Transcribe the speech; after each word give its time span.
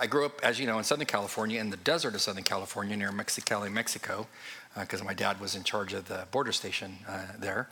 I 0.00 0.06
grew 0.06 0.24
up, 0.24 0.38
as 0.44 0.60
you 0.60 0.66
know, 0.68 0.78
in 0.78 0.84
Southern 0.84 1.06
California, 1.06 1.60
in 1.60 1.70
the 1.70 1.76
desert 1.76 2.14
of 2.14 2.20
Southern 2.20 2.44
California, 2.44 2.96
near 2.96 3.10
Mexicali, 3.10 3.68
Mexico, 3.68 4.28
because 4.78 5.00
uh, 5.00 5.04
my 5.04 5.12
dad 5.12 5.40
was 5.40 5.56
in 5.56 5.64
charge 5.64 5.92
of 5.92 6.06
the 6.06 6.24
border 6.30 6.52
station 6.52 6.98
uh, 7.08 7.24
there. 7.36 7.68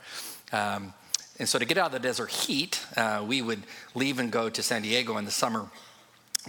Um, 0.51 0.93
and 1.39 1.47
so 1.47 1.57
to 1.57 1.63
get 1.63 1.77
out 1.77 1.85
of 1.85 1.91
the 1.93 1.99
desert 1.99 2.29
heat, 2.29 2.85
uh, 2.97 3.23
we 3.25 3.41
would 3.41 3.63
leave 3.95 4.19
and 4.19 4.29
go 4.29 4.49
to 4.49 4.61
San 4.61 4.81
Diego 4.81 5.15
in 5.15 5.23
the 5.23 5.31
summer. 5.31 5.67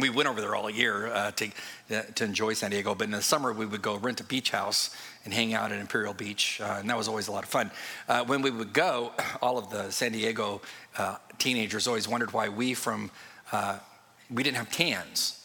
We 0.01 0.11
went 0.11 0.29
over 0.29 0.41
there 0.41 0.57
all 0.57 0.69
year 0.69 1.13
uh, 1.13 1.31
to, 1.31 1.51
uh, 1.95 2.03
to 2.17 2.25
enjoy 2.25 2.55
San 2.55 2.73
Diego, 2.73 2.97
but 2.97 3.05
in 3.05 3.13
the 3.13 3.23
summer 3.23 3.53
we 3.53 3.65
would 3.65 3.83
go 3.83 3.99
rent 3.99 4.21
a 4.21 4.25
beach 4.25 4.51
house 4.51 4.97
and 5.25 5.33
hang 5.33 5.55
out 5.55 5.71
at 5.71 5.79
Imperial 5.79 6.13
Beach, 6.13 6.61
uh, 6.61 6.79
and 6.81 6.91
that 6.91 6.97
was 6.97 7.07
always 7.07 7.29
a 7.29 7.33
lot 7.33 7.45
of 7.45 7.51
fun. 7.51 7.71
When 8.27 8.43
we 8.43 8.51
would 8.51 8.73
go, 8.73 9.13
all 9.41 9.59
of 9.59 9.71
the 9.71 9.93
San 9.93 10.11
Diego 10.11 10.61
teenagers 11.39 11.87
always 11.87 12.09
wondered 12.09 12.33
why 12.33 12.49
we 12.49 12.75
from 12.75 13.13
we 14.29 14.43
didn't 14.43 14.57
have 14.57 14.73
tans. 14.73 15.38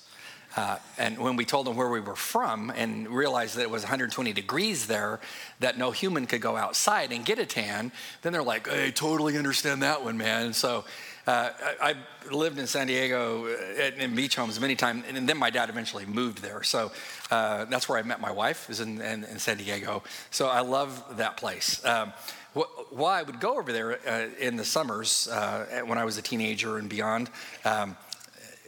Uh, 0.55 0.77
and 0.97 1.17
when 1.17 1.35
we 1.35 1.45
told 1.45 1.65
them 1.65 1.75
where 1.75 1.89
we 1.89 1.99
were 1.99 2.15
from 2.15 2.69
and 2.69 3.09
realized 3.09 3.55
that 3.55 3.63
it 3.63 3.71
was 3.71 3.83
120 3.83 4.33
degrees 4.33 4.87
there, 4.87 5.19
that 5.59 5.77
no 5.77 5.91
human 5.91 6.27
could 6.27 6.41
go 6.41 6.55
outside 6.55 7.11
and 7.11 7.25
get 7.25 7.39
a 7.39 7.45
tan, 7.45 7.91
then 8.21 8.33
they're 8.33 8.43
like, 8.43 8.69
"I 8.69 8.91
totally 8.91 9.37
understand 9.37 9.81
that 9.81 10.03
one, 10.03 10.17
man." 10.17 10.53
So 10.53 10.85
uh, 11.25 11.49
I, 11.81 11.91
I, 11.91 11.95
lived 12.31 12.57
in 12.59 12.67
San 12.67 12.87
Diego 12.87 13.47
uh, 13.47 13.91
in 13.97 14.13
beach 14.15 14.35
homes 14.35 14.59
many 14.59 14.75
times, 14.75 15.05
and 15.07 15.27
then 15.27 15.37
my 15.37 15.49
dad 15.49 15.69
eventually 15.69 16.05
moved 16.05 16.41
there. 16.41 16.63
So 16.63 16.91
uh, 17.31 17.65
that's 17.65 17.87
where 17.87 17.97
I 17.97 18.01
met 18.01 18.19
my 18.19 18.31
wife, 18.31 18.69
is 18.69 18.81
in, 18.81 19.01
in, 19.01 19.23
in, 19.23 19.39
San 19.39 19.57
Diego. 19.57 20.03
So 20.31 20.47
I 20.47 20.59
love 20.59 21.17
that 21.17 21.37
place. 21.37 21.83
Um, 21.85 22.11
why 22.53 23.19
I 23.19 23.23
would 23.23 23.39
go 23.39 23.57
over 23.57 23.71
there 23.71 23.99
uh, 24.07 24.27
in 24.39 24.57
the 24.57 24.65
summers 24.65 25.27
uh, 25.27 25.81
when 25.85 25.97
I 25.97 26.05
was 26.05 26.17
a 26.17 26.21
teenager 26.21 26.77
and 26.77 26.87
beyond, 26.87 27.29
um, 27.65 27.97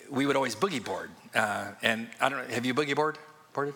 we 0.09 0.25
would 0.25 0.35
always 0.35 0.55
boogie 0.55 0.83
board. 0.83 1.11
Uh, 1.35 1.71
and 1.81 2.07
I 2.21 2.29
don't 2.29 2.47
know, 2.47 2.53
have 2.53 2.65
you 2.65 2.73
boogie 2.73 2.95
board? 2.95 3.17
Boarded? 3.53 3.75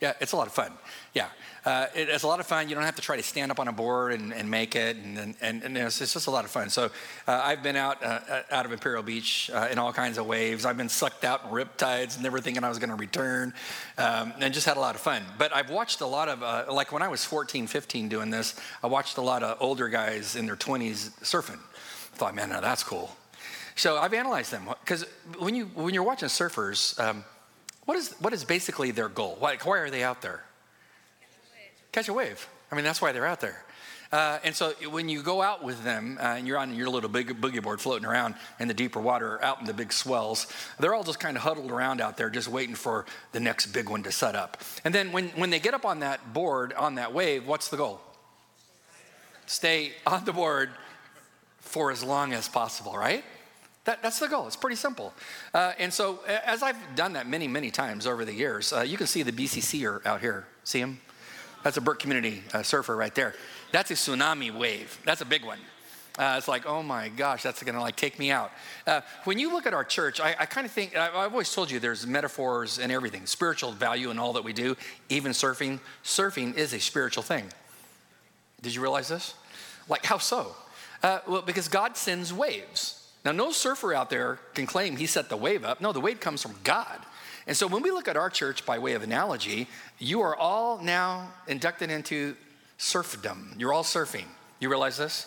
Yeah, 0.00 0.14
it's 0.18 0.32
a 0.32 0.36
lot 0.36 0.46
of 0.46 0.54
fun. 0.54 0.72
Yeah, 1.12 1.26
uh, 1.66 1.86
it, 1.94 2.08
it's 2.08 2.22
a 2.22 2.26
lot 2.26 2.40
of 2.40 2.46
fun. 2.46 2.70
You 2.70 2.74
don't 2.74 2.84
have 2.84 2.96
to 2.96 3.02
try 3.02 3.16
to 3.16 3.22
stand 3.22 3.50
up 3.50 3.60
on 3.60 3.68
a 3.68 3.72
board 3.72 4.14
and, 4.14 4.32
and 4.32 4.50
make 4.50 4.74
it, 4.74 4.96
and, 4.96 5.36
and, 5.42 5.62
and 5.62 5.76
it's, 5.76 6.00
it's, 6.00 6.14
just 6.14 6.26
a 6.26 6.30
lot 6.30 6.46
of 6.46 6.50
fun. 6.50 6.70
So 6.70 6.86
uh, 7.28 7.40
I've 7.44 7.62
been 7.62 7.76
out 7.76 8.02
uh, 8.02 8.20
uh 8.30 8.42
out 8.50 8.64
of 8.64 8.72
Imperial 8.72 9.02
Beach 9.02 9.50
uh, 9.52 9.68
in 9.70 9.78
all 9.78 9.92
kinds 9.92 10.16
of 10.16 10.24
waves. 10.24 10.64
I've 10.64 10.78
been 10.78 10.88
sucked 10.88 11.22
out 11.22 11.44
in 11.44 11.50
riptides, 11.50 12.14
and 12.14 12.22
never 12.22 12.40
thinking 12.40 12.64
I 12.64 12.70
was 12.70 12.78
going 12.78 12.88
to 12.88 12.96
return, 12.96 13.52
um, 13.98 14.32
and 14.40 14.54
just 14.54 14.64
had 14.64 14.78
a 14.78 14.80
lot 14.80 14.94
of 14.94 15.02
fun. 15.02 15.22
But 15.36 15.54
I've 15.54 15.68
watched 15.68 16.00
a 16.00 16.06
lot 16.06 16.30
of, 16.30 16.42
uh, 16.42 16.64
like 16.72 16.92
when 16.92 17.02
I 17.02 17.08
was 17.08 17.22
14, 17.26 17.66
15 17.66 18.08
doing 18.08 18.30
this, 18.30 18.58
I 18.82 18.86
watched 18.86 19.18
a 19.18 19.22
lot 19.22 19.42
of 19.42 19.58
older 19.60 19.88
guys 19.88 20.34
in 20.34 20.46
their 20.46 20.56
20s 20.56 21.10
surfing. 21.20 21.60
I 21.60 22.16
thought, 22.16 22.34
man, 22.34 22.48
now 22.48 22.60
that's 22.60 22.82
cool. 22.82 23.14
So 23.80 23.96
I've 23.96 24.12
analyzed 24.12 24.52
them 24.52 24.68
because 24.84 25.06
when 25.38 25.54
you 25.54 25.64
when 25.74 25.94
you're 25.94 26.02
watching 26.02 26.28
surfers, 26.28 27.00
um, 27.00 27.24
what 27.86 27.96
is 27.96 28.14
what 28.20 28.34
is 28.34 28.44
basically 28.44 28.90
their 28.90 29.08
goal? 29.08 29.36
Why, 29.38 29.56
why 29.56 29.78
are 29.78 29.88
they 29.88 30.02
out 30.02 30.20
there? 30.20 30.44
Catch 31.90 32.10
a 32.10 32.12
wave. 32.12 32.46
I 32.70 32.74
mean, 32.74 32.84
that's 32.84 33.00
why 33.00 33.12
they're 33.12 33.26
out 33.26 33.40
there. 33.40 33.64
Uh, 34.12 34.38
and 34.44 34.54
so 34.54 34.72
when 34.90 35.08
you 35.08 35.22
go 35.22 35.40
out 35.40 35.64
with 35.64 35.82
them 35.82 36.18
uh, 36.20 36.34
and 36.36 36.46
you're 36.46 36.58
on 36.58 36.74
your 36.74 36.90
little 36.90 37.08
big 37.08 37.40
boogie 37.40 37.62
board 37.62 37.80
floating 37.80 38.04
around 38.04 38.34
in 38.58 38.68
the 38.68 38.74
deeper 38.74 39.00
water, 39.00 39.42
out 39.42 39.60
in 39.60 39.66
the 39.66 39.72
big 39.72 39.94
swells, 39.94 40.46
they're 40.78 40.94
all 40.94 41.04
just 41.04 41.18
kind 41.18 41.38
of 41.38 41.42
huddled 41.42 41.70
around 41.70 42.02
out 42.02 42.18
there, 42.18 42.28
just 42.28 42.48
waiting 42.48 42.74
for 42.74 43.06
the 43.32 43.40
next 43.40 43.68
big 43.68 43.88
one 43.88 44.02
to 44.02 44.12
set 44.12 44.34
up. 44.34 44.60
And 44.84 44.94
then 44.94 45.10
when, 45.10 45.28
when 45.30 45.48
they 45.48 45.58
get 45.58 45.72
up 45.72 45.86
on 45.86 46.00
that 46.00 46.34
board, 46.34 46.74
on 46.74 46.96
that 46.96 47.14
wave, 47.14 47.46
what's 47.46 47.68
the 47.68 47.78
goal? 47.78 47.98
Stay 49.46 49.92
on 50.06 50.26
the 50.26 50.34
board 50.34 50.68
for 51.60 51.90
as 51.90 52.04
long 52.04 52.34
as 52.34 52.46
possible, 52.46 52.94
right? 52.94 53.24
That, 53.84 54.02
that's 54.02 54.18
the 54.18 54.28
goal. 54.28 54.46
It's 54.46 54.56
pretty 54.56 54.76
simple. 54.76 55.14
Uh, 55.54 55.72
and 55.78 55.92
so, 55.92 56.20
as 56.26 56.62
I've 56.62 56.76
done 56.96 57.14
that 57.14 57.26
many, 57.26 57.48
many 57.48 57.70
times 57.70 58.06
over 58.06 58.24
the 58.24 58.34
years, 58.34 58.72
uh, 58.72 58.82
you 58.82 58.96
can 58.96 59.06
see 59.06 59.22
the 59.22 59.32
BCCer 59.32 60.04
out 60.04 60.20
here. 60.20 60.46
See 60.64 60.80
him? 60.80 61.00
That's 61.62 61.76
a 61.76 61.80
Burke 61.80 62.00
Community 62.00 62.42
uh, 62.52 62.62
surfer 62.62 62.96
right 62.96 63.14
there. 63.14 63.34
That's 63.72 63.90
a 63.90 63.94
tsunami 63.94 64.56
wave. 64.56 64.98
That's 65.04 65.20
a 65.20 65.26
big 65.26 65.44
one. 65.44 65.58
Uh, 66.18 66.34
it's 66.36 66.48
like, 66.48 66.66
oh 66.66 66.82
my 66.82 67.08
gosh, 67.08 67.42
that's 67.42 67.62
to 67.62 67.80
like 67.80 67.96
take 67.96 68.18
me 68.18 68.30
out. 68.30 68.52
Uh, 68.86 69.00
when 69.24 69.38
you 69.38 69.52
look 69.52 69.66
at 69.66 69.72
our 69.72 69.84
church, 69.84 70.20
I, 70.20 70.34
I 70.38 70.44
kind 70.44 70.66
of 70.66 70.70
think 70.72 70.96
I, 70.96 71.06
I've 71.06 71.32
always 71.32 71.52
told 71.52 71.70
you 71.70 71.78
there's 71.78 72.06
metaphors 72.06 72.78
and 72.78 72.90
everything, 72.90 73.26
spiritual 73.26 73.72
value 73.72 74.10
in 74.10 74.18
all 74.18 74.34
that 74.34 74.44
we 74.44 74.52
do, 74.52 74.76
even 75.08 75.32
surfing. 75.32 75.80
Surfing 76.04 76.56
is 76.56 76.74
a 76.74 76.80
spiritual 76.80 77.22
thing. 77.22 77.46
Did 78.60 78.74
you 78.74 78.82
realize 78.82 79.08
this? 79.08 79.34
Like, 79.88 80.04
how 80.04 80.18
so? 80.18 80.54
Uh, 81.02 81.20
well, 81.26 81.42
because 81.42 81.68
God 81.68 81.96
sends 81.96 82.32
waves. 82.32 82.99
Now, 83.24 83.32
no 83.32 83.52
surfer 83.52 83.92
out 83.92 84.08
there 84.10 84.38
can 84.54 84.66
claim 84.66 84.96
he 84.96 85.06
set 85.06 85.28
the 85.28 85.36
wave 85.36 85.64
up. 85.64 85.80
No, 85.80 85.92
the 85.92 86.00
wave 86.00 86.20
comes 86.20 86.42
from 86.42 86.54
God. 86.64 86.98
And 87.46 87.56
so 87.56 87.66
when 87.66 87.82
we 87.82 87.90
look 87.90 88.08
at 88.08 88.16
our 88.16 88.30
church 88.30 88.64
by 88.64 88.78
way 88.78 88.94
of 88.94 89.02
analogy, 89.02 89.68
you 89.98 90.20
are 90.22 90.36
all 90.36 90.78
now 90.78 91.32
inducted 91.46 91.90
into 91.90 92.36
surfdom. 92.78 93.58
You're 93.58 93.72
all 93.72 93.82
surfing. 93.82 94.24
You 94.58 94.68
realize 94.68 94.96
this? 94.96 95.26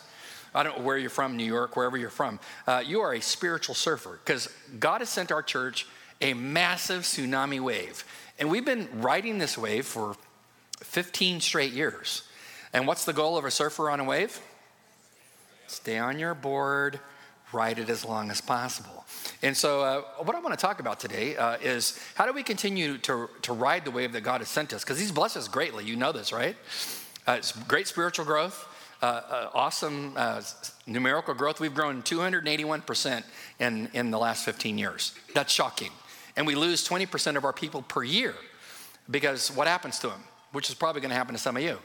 I 0.56 0.64
don't 0.64 0.80
know 0.80 0.84
where 0.84 0.98
you're 0.98 1.10
from, 1.10 1.38
New 1.38 1.46
York, 1.46 1.76
wherever 1.76 1.98
you're 1.98 2.10
from. 2.10 2.40
Uh, 2.68 2.84
you 2.86 3.02
are 3.02 3.14
a 3.14 3.22
spiritual 3.22 3.76
surfer 3.76 4.20
because 4.24 4.50
God 4.80 5.02
has 5.02 5.10
sent 5.10 5.32
our 5.32 5.42
church 5.42 5.88
a 6.22 6.34
massive 6.34 7.04
tsunami 7.04 7.60
wave. 7.60 8.04
And 8.40 8.50
we've 8.50 8.66
been 8.66 8.88
riding 9.02 9.38
this 9.38 9.58
wave 9.58 9.86
for 9.86 10.16
15 10.80 11.42
straight 11.42 11.74
years. 11.74 12.24
And 12.72 12.88
what's 12.88 13.06
the 13.06 13.14
goal 13.14 13.38
of 13.38 13.46
a 13.46 13.52
surfer 13.52 13.90
on 13.90 14.00
a 14.00 14.04
wave? 14.04 14.40
Stay 15.68 15.98
on 15.98 16.20
your 16.20 16.36
board, 16.36 17.00
ride 17.54 17.80
it 17.80 17.90
as 17.90 18.04
long 18.04 18.32
as 18.32 18.42
possible. 18.42 19.06
And 19.42 19.56
so, 19.56 19.82
uh, 19.82 20.02
what 20.24 20.36
I 20.36 20.40
want 20.40 20.58
to 20.58 20.62
talk 20.62 20.80
about 20.80 21.00
today 21.00 21.36
uh, 21.36 21.58
is 21.62 22.00
how 22.16 22.26
do 22.26 22.34
we 22.34 22.44
continue 22.44 22.98
to, 23.00 23.30
to 23.44 23.54
ride 23.54 23.86
the 23.86 23.92
wave 23.92 24.14
that 24.14 24.22
God 24.22 24.42
has 24.42 24.50
sent 24.50 24.74
us? 24.74 24.84
Because 24.84 25.00
He's 25.00 25.12
blessed 25.12 25.38
us 25.38 25.48
greatly. 25.48 25.86
You 25.86 25.96
know 25.96 26.12
this, 26.12 26.32
right? 26.32 26.56
Uh, 27.28 27.34
it's 27.34 27.52
great 27.52 27.88
spiritual 27.88 28.26
growth, 28.26 28.68
uh, 29.02 29.06
uh, 29.06 29.50
awesome 29.54 30.14
uh, 30.18 30.42
numerical 30.88 31.34
growth. 31.34 31.60
We've 31.60 31.74
grown 31.74 32.02
281% 32.04 33.24
in, 33.60 33.90
in 33.94 34.12
the 34.12 34.18
last 34.18 34.44
15 34.46 34.78
years. 34.78 35.14
That's 35.34 35.54
shocking. 35.54 35.92
And 36.36 36.48
we 36.48 36.56
lose 36.56 36.88
20% 36.88 37.38
of 37.38 37.46
our 37.46 37.54
people 37.54 37.82
per 37.84 38.04
year 38.04 38.34
because 39.10 39.52
what 39.52 39.68
happens 39.68 40.00
to 40.00 40.08
them? 40.08 40.24
Which 40.52 40.70
is 40.70 40.76
probably 40.76 41.02
going 41.02 41.12
to 41.12 41.16
happen 41.16 41.34
to 41.34 41.42
some 41.42 41.58
of 41.58 41.64
you. 41.64 41.80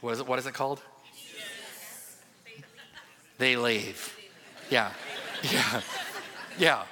What 0.00 0.12
is 0.12 0.20
it, 0.20 0.26
what 0.26 0.38
is 0.38 0.46
it 0.46 0.54
called? 0.54 0.80
They 3.38 3.56
leave. 3.56 4.16
Yeah, 4.70 4.92
yeah, 5.42 5.80
yeah. 6.58 6.82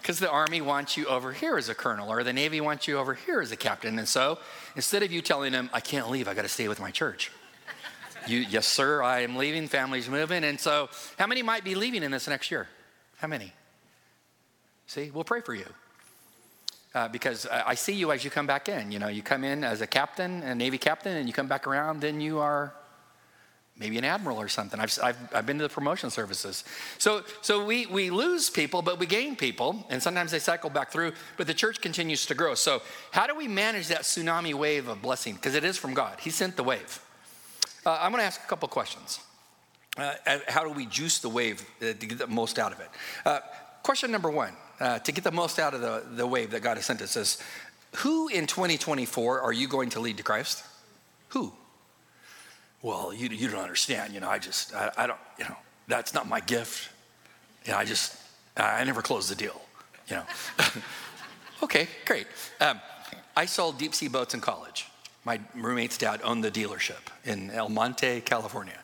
Because 0.00 0.18
the 0.18 0.30
Army 0.30 0.60
wants 0.60 0.96
you 0.96 1.06
over 1.06 1.32
here 1.32 1.56
as 1.56 1.68
a 1.68 1.74
colonel, 1.76 2.10
or 2.10 2.24
the 2.24 2.32
Navy 2.32 2.60
wants 2.60 2.88
you 2.88 2.98
over 2.98 3.14
here 3.14 3.40
as 3.40 3.52
a 3.52 3.56
captain. 3.56 3.98
And 3.98 4.08
so 4.08 4.38
instead 4.74 5.04
of 5.04 5.12
you 5.12 5.22
telling 5.22 5.52
them, 5.52 5.70
I 5.72 5.78
can't 5.78 6.10
leave, 6.10 6.26
I 6.26 6.34
got 6.34 6.42
to 6.42 6.48
stay 6.48 6.66
with 6.66 6.80
my 6.80 6.90
church. 6.90 7.30
You, 8.26 8.38
yes, 8.38 8.66
sir, 8.66 9.02
I 9.02 9.20
am 9.20 9.36
leaving, 9.36 9.68
family's 9.68 10.08
moving. 10.08 10.44
And 10.44 10.58
so, 10.60 10.88
how 11.18 11.26
many 11.26 11.42
might 11.42 11.64
be 11.64 11.74
leaving 11.74 12.02
in 12.02 12.10
this 12.10 12.28
next 12.28 12.50
year? 12.50 12.68
How 13.18 13.28
many? 13.28 13.52
See, 14.86 15.10
we'll 15.12 15.24
pray 15.24 15.40
for 15.40 15.54
you. 15.54 15.66
Uh, 16.94 17.08
because 17.08 17.46
I 17.46 17.74
see 17.74 17.94
you 17.94 18.12
as 18.12 18.22
you 18.22 18.30
come 18.30 18.46
back 18.46 18.68
in. 18.68 18.92
You 18.92 18.98
know, 18.98 19.08
you 19.08 19.22
come 19.22 19.44
in 19.44 19.64
as 19.64 19.80
a 19.80 19.86
captain, 19.86 20.42
a 20.42 20.54
Navy 20.54 20.78
captain, 20.78 21.16
and 21.16 21.26
you 21.26 21.32
come 21.32 21.48
back 21.48 21.66
around, 21.66 22.00
then 22.00 22.20
you 22.20 22.38
are 22.38 22.74
maybe 23.82 23.98
an 23.98 24.04
admiral 24.04 24.38
or 24.38 24.48
something. 24.48 24.78
I've, 24.78 24.96
I've, 25.02 25.16
I've 25.34 25.44
been 25.44 25.58
to 25.58 25.64
the 25.64 25.68
promotion 25.68 26.08
services. 26.08 26.62
So, 26.98 27.24
so 27.40 27.64
we, 27.64 27.86
we 27.86 28.10
lose 28.10 28.48
people, 28.48 28.80
but 28.80 29.00
we 29.00 29.06
gain 29.06 29.34
people, 29.34 29.84
and 29.90 30.00
sometimes 30.00 30.30
they 30.30 30.38
cycle 30.38 30.70
back 30.70 30.92
through, 30.92 31.14
but 31.36 31.48
the 31.48 31.54
church 31.54 31.80
continues 31.80 32.24
to 32.26 32.34
grow. 32.36 32.54
So, 32.54 32.80
how 33.10 33.26
do 33.26 33.34
we 33.34 33.48
manage 33.48 33.88
that 33.88 34.02
tsunami 34.02 34.54
wave 34.54 34.86
of 34.86 35.02
blessing? 35.02 35.34
Because 35.34 35.56
it 35.56 35.64
is 35.64 35.76
from 35.76 35.94
God, 35.94 36.20
He 36.20 36.30
sent 36.30 36.56
the 36.56 36.62
wave. 36.62 37.00
Uh, 37.84 37.98
I'm 38.00 38.12
going 38.12 38.20
to 38.20 38.26
ask 38.26 38.40
a 38.40 38.46
couple 38.46 38.68
questions. 38.68 39.18
Uh, 39.96 40.14
how 40.46 40.62
do 40.62 40.70
we 40.70 40.86
juice 40.86 41.18
the 41.18 41.28
wave 41.28 41.60
uh, 41.82 41.86
to 41.86 42.06
get 42.06 42.18
the 42.18 42.28
most 42.28 42.60
out 42.60 42.72
of 42.72 42.78
it? 42.78 42.88
Uh, 43.26 43.40
question 43.82 44.12
number 44.12 44.30
one 44.30 44.54
uh, 44.80 45.00
to 45.00 45.10
get 45.10 45.24
the 45.24 45.32
most 45.32 45.58
out 45.58 45.74
of 45.74 45.80
the, 45.80 46.04
the 46.14 46.26
wave 46.26 46.52
that 46.52 46.62
God 46.62 46.76
has 46.76 46.86
sent 46.86 47.02
us 47.02 47.16
is 47.16 47.42
who 47.96 48.28
in 48.28 48.46
2024 48.46 49.40
are 49.40 49.52
you 49.52 49.66
going 49.66 49.90
to 49.90 50.00
lead 50.00 50.16
to 50.18 50.22
Christ? 50.22 50.64
Who? 51.30 51.52
Well, 52.82 53.12
you, 53.14 53.28
you 53.28 53.48
don't 53.48 53.60
understand. 53.60 54.12
You 54.12 54.20
know, 54.20 54.28
I 54.28 54.38
just, 54.38 54.74
I, 54.74 54.90
I 54.96 55.06
don't, 55.06 55.18
you 55.38 55.44
know, 55.44 55.56
that's 55.88 56.12
not 56.12 56.28
my 56.28 56.40
gift. 56.40 56.90
You 57.64 57.72
know, 57.72 57.78
I 57.78 57.84
just, 57.84 58.16
I 58.56 58.82
never 58.84 59.02
close 59.02 59.28
the 59.28 59.34
deal, 59.34 59.60
you 60.08 60.16
know. 60.16 60.24
okay, 61.62 61.86
great. 62.04 62.26
Um, 62.60 62.80
I 63.36 63.46
sold 63.46 63.78
deep 63.78 63.94
sea 63.94 64.08
boats 64.08 64.34
in 64.34 64.40
college. 64.40 64.86
My 65.24 65.40
roommate's 65.54 65.96
dad 65.96 66.20
owned 66.24 66.42
the 66.42 66.50
dealership 66.50 67.00
in 67.24 67.50
El 67.50 67.68
Monte, 67.68 68.22
California. 68.22 68.78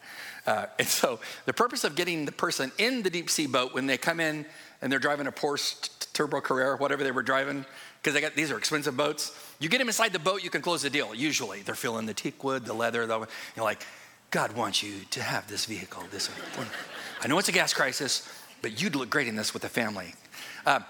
Uh, 0.46 0.66
and 0.78 0.86
so 0.88 1.18
the 1.44 1.52
purpose 1.52 1.84
of 1.84 1.96
getting 1.96 2.24
the 2.24 2.32
person 2.32 2.72
in 2.78 3.02
the 3.02 3.10
deep 3.10 3.28
sea 3.28 3.46
boat 3.46 3.74
when 3.74 3.86
they 3.86 3.98
come 3.98 4.20
in 4.20 4.46
and 4.80 4.90
they're 4.90 5.00
driving 5.00 5.26
a 5.26 5.32
Porsche 5.32 5.90
Turbo 6.12 6.40
Carrera, 6.40 6.76
whatever 6.76 7.04
they 7.04 7.10
were 7.10 7.22
driving, 7.22 7.66
because 8.08 8.14
they 8.14 8.26
got 8.26 8.34
these 8.34 8.50
are 8.50 8.58
expensive 8.58 8.96
boats. 8.96 9.38
You 9.60 9.68
get 9.68 9.78
them 9.78 9.88
inside 9.88 10.12
the 10.12 10.18
boat, 10.18 10.42
you 10.42 10.50
can 10.50 10.62
close 10.62 10.82
the 10.82 10.90
deal. 10.90 11.14
Usually, 11.14 11.60
they're 11.60 11.74
feeling 11.74 12.06
the 12.06 12.14
teak 12.14 12.42
wood, 12.42 12.64
the 12.64 12.72
leather. 12.72 13.06
The, 13.06 13.28
you're 13.54 13.64
like, 13.64 13.84
God 14.30 14.56
wants 14.56 14.82
you 14.82 15.00
to 15.10 15.22
have 15.22 15.46
this 15.48 15.66
vehicle. 15.66 16.02
This, 16.10 16.30
I 17.22 17.28
know 17.28 17.38
it's 17.38 17.48
a 17.48 17.52
gas 17.52 17.74
crisis, 17.74 18.26
but 18.62 18.80
you'd 18.80 18.96
look 18.96 19.10
great 19.10 19.28
in 19.28 19.36
this 19.36 19.52
with 19.52 19.62
the 19.62 19.68
family. 19.68 20.14
Uh, 20.64 20.80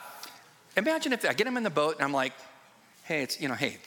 Imagine 0.76 1.12
if 1.12 1.29
I 1.29 1.32
get 1.32 1.44
him 1.44 1.56
in 1.56 1.65
the 1.65 1.70
boat 1.70 1.97
and 1.97 2.05
I'm 2.05 2.12
like, 2.12 2.32
hey, 3.03 3.23
it's, 3.23 3.41
you 3.41 3.49
know, 3.49 3.55
hey, 3.55 3.79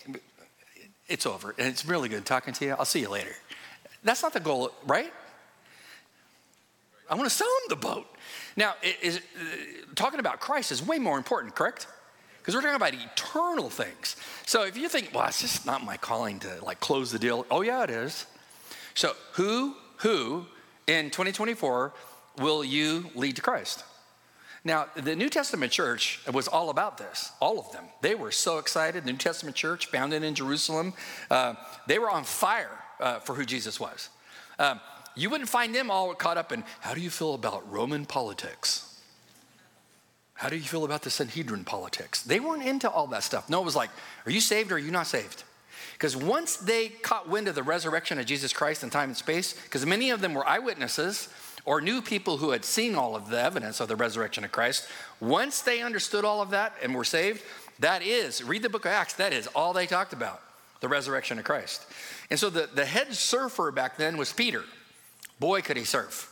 it's 1.08 1.26
over. 1.26 1.56
And 1.58 1.70
it's 1.70 1.86
really 1.86 2.10
good 2.10 2.26
talking 2.26 2.54
to 2.56 2.66
you. 2.66 2.76
I'll 2.78 2.84
see 2.84 3.00
you 3.00 3.10
later. 3.10 3.32
That's 4.04 4.22
not 4.22 4.34
the 4.34 4.42
goal, 4.42 4.72
right? 4.86 5.14
I 7.10 7.16
want 7.16 7.30
to 7.30 7.36
sell 7.36 7.48
him 7.48 7.70
the 7.70 7.76
boat. 7.78 8.08
Now, 8.58 8.74
is, 9.02 9.18
uh, 9.18 9.42
talking 9.96 10.20
about 10.20 10.42
Christ 10.42 10.74
is 10.74 10.86
way 10.86 11.00
more 11.00 11.18
important, 11.18 11.56
correct? 11.56 11.88
Because 12.42 12.56
we're 12.56 12.62
talking 12.62 12.76
about 12.76 12.94
eternal 12.96 13.70
things. 13.70 14.16
So 14.48 14.64
if 14.64 14.76
you 14.76 14.90
think, 14.90 15.12
well, 15.14 15.28
it's 15.28 15.42
just 15.42 15.66
not 15.66 15.84
my 15.84 15.98
calling 15.98 16.40
to 16.40 16.64
like 16.64 16.80
close 16.80 17.12
the 17.12 17.20
deal. 17.20 17.46
Oh 17.52 17.62
yeah, 17.62 17.84
it 17.84 17.92
is. 17.92 18.26
So 18.96 19.14
who, 19.34 19.76
who 19.98 20.48
in 20.88 21.12
2024 21.12 21.94
will 22.40 22.64
you 22.64 23.12
lead 23.14 23.36
to 23.36 23.42
Christ? 23.42 23.84
Now, 24.64 24.88
the 24.96 25.16
New 25.16 25.30
Testament 25.30 25.72
church 25.72 26.20
was 26.32 26.48
all 26.48 26.70
about 26.70 26.98
this, 26.98 27.32
all 27.40 27.60
of 27.60 27.72
them. 27.72 27.86
They 28.02 28.14
were 28.14 28.32
so 28.32 28.60
excited. 28.60 29.06
The 29.06 29.12
New 29.12 29.18
Testament 29.18 29.56
church, 29.56 29.88
founded 29.88 30.24
in 30.24 30.36
Jerusalem, 30.36 30.94
uh, 31.32 31.56
they 31.88 31.98
were 31.98 32.12
on 32.12 32.24
fire 32.24 32.80
uh, 33.00 33.20
for 33.20 33.34
who 33.34 33.44
Jesus 33.44 33.80
was. 33.80 34.10
Uh, 34.60 34.76
you 35.16 35.30
wouldn't 35.30 35.50
find 35.50 35.74
them 35.74 35.90
all 35.90 36.14
caught 36.14 36.38
up 36.38 36.52
in 36.52 36.64
how 36.80 36.94
do 36.94 37.02
you 37.02 37.10
feel 37.10 37.34
about 37.34 37.70
Roman 37.72 38.06
politics? 38.06 38.91
How 40.42 40.50
do 40.50 40.56
you 40.56 40.64
feel 40.64 40.86
about 40.86 41.04
the 41.04 41.12
Sanhedrin 41.12 41.66
politics? 41.66 42.24
They 42.24 42.40
weren't 42.40 42.64
into 42.64 42.90
all 42.90 43.06
that 43.06 43.22
stuff. 43.22 43.48
No, 43.48 43.62
it 43.62 43.64
was 43.64 43.76
like, 43.76 43.92
are 44.26 44.32
you 44.32 44.42
saved 44.42 44.72
or 44.72 44.76
are 44.76 44.80
you 44.80 44.90
not 44.90 45.06
saved? 45.06 45.44
Because 45.94 46.18
once 46.18 46.56
they 46.56 46.88
caught 46.88 47.30
wind 47.30 47.48
of 47.48 47.54
the 47.54 47.62
resurrection 47.62 48.18
of 48.18 48.26
Jesus 48.26 48.52
Christ 48.52 48.82
in 48.82 48.90
time 48.90 49.10
and 49.10 49.16
space, 49.16 49.54
because 49.54 49.86
many 49.86 50.10
of 50.10 50.20
them 50.20 50.34
were 50.34 50.44
eyewitnesses 50.48 51.30
or 51.64 51.80
knew 51.80 52.02
people 52.02 52.38
who 52.38 52.50
had 52.50 52.66
seen 52.66 52.96
all 52.96 53.16
of 53.16 53.30
the 53.30 53.40
evidence 53.40 53.80
of 53.80 53.88
the 53.88 53.96
resurrection 53.96 54.44
of 54.44 54.52
Christ, 54.52 54.88
once 55.20 55.62
they 55.62 55.84
understood 55.84 56.26
all 56.26 56.42
of 56.42 56.50
that 56.50 56.74
and 56.82 56.96
were 56.96 57.04
saved, 57.04 57.44
that 57.78 58.02
is, 58.02 58.44
read 58.44 58.64
the 58.64 58.70
book 58.70 58.86
of 58.86 58.94
Acts, 58.94 59.14
that 59.14 59.34
is 59.34 59.46
all 59.46 59.74
they 59.74 59.86
talked 59.86 60.12
about 60.12 60.42
the 60.80 60.88
resurrection 60.88 61.38
of 61.38 61.46
Christ. 61.46 61.86
And 62.32 62.40
so 62.40 62.50
the, 62.50 62.68
the 62.74 62.86
head 62.86 63.14
surfer 63.14 63.70
back 63.70 63.96
then 63.96 64.18
was 64.18 64.34
Peter. 64.34 64.64
Boy, 65.40 65.62
could 65.62 65.78
he 65.78 65.84
surf. 65.84 66.31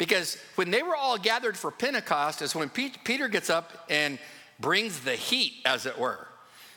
Because 0.00 0.38
when 0.54 0.70
they 0.70 0.82
were 0.82 0.96
all 0.96 1.18
gathered 1.18 1.58
for 1.58 1.70
Pentecost, 1.70 2.40
is 2.40 2.54
when 2.54 2.70
Peter 2.70 3.28
gets 3.28 3.50
up 3.50 3.84
and 3.90 4.18
brings 4.58 5.00
the 5.00 5.14
heat, 5.14 5.56
as 5.66 5.84
it 5.84 5.98
were. 5.98 6.26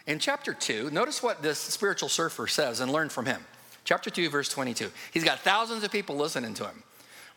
In 0.05 0.19
chapter 0.19 0.53
2, 0.53 0.91
notice 0.91 1.23
what 1.23 1.41
this 1.41 1.57
spiritual 1.57 2.09
surfer 2.09 2.47
says 2.47 2.81
and 2.81 2.91
learn 2.91 3.07
from 3.07 3.25
him. 3.25 3.41
Chapter 3.85 4.09
2, 4.09 4.29
verse 4.29 4.49
22. 4.49 4.91
He's 5.13 5.23
got 5.23 5.39
thousands 5.39 5.85
of 5.85 5.91
people 5.91 6.17
listening 6.17 6.53
to 6.55 6.65
him. 6.65 6.83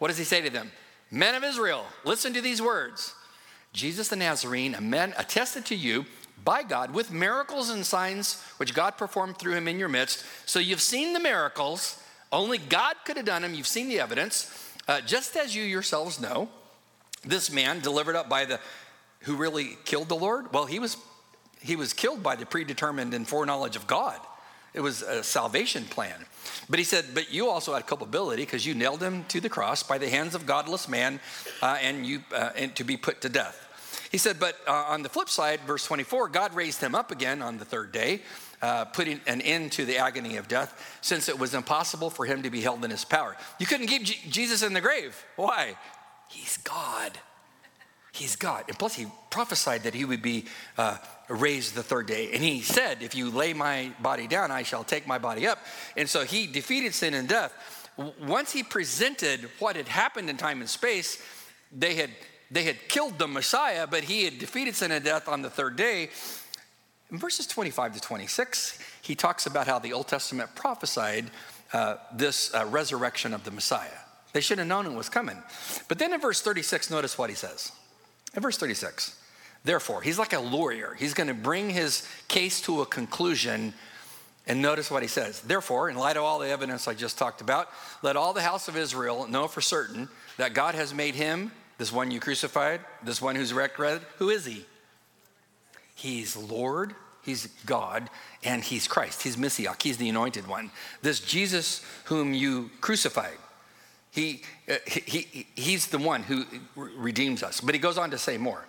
What 0.00 0.08
does 0.08 0.18
he 0.18 0.24
say 0.24 0.40
to 0.40 0.50
them? 0.50 0.72
Men 1.12 1.36
of 1.36 1.44
Israel, 1.44 1.86
listen 2.04 2.32
to 2.32 2.40
these 2.40 2.60
words. 2.60 3.14
Jesus 3.72 4.08
the 4.08 4.16
Nazarene, 4.16 4.74
a 4.74 4.80
man 4.80 5.14
attested 5.16 5.66
to 5.66 5.76
you 5.76 6.04
by 6.44 6.64
God 6.64 6.94
with 6.94 7.12
miracles 7.12 7.70
and 7.70 7.86
signs 7.86 8.42
which 8.56 8.74
God 8.74 8.98
performed 8.98 9.38
through 9.38 9.54
him 9.54 9.68
in 9.68 9.78
your 9.78 9.88
midst. 9.88 10.24
So 10.46 10.58
you've 10.58 10.80
seen 10.80 11.12
the 11.12 11.20
miracles 11.20 12.02
only 12.32 12.58
God 12.58 12.96
could 13.04 13.16
have 13.16 13.26
done 13.26 13.42
them. 13.42 13.54
You've 13.54 13.68
seen 13.68 13.88
the 13.88 14.00
evidence. 14.00 14.65
Uh, 14.88 15.00
just 15.00 15.36
as 15.36 15.54
you 15.54 15.62
yourselves 15.62 16.20
know, 16.20 16.48
this 17.24 17.50
man 17.50 17.80
delivered 17.80 18.16
up 18.16 18.28
by 18.28 18.44
the 18.44 18.60
who 19.20 19.34
really 19.34 19.76
killed 19.84 20.08
the 20.08 20.16
Lord. 20.16 20.52
Well, 20.52 20.66
he 20.66 20.78
was 20.78 20.96
he 21.60 21.74
was 21.74 21.92
killed 21.92 22.22
by 22.22 22.36
the 22.36 22.46
predetermined 22.46 23.12
and 23.14 23.26
foreknowledge 23.26 23.76
of 23.76 23.86
God. 23.86 24.20
It 24.72 24.80
was 24.80 25.02
a 25.02 25.24
salvation 25.24 25.84
plan. 25.84 26.26
But 26.68 26.78
he 26.78 26.84
said, 26.84 27.06
but 27.14 27.32
you 27.32 27.48
also 27.48 27.74
had 27.74 27.86
culpability 27.86 28.42
because 28.42 28.66
you 28.66 28.74
nailed 28.74 29.02
him 29.02 29.24
to 29.28 29.40
the 29.40 29.48
cross 29.48 29.82
by 29.82 29.96
the 29.96 30.08
hands 30.08 30.34
of 30.34 30.44
godless 30.44 30.86
man, 30.86 31.18
uh, 31.62 31.78
and 31.80 32.06
you 32.06 32.22
uh, 32.32 32.50
and 32.54 32.76
to 32.76 32.84
be 32.84 32.96
put 32.96 33.22
to 33.22 33.28
death. 33.28 33.62
He 34.12 34.18
said, 34.18 34.38
but 34.38 34.56
uh, 34.68 34.72
on 34.72 35.02
the 35.02 35.08
flip 35.08 35.28
side, 35.28 35.60
verse 35.62 35.84
24, 35.84 36.28
God 36.28 36.54
raised 36.54 36.80
him 36.80 36.94
up 36.94 37.10
again 37.10 37.42
on 37.42 37.58
the 37.58 37.64
third 37.64 37.90
day 37.90 38.22
uh, 38.62 38.86
putting 38.86 39.20
an 39.26 39.40
end 39.40 39.72
to 39.72 39.84
the 39.84 39.98
agony 39.98 40.36
of 40.36 40.48
death, 40.48 40.98
since 41.00 41.28
it 41.28 41.38
was 41.38 41.54
impossible 41.54 42.10
for 42.10 42.24
him 42.24 42.42
to 42.42 42.50
be 42.50 42.60
held 42.60 42.84
in 42.84 42.90
his 42.90 43.04
power. 43.04 43.36
You 43.58 43.66
couldn't 43.66 43.86
keep 43.88 44.04
G- 44.04 44.30
Jesus 44.30 44.62
in 44.62 44.72
the 44.72 44.80
grave. 44.80 45.24
Why? 45.36 45.76
He's 46.28 46.56
God. 46.58 47.18
He's 48.12 48.34
God. 48.34 48.64
And 48.68 48.78
plus, 48.78 48.94
he 48.94 49.06
prophesied 49.30 49.82
that 49.82 49.94
he 49.94 50.06
would 50.06 50.22
be 50.22 50.46
uh, 50.78 50.96
raised 51.28 51.74
the 51.74 51.82
third 51.82 52.06
day. 52.06 52.30
And 52.32 52.42
he 52.42 52.62
said, 52.62 53.02
If 53.02 53.14
you 53.14 53.30
lay 53.30 53.52
my 53.52 53.92
body 54.00 54.26
down, 54.26 54.50
I 54.50 54.62
shall 54.62 54.84
take 54.84 55.06
my 55.06 55.18
body 55.18 55.46
up. 55.46 55.58
And 55.96 56.08
so 56.08 56.24
he 56.24 56.46
defeated 56.46 56.94
sin 56.94 57.12
and 57.12 57.28
death. 57.28 57.52
Once 58.26 58.52
he 58.52 58.62
presented 58.62 59.50
what 59.58 59.76
had 59.76 59.88
happened 59.88 60.30
in 60.30 60.36
time 60.36 60.60
and 60.60 60.68
space, 60.68 61.22
they 61.72 61.94
had, 61.94 62.10
they 62.50 62.62
had 62.62 62.88
killed 62.88 63.18
the 63.18 63.28
Messiah, 63.28 63.86
but 63.86 64.04
he 64.04 64.24
had 64.24 64.38
defeated 64.38 64.74
sin 64.74 64.92
and 64.92 65.04
death 65.04 65.28
on 65.28 65.42
the 65.42 65.50
third 65.50 65.76
day. 65.76 66.08
In 67.10 67.18
verses 67.18 67.46
25 67.46 67.94
to 67.94 68.00
26, 68.00 68.78
he 69.02 69.14
talks 69.14 69.46
about 69.46 69.66
how 69.66 69.78
the 69.78 69.92
Old 69.92 70.08
Testament 70.08 70.54
prophesied 70.54 71.30
uh, 71.72 71.96
this 72.12 72.52
uh, 72.54 72.66
resurrection 72.66 73.32
of 73.32 73.44
the 73.44 73.50
Messiah. 73.50 73.88
They 74.32 74.40
should 74.40 74.58
have 74.58 74.66
known 74.66 74.86
it 74.86 74.92
was 74.92 75.08
coming. 75.08 75.40
But 75.88 75.98
then 75.98 76.12
in 76.12 76.20
verse 76.20 76.42
36, 76.42 76.90
notice 76.90 77.16
what 77.16 77.30
he 77.30 77.36
says. 77.36 77.72
In 78.34 78.42
verse 78.42 78.58
36, 78.58 79.18
therefore, 79.64 80.02
he's 80.02 80.18
like 80.18 80.32
a 80.32 80.40
lawyer. 80.40 80.94
He's 80.98 81.14
going 81.14 81.28
to 81.28 81.34
bring 81.34 81.70
his 81.70 82.06
case 82.28 82.60
to 82.62 82.82
a 82.82 82.86
conclusion. 82.86 83.72
And 84.48 84.60
notice 84.60 84.90
what 84.90 85.02
he 85.02 85.08
says. 85.08 85.40
Therefore, 85.40 85.88
in 85.88 85.96
light 85.96 86.16
of 86.16 86.22
all 86.22 86.38
the 86.38 86.48
evidence 86.48 86.86
I 86.86 86.94
just 86.94 87.18
talked 87.18 87.40
about, 87.40 87.68
let 88.02 88.16
all 88.16 88.32
the 88.32 88.42
house 88.42 88.68
of 88.68 88.76
Israel 88.76 89.26
know 89.26 89.48
for 89.48 89.60
certain 89.60 90.08
that 90.36 90.54
God 90.54 90.74
has 90.74 90.92
made 90.92 91.14
him, 91.14 91.50
this 91.78 91.92
one 91.92 92.10
you 92.10 92.20
crucified, 92.20 92.80
this 93.02 93.22
one 93.22 93.36
who's 93.36 93.52
resurrected, 93.52 94.06
who 94.18 94.30
is 94.30 94.44
he? 94.44 94.64
He's 95.96 96.36
Lord, 96.36 96.94
He's 97.22 97.48
God, 97.64 98.08
and 98.44 98.62
He's 98.62 98.86
Christ. 98.86 99.22
He's 99.22 99.36
Messiah. 99.36 99.74
He's 99.82 99.96
the 99.96 100.08
anointed 100.08 100.46
one. 100.46 100.70
This 101.02 101.18
Jesus 101.18 101.84
whom 102.04 102.32
you 102.32 102.70
crucified, 102.80 103.38
he, 104.12 104.42
uh, 104.70 104.74
he, 104.86 105.00
he, 105.20 105.46
He's 105.56 105.88
the 105.88 105.98
one 105.98 106.22
who 106.22 106.44
redeems 106.76 107.42
us. 107.42 107.60
But 107.60 107.74
he 107.74 107.80
goes 107.80 107.98
on 107.98 108.10
to 108.12 108.18
say 108.18 108.36
more. 108.38 108.64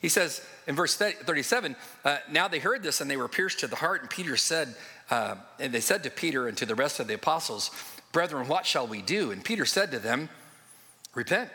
He 0.00 0.08
says 0.08 0.40
in 0.66 0.76
verse 0.76 0.94
37, 0.94 1.74
uh, 2.04 2.18
now 2.30 2.46
they 2.46 2.60
heard 2.60 2.82
this 2.82 3.00
and 3.00 3.10
they 3.10 3.16
were 3.16 3.28
pierced 3.28 3.60
to 3.60 3.66
the 3.66 3.76
heart. 3.76 4.00
And 4.02 4.08
Peter 4.08 4.36
said, 4.36 4.74
uh, 5.10 5.34
and 5.58 5.72
they 5.72 5.80
said 5.80 6.04
to 6.04 6.10
Peter 6.10 6.46
and 6.46 6.56
to 6.56 6.66
the 6.66 6.76
rest 6.76 7.00
of 7.00 7.08
the 7.08 7.14
apostles, 7.14 7.72
Brethren, 8.12 8.46
what 8.46 8.64
shall 8.64 8.86
we 8.86 9.02
do? 9.02 9.32
And 9.32 9.44
Peter 9.44 9.66
said 9.66 9.90
to 9.90 9.98
them, 9.98 10.28
Repent. 11.14 11.50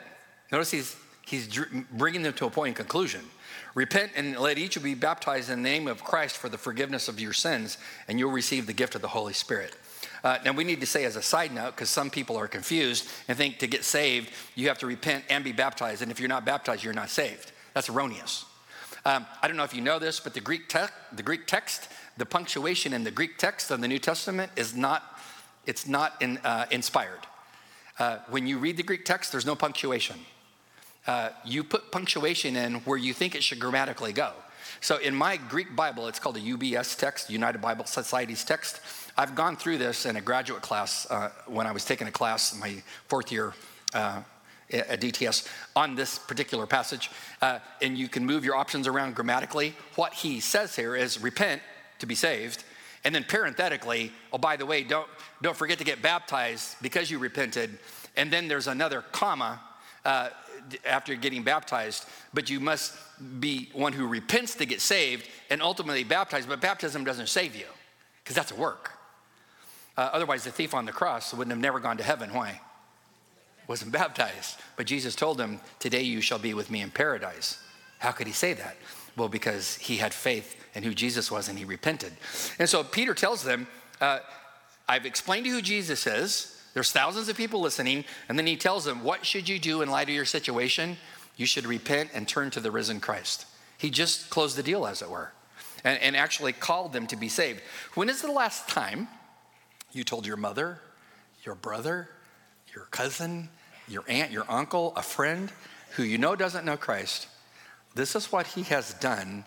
Notice 0.51 0.71
he's, 0.71 0.95
he's 1.25 1.47
bringing 1.91 2.21
them 2.21 2.33
to 2.33 2.45
a 2.45 2.49
point 2.49 2.69
in 2.69 2.73
conclusion. 2.73 3.21
Repent 3.75 4.11
and 4.15 4.37
let 4.37 4.57
each 4.57 4.77
of 4.77 4.85
you 4.85 4.95
be 4.95 4.99
baptized 4.99 5.49
in 5.49 5.63
the 5.63 5.69
name 5.69 5.87
of 5.87 6.03
Christ 6.03 6.37
for 6.37 6.47
the 6.47 6.57
forgiveness 6.57 7.07
of 7.07 7.19
your 7.19 7.33
sins, 7.33 7.77
and 8.07 8.19
you'll 8.19 8.31
receive 8.31 8.67
the 8.67 8.73
gift 8.73 8.93
of 8.95 9.01
the 9.01 9.07
Holy 9.07 9.33
Spirit. 9.33 9.75
Uh, 10.23 10.37
now, 10.45 10.51
we 10.53 10.63
need 10.63 10.79
to 10.79 10.85
say 10.85 11.05
as 11.05 11.15
a 11.15 11.21
side 11.21 11.53
note, 11.53 11.71
because 11.71 11.89
some 11.89 12.09
people 12.09 12.37
are 12.37 12.47
confused 12.47 13.09
and 13.27 13.37
think 13.37 13.59
to 13.59 13.67
get 13.67 13.83
saved, 13.83 14.29
you 14.55 14.67
have 14.67 14.77
to 14.77 14.87
repent 14.87 15.25
and 15.29 15.43
be 15.43 15.51
baptized. 15.51 16.01
And 16.01 16.11
if 16.11 16.19
you're 16.19 16.29
not 16.29 16.45
baptized, 16.45 16.83
you're 16.83 16.93
not 16.93 17.09
saved. 17.09 17.51
That's 17.73 17.89
erroneous. 17.89 18.45
Um, 19.05 19.25
I 19.41 19.47
don't 19.47 19.57
know 19.57 19.65
if 19.65 19.73
you 19.73 19.81
know 19.81 19.99
this, 19.99 20.19
but 20.19 20.33
the 20.33 20.39
Greek, 20.39 20.69
te- 20.69 20.93
the 21.11 21.23
Greek 21.23 21.45
text, 21.45 21.89
the 22.17 22.25
punctuation 22.25 22.93
in 22.93 23.03
the 23.03 23.11
Greek 23.11 23.37
text 23.37 23.69
of 23.69 23.81
the 23.81 23.87
New 23.87 23.99
Testament 23.99 24.51
is 24.55 24.75
not, 24.75 25.19
it's 25.65 25.87
not 25.87 26.13
in, 26.21 26.37
uh, 26.45 26.67
inspired. 26.71 27.19
Uh, 27.99 28.19
when 28.29 28.47
you 28.47 28.59
read 28.59 28.77
the 28.77 28.83
Greek 28.83 29.03
text, 29.03 29.31
there's 29.31 29.45
no 29.45 29.55
punctuation 29.55 30.19
uh, 31.07 31.29
you 31.45 31.63
put 31.63 31.91
punctuation 31.91 32.55
in 32.55 32.75
where 32.85 32.97
you 32.97 33.13
think 33.13 33.35
it 33.35 33.43
should 33.43 33.59
grammatically 33.59 34.13
go. 34.13 34.31
So 34.81 34.97
in 34.97 35.15
my 35.15 35.37
Greek 35.37 35.75
Bible, 35.75 36.07
it's 36.07 36.19
called 36.19 36.37
a 36.37 36.41
UBS 36.41 36.97
text, 36.97 37.29
United 37.29 37.61
Bible 37.61 37.85
Society's 37.85 38.43
text. 38.43 38.81
I've 39.17 39.35
gone 39.35 39.55
through 39.55 39.77
this 39.77 40.05
in 40.05 40.15
a 40.15 40.21
graduate 40.21 40.61
class 40.61 41.07
uh, 41.09 41.29
when 41.47 41.67
I 41.67 41.71
was 41.71 41.85
taking 41.85 42.07
a 42.07 42.11
class 42.11 42.57
my 42.57 42.81
fourth 43.07 43.31
year 43.31 43.53
uh, 43.93 44.21
at 44.71 44.99
DTS 44.99 45.47
on 45.75 45.95
this 45.95 46.17
particular 46.17 46.65
passage. 46.65 47.11
Uh, 47.41 47.59
and 47.81 47.97
you 47.97 48.07
can 48.07 48.25
move 48.25 48.43
your 48.43 48.55
options 48.55 48.87
around 48.87 49.15
grammatically. 49.15 49.75
What 49.95 50.13
he 50.13 50.39
says 50.39 50.75
here 50.75 50.95
is 50.95 51.21
repent 51.21 51.61
to 51.99 52.05
be 52.05 52.15
saved. 52.15 52.63
And 53.05 53.13
then 53.13 53.23
parenthetically, 53.23 54.11
oh, 54.31 54.37
by 54.37 54.55
the 54.55 54.65
way, 54.65 54.83
don't, 54.83 55.07
don't 55.41 55.55
forget 55.55 55.77
to 55.77 55.83
get 55.83 56.01
baptized 56.01 56.77
because 56.81 57.11
you 57.11 57.19
repented. 57.19 57.77
And 58.15 58.31
then 58.31 58.47
there's 58.47 58.67
another 58.67 59.03
comma 59.11 59.59
uh, 60.05 60.29
after 60.85 61.15
getting 61.15 61.43
baptized, 61.43 62.05
but 62.33 62.49
you 62.49 62.59
must 62.59 62.95
be 63.39 63.69
one 63.73 63.93
who 63.93 64.07
repents 64.07 64.55
to 64.55 64.65
get 64.65 64.81
saved 64.81 65.27
and 65.49 65.61
ultimately 65.61 66.03
baptized. 66.03 66.49
But 66.49 66.61
baptism 66.61 67.03
doesn't 67.03 67.29
save 67.29 67.55
you 67.55 67.65
because 68.23 68.35
that's 68.35 68.51
a 68.51 68.55
work. 68.55 68.91
Uh, 69.97 70.09
otherwise, 70.11 70.43
the 70.43 70.51
thief 70.51 70.73
on 70.73 70.85
the 70.85 70.91
cross 70.91 71.33
wouldn't 71.33 71.51
have 71.51 71.61
never 71.61 71.79
gone 71.79 71.97
to 71.97 72.03
heaven. 72.03 72.33
Why? 72.33 72.59
Wasn't 73.67 73.91
baptized. 73.91 74.59
But 74.75 74.87
Jesus 74.87 75.15
told 75.15 75.39
him, 75.39 75.59
Today 75.79 76.01
you 76.01 76.21
shall 76.21 76.39
be 76.39 76.53
with 76.53 76.71
me 76.71 76.81
in 76.81 76.89
paradise. 76.89 77.61
How 77.99 78.11
could 78.11 78.27
he 78.27 78.33
say 78.33 78.53
that? 78.53 78.75
Well, 79.15 79.29
because 79.29 79.75
he 79.75 79.97
had 79.97 80.13
faith 80.13 80.55
in 80.73 80.83
who 80.83 80.93
Jesus 80.93 81.31
was 81.31 81.47
and 81.47 81.57
he 81.57 81.65
repented. 81.65 82.13
And 82.59 82.67
so 82.67 82.83
Peter 82.83 83.13
tells 83.13 83.43
them, 83.43 83.67
uh, 84.01 84.19
I've 84.89 85.05
explained 85.05 85.45
to 85.45 85.49
you 85.49 85.55
who 85.57 85.61
Jesus 85.61 86.05
is. 86.07 86.52
There's 86.73 86.91
thousands 86.91 87.29
of 87.29 87.37
people 87.37 87.61
listening, 87.61 88.05
and 88.27 88.37
then 88.37 88.47
he 88.47 88.55
tells 88.55 88.85
them, 88.85 89.03
What 89.03 89.25
should 89.25 89.47
you 89.47 89.59
do 89.59 89.81
in 89.81 89.89
light 89.89 90.09
of 90.09 90.15
your 90.15 90.25
situation? 90.25 90.97
You 91.35 91.45
should 91.45 91.65
repent 91.65 92.11
and 92.13 92.27
turn 92.27 92.49
to 92.51 92.59
the 92.59 92.71
risen 92.71 92.99
Christ. 92.99 93.45
He 93.77 93.89
just 93.89 94.29
closed 94.29 94.55
the 94.55 94.63
deal, 94.63 94.85
as 94.85 95.01
it 95.01 95.09
were, 95.09 95.31
and, 95.83 95.99
and 96.01 96.15
actually 96.15 96.53
called 96.53 96.93
them 96.93 97.07
to 97.07 97.15
be 97.15 97.29
saved. 97.29 97.61
When 97.95 98.09
is 98.09 98.21
the 98.21 98.31
last 98.31 98.67
time 98.69 99.07
you 99.91 100.03
told 100.03 100.25
your 100.25 100.37
mother, 100.37 100.79
your 101.43 101.55
brother, 101.55 102.09
your 102.73 102.85
cousin, 102.85 103.49
your 103.87 104.03
aunt, 104.07 104.31
your 104.31 104.45
uncle, 104.49 104.93
a 104.95 105.03
friend 105.03 105.51
who 105.91 106.03
you 106.03 106.17
know 106.17 106.35
doesn't 106.35 106.65
know 106.65 106.77
Christ, 106.77 107.27
this 107.93 108.15
is 108.15 108.31
what 108.31 108.47
he 108.47 108.63
has 108.63 108.93
done, 108.95 109.45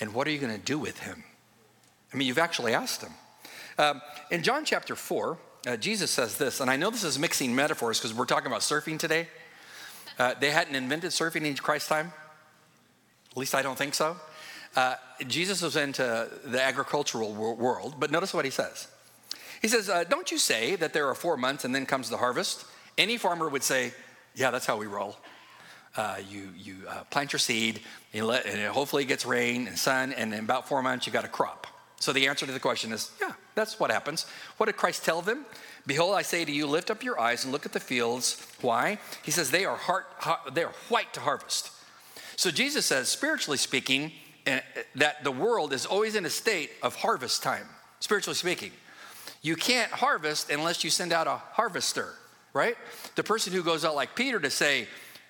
and 0.00 0.14
what 0.14 0.26
are 0.26 0.30
you 0.30 0.38
going 0.38 0.56
to 0.56 0.64
do 0.64 0.78
with 0.78 1.00
him? 1.00 1.24
I 2.12 2.16
mean, 2.16 2.28
you've 2.28 2.38
actually 2.38 2.72
asked 2.72 3.02
him. 3.02 3.12
Um, 3.78 4.00
in 4.30 4.42
John 4.42 4.64
chapter 4.64 4.96
4, 4.96 5.36
uh, 5.66 5.76
Jesus 5.76 6.10
says 6.10 6.38
this, 6.38 6.60
and 6.60 6.70
I 6.70 6.76
know 6.76 6.90
this 6.90 7.04
is 7.04 7.18
mixing 7.18 7.54
metaphors 7.54 7.98
because 7.98 8.14
we're 8.14 8.24
talking 8.24 8.46
about 8.46 8.60
surfing 8.60 8.98
today. 8.98 9.28
Uh, 10.18 10.34
they 10.38 10.50
hadn't 10.50 10.76
invented 10.76 11.10
surfing 11.10 11.42
in 11.42 11.54
Christ's 11.56 11.88
time. 11.88 12.12
At 13.32 13.36
least 13.36 13.54
I 13.54 13.62
don't 13.62 13.76
think 13.76 13.94
so. 13.94 14.16
Uh, 14.76 14.94
Jesus 15.26 15.62
was 15.62 15.76
into 15.76 16.30
the 16.44 16.62
agricultural 16.62 17.34
world, 17.34 17.96
but 17.98 18.10
notice 18.10 18.32
what 18.32 18.44
he 18.44 18.50
says. 18.50 18.88
He 19.60 19.68
says, 19.68 19.88
uh, 19.88 20.04
Don't 20.04 20.30
you 20.30 20.38
say 20.38 20.76
that 20.76 20.92
there 20.92 21.08
are 21.08 21.14
four 21.14 21.36
months 21.36 21.64
and 21.64 21.74
then 21.74 21.86
comes 21.86 22.08
the 22.10 22.16
harvest? 22.16 22.64
Any 22.96 23.16
farmer 23.16 23.48
would 23.48 23.62
say, 23.62 23.92
Yeah, 24.34 24.50
that's 24.50 24.66
how 24.66 24.76
we 24.76 24.86
roll. 24.86 25.16
Uh, 25.96 26.18
you 26.28 26.50
you 26.56 26.76
uh, 26.88 27.04
plant 27.04 27.32
your 27.32 27.40
seed, 27.40 27.80
let, 28.14 28.44
and 28.44 28.60
hopefully 28.70 29.04
it 29.04 29.06
gets 29.06 29.24
rain 29.24 29.66
and 29.66 29.78
sun, 29.78 30.12
and 30.12 30.34
in 30.34 30.40
about 30.40 30.68
four 30.68 30.82
months 30.82 31.06
you 31.06 31.12
got 31.12 31.24
a 31.24 31.28
crop. 31.28 31.66
So 31.98 32.12
the 32.12 32.28
answer 32.28 32.44
to 32.44 32.52
the 32.52 32.60
question 32.60 32.92
is, 32.92 33.10
yeah, 33.18 33.32
that's 33.56 33.80
what 33.80 33.90
happens. 33.90 34.26
What 34.58 34.66
did 34.66 34.76
Christ 34.76 35.04
tell 35.04 35.22
them? 35.22 35.46
Behold, 35.86 36.14
I 36.14 36.22
say 36.22 36.44
to 36.44 36.52
you, 36.52 36.66
lift 36.66 36.90
up 36.90 37.02
your 37.02 37.18
eyes 37.18 37.42
and 37.42 37.52
look 37.52 37.66
at 37.66 37.72
the 37.72 37.80
fields. 37.80 38.46
Why? 38.60 38.98
He 39.24 39.30
says 39.32 39.50
they 39.50 39.64
are 39.64 39.76
heart, 39.76 40.06
they 40.52 40.62
are 40.62 40.72
white 40.88 41.12
to 41.14 41.20
harvest. 41.20 41.70
So 42.36 42.50
Jesus 42.50 42.84
says, 42.84 43.08
spiritually 43.08 43.56
speaking, 43.56 44.12
eh, 44.46 44.60
that 44.96 45.24
the 45.24 45.32
world 45.32 45.72
is 45.72 45.86
always 45.86 46.14
in 46.14 46.26
a 46.26 46.30
state 46.30 46.70
of 46.82 46.94
harvest 46.96 47.42
time. 47.42 47.66
Spiritually 48.00 48.36
speaking, 48.36 48.72
you 49.40 49.56
can't 49.56 49.90
harvest 49.90 50.50
unless 50.50 50.84
you 50.84 50.90
send 50.90 51.12
out 51.12 51.26
a 51.26 51.36
harvester, 51.36 52.10
right? 52.52 52.76
The 53.14 53.24
person 53.24 53.54
who 53.54 53.62
goes 53.62 53.86
out 53.86 53.94
like 53.94 54.14
Peter 54.14 54.38
to 54.38 54.50
say, 54.50 54.86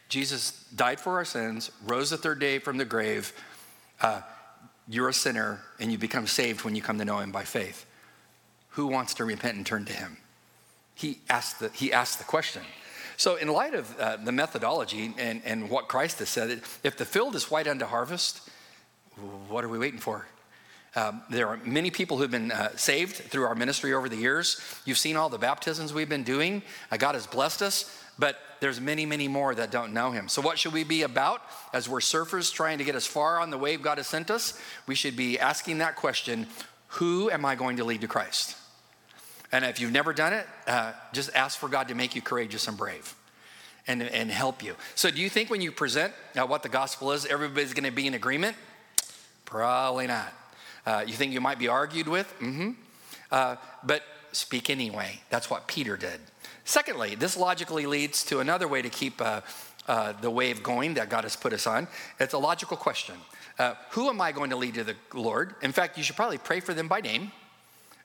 Jesus 0.09 0.66
died 0.75 0.99
for 0.99 1.14
our 1.14 1.25
sins, 1.25 1.71
rose 1.85 2.11
the 2.11 2.16
third 2.16 2.40
day 2.40 2.59
from 2.59 2.76
the 2.76 2.85
grave. 2.85 3.33
Uh, 4.00 4.23
you're 4.88 5.09
a 5.09 5.14
sinner 5.14 5.61
and 5.78 5.92
you 5.92 5.99
become 5.99 6.26
saved 6.26 6.64
when 6.64 6.75
you 6.75 6.83
come 6.83 6.99
to 6.99 7.04
know 7.04 7.18
him 7.18 7.30
by 7.30 7.45
faith. 7.45 7.87
Who 8.76 8.88
wants 8.88 9.14
to 9.14 9.25
repent 9.25 9.56
and 9.56 9.64
turn 9.64 9.87
to 9.87 9.92
him? 9.95 10.18
He 10.95 11.21
asked 11.30 11.61
the, 11.61 11.71
he 11.71 11.95
asked 11.95 12.18
the 12.18 12.25
question. 12.25 12.62
So, 13.16 13.37
in 13.37 13.49
light 13.49 13.75
of 13.75 13.99
uh, 13.99 14.18
the 14.18 14.33
methodology 14.33 15.14
and, 15.16 15.40
and 15.47 15.71
what 15.71 15.88
Christ 15.88 16.18
has 16.18 16.28
said, 16.28 16.61
if 16.83 16.99
the 16.99 17.06
field 17.06 17.35
is 17.35 17.50
white 17.50 17.66
unto 17.66 17.87
harvest, 17.87 18.50
what 19.49 19.64
are 19.64 19.68
we 19.71 19.78
waiting 19.78 19.99
for? 19.99 20.26
Um, 20.95 21.23
there 21.30 21.49
are 21.49 21.56
many 21.64 21.90
people 21.90 22.18
who've 22.18 22.30
been 22.30 22.52
uh, 22.52 22.76
saved 22.76 23.16
through 23.16 23.45
our 23.45 23.54
ministry 23.54 23.95
over 23.95 24.11
the 24.11 24.16
years. 24.16 24.61
You've 24.85 24.99
seen 24.99 25.16
all 25.16 25.30
the 25.30 25.38
baptisms 25.38 25.95
we've 25.95 26.09
been 26.09 26.23
doing. 26.23 26.62
Uh, 26.92 26.99
God 26.99 27.14
has 27.14 27.26
blessed 27.26 27.62
us, 27.62 27.99
but 28.18 28.37
there's 28.61 28.78
many, 28.78 29.06
many 29.06 29.26
more 29.26 29.54
that 29.54 29.71
don't 29.71 29.95
know 29.95 30.11
Him. 30.11 30.28
So, 30.28 30.42
what 30.42 30.59
should 30.59 30.75
we 30.75 30.85
be 30.85 31.00
about 31.00 31.40
as 31.73 31.88
we're 31.88 32.00
surfers 32.00 32.52
trying 32.52 32.76
to 32.76 32.85
get 32.85 32.95
as 32.95 33.06
far 33.06 33.40
on 33.40 33.49
the 33.49 33.56
wave 33.56 33.80
God 33.80 33.97
has 33.97 34.06
sent 34.06 34.30
us? 34.30 34.61
We 34.87 34.95
should 34.95 35.16
be 35.16 35.38
asking 35.38 35.78
that 35.78 35.97
question 35.97 36.47
Who 36.88 37.30
am 37.30 37.47
I 37.47 37.54
going 37.54 37.78
to 37.78 37.85
lead 37.85 38.02
to 38.02 38.09
Christ? 38.09 38.56
And 39.53 39.65
if 39.65 39.81
you've 39.81 39.93
never 39.93 40.12
done 40.12 40.33
it, 40.33 40.47
uh, 40.67 40.93
just 41.12 41.35
ask 41.35 41.59
for 41.59 41.69
God 41.69 41.88
to 41.88 41.95
make 41.95 42.15
you 42.15 42.23
courageous 42.23 42.67
and 42.69 42.76
brave. 42.76 43.15
And, 43.88 44.03
and 44.03 44.33
help 44.33 44.65
you. 44.65 44.75
So, 44.97 45.12
do 45.12 45.21
you 45.21 45.31
think 45.31 45.49
when 45.49 45.61
you 45.61 45.71
present 45.71 46.12
uh, 46.35 46.45
what 46.45 46.65
the 46.65 46.69
gospel 46.69 47.12
is, 47.12 47.25
everybody's 47.25 47.73
going 47.73 47.85
to 47.85 47.93
be 47.93 48.09
in 48.09 48.15
agreement? 48.15 48.57
Probably 49.45 50.09
not. 50.09 50.33
Uh, 50.85 51.05
you 51.07 51.15
think 51.15 51.33
you 51.33 51.41
might 51.41 51.61
be 51.61 51.69
argued 51.69 52.09
with? 52.09 52.26
Mm-hmm. 52.41 52.71
Uh, 53.31 53.55
but 53.85 54.03
speak 54.33 54.71
anyway. 54.71 55.21
That's 55.31 55.49
what 55.49 55.69
Peter 55.69 55.97
did. 55.97 56.19
Secondly, 56.65 57.15
this 57.15 57.37
logically 57.37 57.87
leads 57.87 58.25
to 58.25 58.41
another 58.41 58.67
way 58.67 58.83
to 58.83 58.88
keep 58.88 59.23
uh, 59.23 59.43
uh 59.87 60.15
the 60.21 60.31
wave 60.31 60.65
going 60.65 60.95
that 60.95 61.09
God 61.09 61.23
has 61.23 61.37
put 61.37 61.53
us 61.53 61.65
on. 61.65 61.87
It's 62.19 62.35
a 62.35 62.38
logical 62.38 62.76
question. 62.76 63.15
Who 63.91 64.09
am 64.09 64.21
I 64.21 64.33
going 64.33 64.50
to 64.50 64.57
lead 64.57 64.75
to 64.75 64.85
the 64.85 64.97
Lord? 65.15 65.55
In 65.62 65.71
fact, 65.71 65.97
you 65.97 66.03
should 66.03 66.17
probably 66.17 66.38
pray 66.38 66.59
for 66.59 66.75
them 66.75 66.88
by 66.88 67.00
name. 67.00 67.31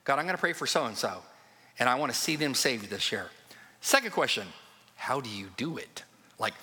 God, 0.04 0.18
I'm 0.18 0.24
going 0.24 0.36
to 0.36 0.40
pray 0.40 0.52
for 0.52 0.66
so 0.66 0.84
and 0.86 0.96
so, 0.96 1.22
and 1.78 1.88
I 1.88 1.94
want 1.96 2.12
to 2.12 2.18
see 2.18 2.36
them 2.36 2.54
saved 2.54 2.90
this 2.90 3.12
year. 3.12 3.26
Second 3.80 4.12
question 4.12 4.46
How 4.96 5.20
do 5.20 5.30
you 5.30 5.48
do 5.56 5.76
it? 5.76 6.04
Like, 6.38 6.54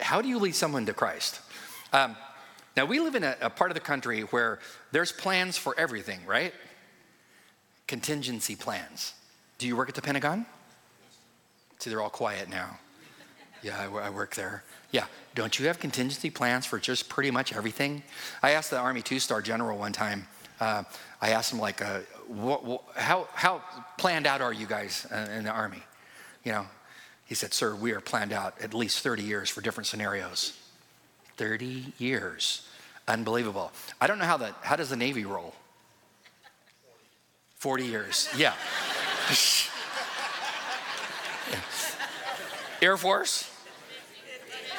how 0.00 0.20
do 0.22 0.28
you 0.28 0.38
lead 0.38 0.54
someone 0.54 0.86
to 0.86 0.92
Christ? 0.92 1.40
Um, 1.92 2.16
now, 2.76 2.84
we 2.84 2.98
live 2.98 3.14
in 3.14 3.22
a, 3.22 3.36
a 3.40 3.50
part 3.50 3.70
of 3.70 3.74
the 3.74 3.80
country 3.80 4.22
where 4.22 4.58
there's 4.90 5.12
plans 5.12 5.56
for 5.56 5.78
everything, 5.78 6.20
right? 6.26 6.52
Contingency 7.86 8.56
plans. 8.56 9.14
Do 9.58 9.66
you 9.66 9.76
work 9.76 9.88
at 9.88 9.94
the 9.94 10.02
Pentagon? 10.02 10.46
See, 11.78 11.90
they're 11.90 12.00
all 12.00 12.10
quiet 12.10 12.48
now. 12.48 12.78
Yeah, 13.62 13.78
I, 13.78 14.06
I 14.06 14.10
work 14.10 14.34
there. 14.34 14.64
Yeah, 14.90 15.06
don't 15.34 15.58
you 15.58 15.66
have 15.66 15.78
contingency 15.78 16.30
plans 16.30 16.66
for 16.66 16.78
just 16.78 17.08
pretty 17.08 17.30
much 17.30 17.52
everything? 17.52 18.02
I 18.42 18.50
asked 18.50 18.70
the 18.70 18.78
Army 18.78 19.02
two 19.02 19.18
star 19.18 19.40
general 19.40 19.78
one 19.78 19.92
time, 19.92 20.26
uh, 20.60 20.84
I 21.20 21.30
asked 21.30 21.52
him, 21.52 21.58
like, 21.58 21.82
uh, 21.82 22.00
what, 22.28 22.64
what, 22.64 22.82
how, 22.96 23.28
how 23.32 23.62
planned 23.98 24.26
out 24.26 24.40
are 24.40 24.52
you 24.52 24.66
guys 24.66 25.06
in 25.36 25.44
the 25.44 25.50
Army? 25.50 25.82
You 26.44 26.52
know, 26.52 26.66
he 27.26 27.34
said, 27.34 27.52
Sir, 27.54 27.74
we 27.74 27.92
are 27.92 28.00
planned 28.00 28.32
out 28.32 28.54
at 28.60 28.74
least 28.74 29.00
30 29.00 29.22
years 29.22 29.48
for 29.48 29.60
different 29.60 29.86
scenarios. 29.86 30.58
30 31.36 31.92
years. 31.98 32.66
Unbelievable. 33.08 33.72
I 34.00 34.06
don't 34.06 34.18
know 34.18 34.24
how 34.24 34.36
that, 34.38 34.54
how 34.62 34.76
does 34.76 34.90
the 34.90 34.96
Navy 34.96 35.24
roll? 35.24 35.54
40 37.56 37.84
years. 37.84 38.28
Yeah. 38.36 38.54
Air 42.82 42.96
Force? 42.96 43.50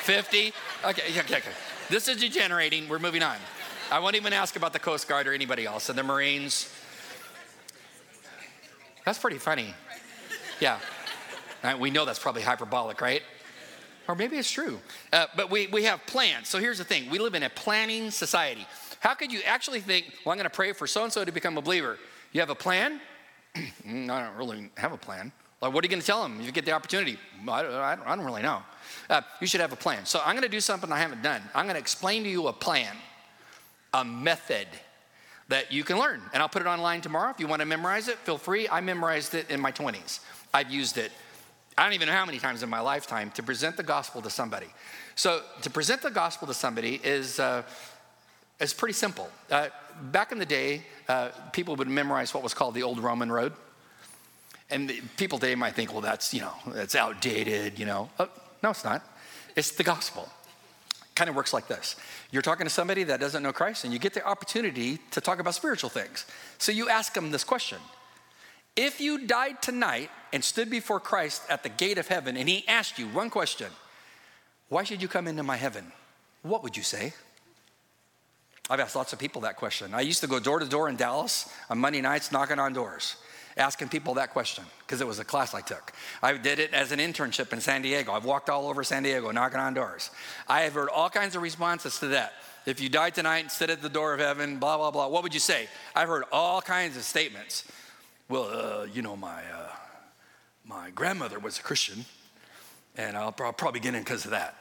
50? 0.01 0.53
Okay, 0.85 1.19
okay, 1.19 1.37
okay. 1.37 1.41
This 1.89 2.07
is 2.07 2.17
degenerating. 2.17 2.87
We're 2.87 2.99
moving 2.99 3.23
on. 3.23 3.37
I 3.91 3.99
won't 3.99 4.15
even 4.15 4.33
ask 4.33 4.55
about 4.55 4.73
the 4.73 4.79
Coast 4.79 5.07
Guard 5.07 5.27
or 5.27 5.33
anybody 5.33 5.65
else. 5.65 5.89
And 5.89 5.97
the 5.97 6.03
Marines. 6.03 6.73
That's 9.05 9.19
pretty 9.19 9.37
funny. 9.37 9.73
Yeah. 10.59 10.79
We 11.79 11.91
know 11.91 12.05
that's 12.05 12.19
probably 12.19 12.41
hyperbolic, 12.41 13.01
right? 13.01 13.21
Or 14.07 14.15
maybe 14.15 14.37
it's 14.37 14.51
true. 14.51 14.79
Uh, 15.11 15.25
but 15.35 15.49
we, 15.49 15.67
we 15.67 15.83
have 15.83 16.05
plans. 16.05 16.47
So 16.47 16.59
here's 16.59 16.77
the 16.77 16.83
thing 16.83 17.09
we 17.09 17.19
live 17.19 17.35
in 17.35 17.43
a 17.43 17.49
planning 17.49 18.11
society. 18.11 18.65
How 18.99 19.13
could 19.13 19.31
you 19.31 19.41
actually 19.45 19.79
think, 19.79 20.05
well, 20.23 20.31
I'm 20.31 20.37
going 20.37 20.49
to 20.49 20.55
pray 20.55 20.73
for 20.73 20.87
so 20.87 21.03
and 21.03 21.13
so 21.13 21.25
to 21.25 21.31
become 21.31 21.57
a 21.57 21.61
believer? 21.61 21.97
You 22.31 22.39
have 22.41 22.49
a 22.49 22.55
plan? 22.55 22.99
Mm, 23.87 24.09
I 24.09 24.25
don't 24.25 24.35
really 24.35 24.69
have 24.75 24.91
a 24.91 24.97
plan. 24.97 25.31
Like, 25.61 25.73
what 25.73 25.83
are 25.83 25.87
you 25.87 25.89
going 25.89 26.01
to 26.01 26.05
tell 26.05 26.21
them 26.21 26.39
if 26.41 26.45
you 26.45 26.51
get 26.51 26.65
the 26.65 26.73
opportunity? 26.73 27.17
I 27.47 27.61
don't, 27.61 27.73
I 27.73 27.95
don't, 27.95 28.07
I 28.07 28.15
don't 28.15 28.25
really 28.25 28.41
know. 28.41 28.61
Uh, 29.09 29.21
you 29.39 29.47
should 29.47 29.61
have 29.61 29.71
a 29.71 29.77
plan. 29.77 30.05
So 30.05 30.19
I'm 30.25 30.33
going 30.33 30.43
to 30.43 30.49
do 30.49 30.59
something 30.59 30.91
I 30.91 30.99
haven't 30.99 31.21
done. 31.21 31.41
I'm 31.53 31.65
going 31.65 31.75
to 31.75 31.79
explain 31.79 32.23
to 32.23 32.29
you 32.29 32.47
a 32.47 32.53
plan, 32.53 32.93
a 33.95 34.03
method 34.03 34.67
that 35.47 35.71
you 35.71 35.83
can 35.83 35.97
learn. 35.97 36.21
And 36.33 36.43
I'll 36.43 36.49
put 36.49 36.61
it 36.61 36.67
online 36.67 37.01
tomorrow. 37.01 37.31
If 37.31 37.39
you 37.39 37.47
want 37.47 37.61
to 37.61 37.65
memorize 37.65 38.07
it, 38.07 38.17
feel 38.19 38.37
free. 38.37 38.67
I 38.67 38.81
memorized 38.81 39.33
it 39.33 39.49
in 39.49 39.59
my 39.59 39.71
20s. 39.71 40.19
I've 40.53 40.71
used 40.71 40.97
it 40.97 41.11
I 41.77 41.83
don't 41.83 41.93
even 41.93 42.07
know 42.07 42.13
how 42.13 42.25
many 42.25 42.39
times 42.39 42.63
in 42.63 42.69
my 42.69 42.79
lifetime 42.79 43.31
to 43.31 43.43
present 43.43 43.75
the 43.75 43.83
gospel 43.83 44.21
to 44.21 44.29
somebody. 44.29 44.67
So 45.15 45.41
to 45.61 45.69
present 45.69 46.01
the 46.01 46.09
gospel 46.09 46.47
to 46.47 46.53
somebody 46.53 47.01
is 47.03 47.39
uh, 47.39 47.63
is 48.59 48.73
pretty 48.73 48.93
simple. 48.93 49.29
Uh, 49.51 49.67
back 50.03 50.31
in 50.31 50.39
the 50.39 50.45
day, 50.45 50.83
uh, 51.09 51.31
people 51.51 51.75
would 51.75 51.89
memorize 51.89 52.33
what 52.33 52.43
was 52.43 52.53
called 52.53 52.75
the 52.75 52.83
Old 52.83 52.99
Roman 52.99 53.29
Road, 53.29 53.51
and 54.69 54.91
people 55.17 55.37
today 55.37 55.55
might 55.55 55.75
think, 55.75 55.91
well, 55.91 56.01
that's 56.01 56.33
you 56.33 56.41
know 56.41 56.53
that's 56.67 56.95
outdated. 56.95 57.77
You 57.77 57.85
know, 57.85 58.09
uh, 58.19 58.27
no, 58.63 58.69
it's 58.69 58.85
not. 58.85 59.03
It's 59.57 59.71
the 59.71 59.83
gospel. 59.83 60.29
Kind 61.15 61.29
of 61.29 61.35
works 61.35 61.53
like 61.53 61.67
this. 61.67 61.95
You're 62.31 62.41
talking 62.41 62.65
to 62.65 62.69
somebody 62.69 63.03
that 63.05 63.19
doesn't 63.19 63.41
know 63.41 63.53
Christ, 63.53 63.85
and 63.85 63.93
you 63.93 63.99
get 63.99 64.13
the 64.13 64.25
opportunity 64.25 64.99
to 65.11 65.21
talk 65.21 65.39
about 65.39 65.55
spiritual 65.55 65.89
things. 65.89 66.25
So 66.57 66.71
you 66.71 66.89
ask 66.89 67.13
them 67.13 67.31
this 67.31 67.43
question 67.43 67.79
if 68.75 68.99
you 68.99 69.25
died 69.25 69.61
tonight 69.61 70.09
and 70.33 70.43
stood 70.43 70.69
before 70.69 70.99
Christ 70.99 71.41
at 71.49 71.63
the 71.63 71.69
gate 71.69 71.97
of 71.97 72.07
heaven 72.07 72.35
and 72.35 72.49
he 72.49 72.67
asked 72.67 72.99
you 72.99 73.07
one 73.07 73.29
question, 73.29 73.71
why 74.67 74.83
should 74.83 75.01
you 75.01 75.07
come 75.07 75.27
into 75.27 75.43
my 75.43 75.55
heaven? 75.55 75.91
What 76.41 76.61
would 76.63 76.75
you 76.75 76.83
say? 76.83 77.13
I've 78.69 78.79
asked 78.79 78.95
lots 78.95 79.13
of 79.13 79.19
people 79.19 79.41
that 79.41 79.55
question. 79.57 79.93
I 79.93 80.01
used 80.01 80.21
to 80.21 80.27
go 80.27 80.39
door 80.39 80.59
to 80.59 80.65
door 80.65 80.89
in 80.89 80.95
Dallas 80.95 81.49
on 81.69 81.77
Monday 81.77 82.01
nights 82.01 82.31
knocking 82.31 82.59
on 82.59 82.73
doors, 82.73 83.15
asking 83.57 83.89
people 83.89 84.15
that 84.15 84.31
question 84.31 84.63
because 84.79 85.01
it 85.01 85.07
was 85.07 85.19
a 85.19 85.23
class 85.23 85.53
I 85.53 85.61
took. 85.61 85.93
I 86.21 86.33
did 86.33 86.59
it 86.59 86.73
as 86.73 86.91
an 86.91 86.99
internship 86.99 87.53
in 87.53 87.61
San 87.61 87.81
Diego. 87.81 88.11
I've 88.11 88.25
walked 88.25 88.49
all 88.49 88.67
over 88.67 88.83
San 88.83 89.03
Diego 89.03 89.31
knocking 89.31 89.59
on 89.59 89.73
doors. 89.73 90.11
I 90.47 90.61
have 90.61 90.73
heard 90.73 90.89
all 90.89 91.09
kinds 91.09 91.35
of 91.35 91.41
responses 91.41 91.99
to 91.99 92.07
that. 92.07 92.33
If 92.65 92.81
you 92.81 92.89
died 92.89 93.13
tonight 93.15 93.39
and 93.39 93.51
sit 93.51 93.69
at 93.69 93.81
the 93.81 93.89
door 93.89 94.13
of 94.13 94.19
heaven, 94.19 94.57
blah, 94.57 94.77
blah, 94.77 94.91
blah, 94.91 95.07
what 95.07 95.23
would 95.23 95.33
you 95.33 95.39
say? 95.39 95.67
I've 95.95 96.07
heard 96.07 96.23
all 96.31 96.61
kinds 96.61 96.97
of 96.97 97.03
statements. 97.03 97.63
Well, 98.27 98.49
uh, 98.51 98.85
you 98.85 99.01
know, 99.03 99.15
my, 99.15 99.43
uh, 99.43 99.69
my 100.65 100.89
grandmother 100.89 101.37
was 101.37 101.59
a 101.59 101.61
Christian, 101.61 102.05
and 102.97 103.15
I'll, 103.15 103.33
I'll 103.39 103.53
probably 103.53 103.79
get 103.79 103.93
in 103.93 104.01
because 104.01 104.25
of 104.25 104.31
that. 104.31 104.55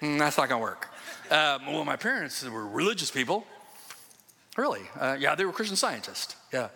Mm, 0.00 0.18
that's 0.18 0.38
not 0.38 0.48
going 0.48 0.60
to 0.60 0.62
work. 0.62 0.88
Um, 1.30 1.66
well, 1.66 1.84
my 1.84 1.96
parents 1.96 2.42
were 2.42 2.66
religious 2.66 3.10
people. 3.10 3.46
Really? 4.56 4.82
Uh, 4.98 5.16
yeah, 5.18 5.34
they 5.34 5.44
were 5.44 5.52
Christian 5.52 5.76
scientists. 5.76 6.36
Yeah. 6.52 6.68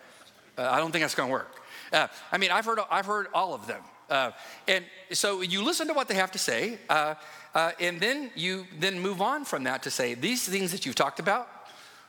Uh, 0.57 0.69
I 0.69 0.79
don't 0.79 0.91
think 0.91 1.03
that's 1.03 1.15
going 1.15 1.29
to 1.29 1.33
work. 1.33 1.61
Uh, 1.91 2.07
I 2.31 2.37
mean, 2.37 2.51
I've 2.51 2.65
heard, 2.65 2.79
I've 2.89 3.05
heard 3.05 3.27
all 3.33 3.53
of 3.53 3.67
them. 3.67 3.81
Uh, 4.09 4.31
and 4.67 4.85
so 5.11 5.41
you 5.41 5.63
listen 5.63 5.87
to 5.87 5.93
what 5.93 6.07
they 6.07 6.15
have 6.15 6.31
to 6.31 6.39
say, 6.39 6.79
uh, 6.89 7.15
uh, 7.53 7.71
and 7.79 7.99
then 7.99 8.31
you 8.35 8.65
then 8.79 8.99
move 8.99 9.21
on 9.21 9.43
from 9.45 9.63
that 9.65 9.83
to 9.83 9.91
say 9.91 10.13
these 10.13 10.47
things 10.47 10.71
that 10.71 10.85
you've 10.85 10.95
talked 10.95 11.19
about, 11.19 11.49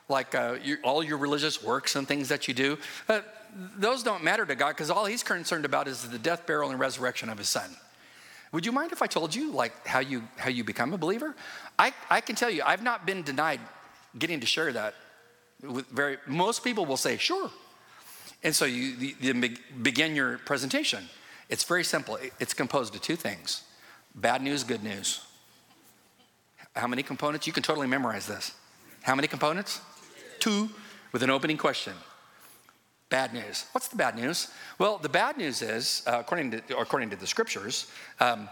like 0.08 0.32
your, 0.62 0.78
all 0.84 1.02
your 1.02 1.18
religious 1.18 1.62
works 1.62 1.96
and 1.96 2.06
things 2.06 2.28
that 2.28 2.48
you 2.48 2.54
do, 2.54 2.78
those 3.76 4.02
don't 4.02 4.22
matter 4.22 4.46
to 4.46 4.54
God 4.54 4.70
because 4.70 4.90
all 4.90 5.06
He's 5.06 5.22
concerned 5.22 5.64
about 5.64 5.88
is 5.88 6.08
the 6.08 6.18
death, 6.18 6.46
burial, 6.46 6.70
and 6.70 6.78
resurrection 6.78 7.28
of 7.28 7.38
His 7.38 7.48
Son. 7.48 7.70
Would 8.52 8.64
you 8.64 8.72
mind 8.72 8.92
if 8.92 9.02
I 9.02 9.06
told 9.06 9.34
you 9.34 9.52
like 9.52 9.86
how 9.86 10.00
you 10.00 10.22
how 10.36 10.48
you 10.48 10.64
become 10.64 10.94
a 10.94 10.98
believer? 10.98 11.34
I, 11.78 11.92
I 12.08 12.20
can 12.20 12.34
tell 12.34 12.50
you, 12.50 12.62
I've 12.64 12.82
not 12.82 13.06
been 13.06 13.22
denied 13.22 13.60
getting 14.18 14.40
to 14.40 14.46
share 14.46 14.72
that 14.72 14.94
with 15.62 15.86
very 15.88 16.18
most 16.26 16.64
people 16.64 16.86
will 16.86 16.96
say, 16.96 17.16
sure. 17.16 17.50
And 18.42 18.54
so 18.54 18.64
you, 18.64 19.12
you 19.20 19.56
begin 19.82 20.14
your 20.14 20.38
presentation. 20.38 21.08
It's 21.48 21.64
very 21.64 21.84
simple. 21.84 22.18
It's 22.38 22.54
composed 22.54 22.94
of 22.94 23.02
two 23.02 23.16
things 23.16 23.62
bad 24.14 24.42
news, 24.42 24.64
good 24.64 24.82
news. 24.82 25.22
How 26.74 26.86
many 26.86 27.02
components? 27.02 27.46
You 27.46 27.52
can 27.52 27.62
totally 27.62 27.86
memorize 27.86 28.26
this. 28.26 28.52
How 29.02 29.14
many 29.14 29.28
components? 29.28 29.80
Two, 30.38 30.68
with 31.12 31.22
an 31.22 31.30
opening 31.30 31.56
question. 31.56 31.94
Bad 33.10 33.32
news. 33.32 33.64
What's 33.72 33.88
the 33.88 33.96
bad 33.96 34.16
news? 34.16 34.48
Well, 34.78 34.98
the 34.98 35.08
bad 35.08 35.38
news 35.38 35.62
is, 35.62 36.02
uh, 36.06 36.18
according, 36.20 36.50
to, 36.50 36.78
according 36.78 37.10
to 37.10 37.16
the 37.16 37.26
scriptures, 37.26 37.90
um, 38.20 38.48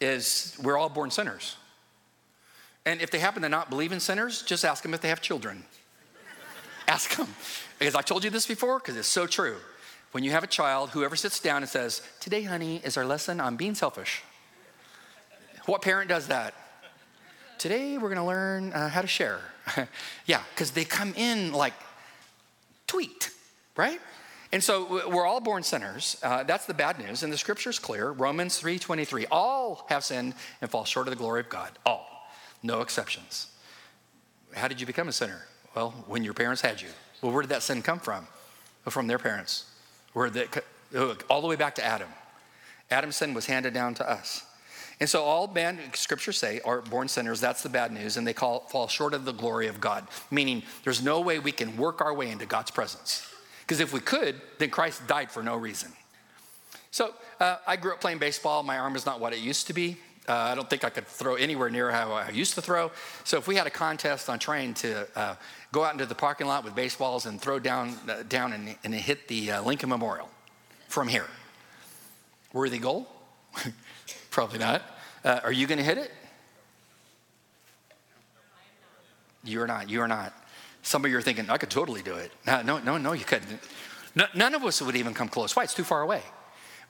is 0.00 0.58
we're 0.62 0.76
all 0.76 0.88
born 0.88 1.10
sinners. 1.10 1.56
And 2.86 3.00
if 3.00 3.10
they 3.10 3.18
happen 3.18 3.42
to 3.42 3.48
not 3.48 3.70
believe 3.70 3.92
in 3.92 4.00
sinners, 4.00 4.42
just 4.42 4.64
ask 4.64 4.82
them 4.82 4.94
if 4.94 5.00
they 5.00 5.08
have 5.08 5.22
children. 5.22 5.64
Ask 6.88 7.16
them. 7.16 7.28
Because 7.78 7.94
I've 7.94 8.04
told 8.04 8.24
you 8.24 8.30
this 8.30 8.46
before, 8.46 8.78
because 8.78 8.96
it's 8.96 9.08
so 9.08 9.26
true. 9.26 9.56
When 10.12 10.22
you 10.22 10.30
have 10.30 10.44
a 10.44 10.48
child, 10.48 10.90
whoever 10.90 11.16
sits 11.16 11.40
down 11.40 11.62
and 11.62 11.68
says, 11.68 12.02
Today, 12.20 12.42
honey, 12.42 12.80
is 12.84 12.96
our 12.96 13.04
lesson 13.04 13.40
on 13.40 13.56
being 13.56 13.74
selfish. 13.74 14.22
What 15.66 15.82
parent 15.82 16.08
does 16.08 16.28
that? 16.28 16.54
Today, 17.58 17.98
we're 17.98 18.08
going 18.08 18.16
to 18.16 18.24
learn 18.24 18.72
uh, 18.72 18.88
how 18.88 19.00
to 19.00 19.06
share. 19.06 19.40
yeah, 20.26 20.42
because 20.50 20.72
they 20.72 20.84
come 20.84 21.14
in 21.14 21.52
like 21.52 21.72
tweaked, 22.86 23.30
right? 23.76 24.00
And 24.52 24.62
so 24.62 25.08
we're 25.08 25.26
all 25.26 25.40
born 25.40 25.64
sinners. 25.64 26.16
Uh, 26.22 26.44
that's 26.44 26.66
the 26.66 26.74
bad 26.74 26.98
news. 26.98 27.24
And 27.24 27.32
the 27.32 27.38
scripture 27.38 27.70
is 27.70 27.80
clear 27.80 28.10
Romans 28.12 28.60
3.23. 28.60 29.26
All 29.30 29.84
have 29.88 30.04
sinned 30.04 30.34
and 30.60 30.70
fall 30.70 30.84
short 30.84 31.08
of 31.08 31.10
the 31.10 31.18
glory 31.18 31.40
of 31.40 31.48
God. 31.48 31.72
All 31.84 32.14
no 32.64 32.80
exceptions. 32.80 33.48
How 34.54 34.68
did 34.68 34.80
you 34.80 34.86
become 34.86 35.06
a 35.06 35.12
sinner? 35.12 35.46
Well, 35.74 35.90
when 36.06 36.24
your 36.24 36.34
parents 36.34 36.62
had 36.62 36.80
you. 36.80 36.88
Well, 37.20 37.32
where 37.32 37.42
did 37.42 37.50
that 37.50 37.62
sin 37.62 37.82
come 37.82 37.98
from? 37.98 38.26
Well, 38.84 38.90
from 38.90 39.06
their 39.06 39.18
parents. 39.18 39.66
Where 40.12 40.30
they, 40.30 40.46
all 41.28 41.40
the 41.40 41.48
way 41.48 41.56
back 41.56 41.74
to 41.76 41.84
Adam. 41.84 42.08
Adam's 42.90 43.16
sin 43.16 43.34
was 43.34 43.46
handed 43.46 43.74
down 43.74 43.94
to 43.94 44.08
us. 44.08 44.44
And 45.00 45.08
so 45.08 45.24
all 45.24 45.48
men, 45.48 45.80
scriptures 45.94 46.38
say, 46.38 46.60
are 46.64 46.80
born 46.80 47.08
sinners. 47.08 47.40
That's 47.40 47.62
the 47.62 47.68
bad 47.68 47.92
news. 47.92 48.16
And 48.16 48.26
they 48.26 48.32
call, 48.32 48.60
fall 48.60 48.86
short 48.86 49.12
of 49.12 49.24
the 49.24 49.32
glory 49.32 49.66
of 49.66 49.80
God, 49.80 50.06
meaning 50.30 50.62
there's 50.84 51.02
no 51.02 51.20
way 51.20 51.40
we 51.40 51.50
can 51.50 51.76
work 51.76 52.00
our 52.00 52.14
way 52.14 52.30
into 52.30 52.46
God's 52.46 52.70
presence. 52.70 53.26
Because 53.62 53.80
if 53.80 53.92
we 53.92 54.00
could, 54.00 54.40
then 54.58 54.70
Christ 54.70 55.06
died 55.08 55.30
for 55.30 55.42
no 55.42 55.56
reason. 55.56 55.90
So 56.90 57.12
uh, 57.40 57.56
I 57.66 57.76
grew 57.76 57.92
up 57.92 58.00
playing 58.00 58.18
baseball. 58.18 58.62
My 58.62 58.78
arm 58.78 58.94
is 58.94 59.04
not 59.04 59.18
what 59.18 59.32
it 59.32 59.40
used 59.40 59.66
to 59.66 59.72
be. 59.72 59.96
Uh, 60.26 60.32
I 60.32 60.54
don't 60.54 60.68
think 60.70 60.84
I 60.84 60.90
could 60.90 61.06
throw 61.06 61.34
anywhere 61.34 61.68
near 61.68 61.90
how 61.90 62.12
I 62.12 62.30
used 62.30 62.54
to 62.54 62.62
throw. 62.62 62.90
So 63.24 63.36
if 63.36 63.46
we 63.46 63.56
had 63.56 63.66
a 63.66 63.70
contest 63.70 64.30
on 64.30 64.38
trying 64.38 64.72
to 64.74 65.06
uh, 65.14 65.34
go 65.70 65.84
out 65.84 65.92
into 65.92 66.06
the 66.06 66.14
parking 66.14 66.46
lot 66.46 66.64
with 66.64 66.74
baseballs 66.74 67.26
and 67.26 67.40
throw 67.40 67.58
down, 67.58 67.94
uh, 68.08 68.22
down 68.26 68.54
and, 68.54 68.74
and, 68.84 68.94
hit 68.94 69.28
the 69.28 69.52
uh, 69.52 69.62
Lincoln 69.62 69.90
Memorial 69.90 70.30
from 70.88 71.08
here, 71.08 71.26
worthy 72.54 72.78
goal? 72.78 73.06
Probably 74.30 74.58
not. 74.58 74.82
Uh, 75.22 75.40
are 75.44 75.52
you 75.52 75.66
going 75.66 75.78
to 75.78 75.84
hit 75.84 75.98
it? 75.98 76.10
You're 79.44 79.66
not. 79.66 79.90
You're 79.90 80.08
not. 80.08 80.32
Some 80.82 81.04
of 81.04 81.10
you 81.10 81.18
are 81.18 81.22
thinking, 81.22 81.50
I 81.50 81.58
could 81.58 81.70
totally 81.70 82.02
do 82.02 82.14
it. 82.14 82.32
No, 82.46 82.62
no, 82.62 82.78
no, 82.78 82.96
no 82.96 83.12
you 83.12 83.24
couldn't. 83.24 83.60
No, 84.14 84.26
none 84.34 84.54
of 84.54 84.64
us 84.64 84.80
would 84.80 84.96
even 84.96 85.12
come 85.12 85.28
close. 85.28 85.54
Why? 85.54 85.64
It's 85.64 85.74
too 85.74 85.84
far 85.84 86.00
away. 86.00 86.22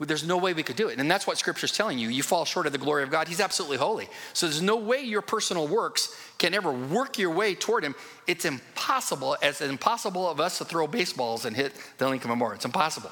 There's 0.01 0.27
no 0.27 0.37
way 0.37 0.53
we 0.53 0.63
could 0.63 0.77
do 0.77 0.89
it. 0.89 0.99
And 0.99 1.11
that's 1.11 1.27
what 1.27 1.39
Scripture's 1.39 1.73
telling 1.73 1.99
you. 1.99 2.09
You 2.09 2.23
fall 2.23 2.45
short 2.45 2.67
of 2.67 2.73
the 2.73 2.79
glory 2.79 3.03
of 3.03 3.11
God. 3.11 3.29
He's 3.29 3.41
absolutely 3.41 3.77
holy. 3.77 4.09
So 4.33 4.47
there's 4.47 4.63
no 4.63 4.77
way 4.77 5.03
your 5.03 5.23
personal 5.23 5.69
works 5.69 6.17
can 6.39 6.53
ever 6.55 6.73
work 6.73 7.19
your 7.19 7.31
way 7.31 7.55
toward 7.55 7.85
Him. 7.85 7.95
It's 8.27 8.45
impossible, 8.45 9.37
as 9.43 9.61
impossible 9.61 10.29
of 10.29 10.41
us 10.41 10.59
to 10.59 10.65
throw 10.65 10.87
baseballs 10.87 11.45
and 11.45 11.55
hit 11.55 11.73
the 11.99 12.09
Lincoln 12.09 12.31
Memorial. 12.31 12.57
It's 12.57 12.65
impossible. 12.65 13.11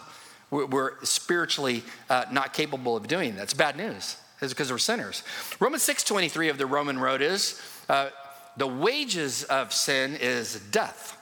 We're, 0.50 1.02
spiritually 1.04 1.82
uh, 2.10 2.26
not 2.30 2.52
capable 2.52 2.96
of 2.96 3.08
doing 3.08 3.36
that. 3.36 3.44
It's 3.44 3.54
bad 3.54 3.76
news. 3.76 4.16
It's 4.42 4.52
because 4.52 4.70
we're 4.70 4.78
sinners. 4.78 5.22
Romans 5.60 5.82
6.23 5.86 6.50
of 6.50 6.58
the 6.58 6.66
Roman 6.66 6.98
Road 6.98 7.22
is, 7.22 7.60
uh, 7.88 8.10
the 8.56 8.66
wages 8.66 9.44
of 9.44 9.72
sin 9.72 10.16
is 10.20 10.60
death. 10.70 11.16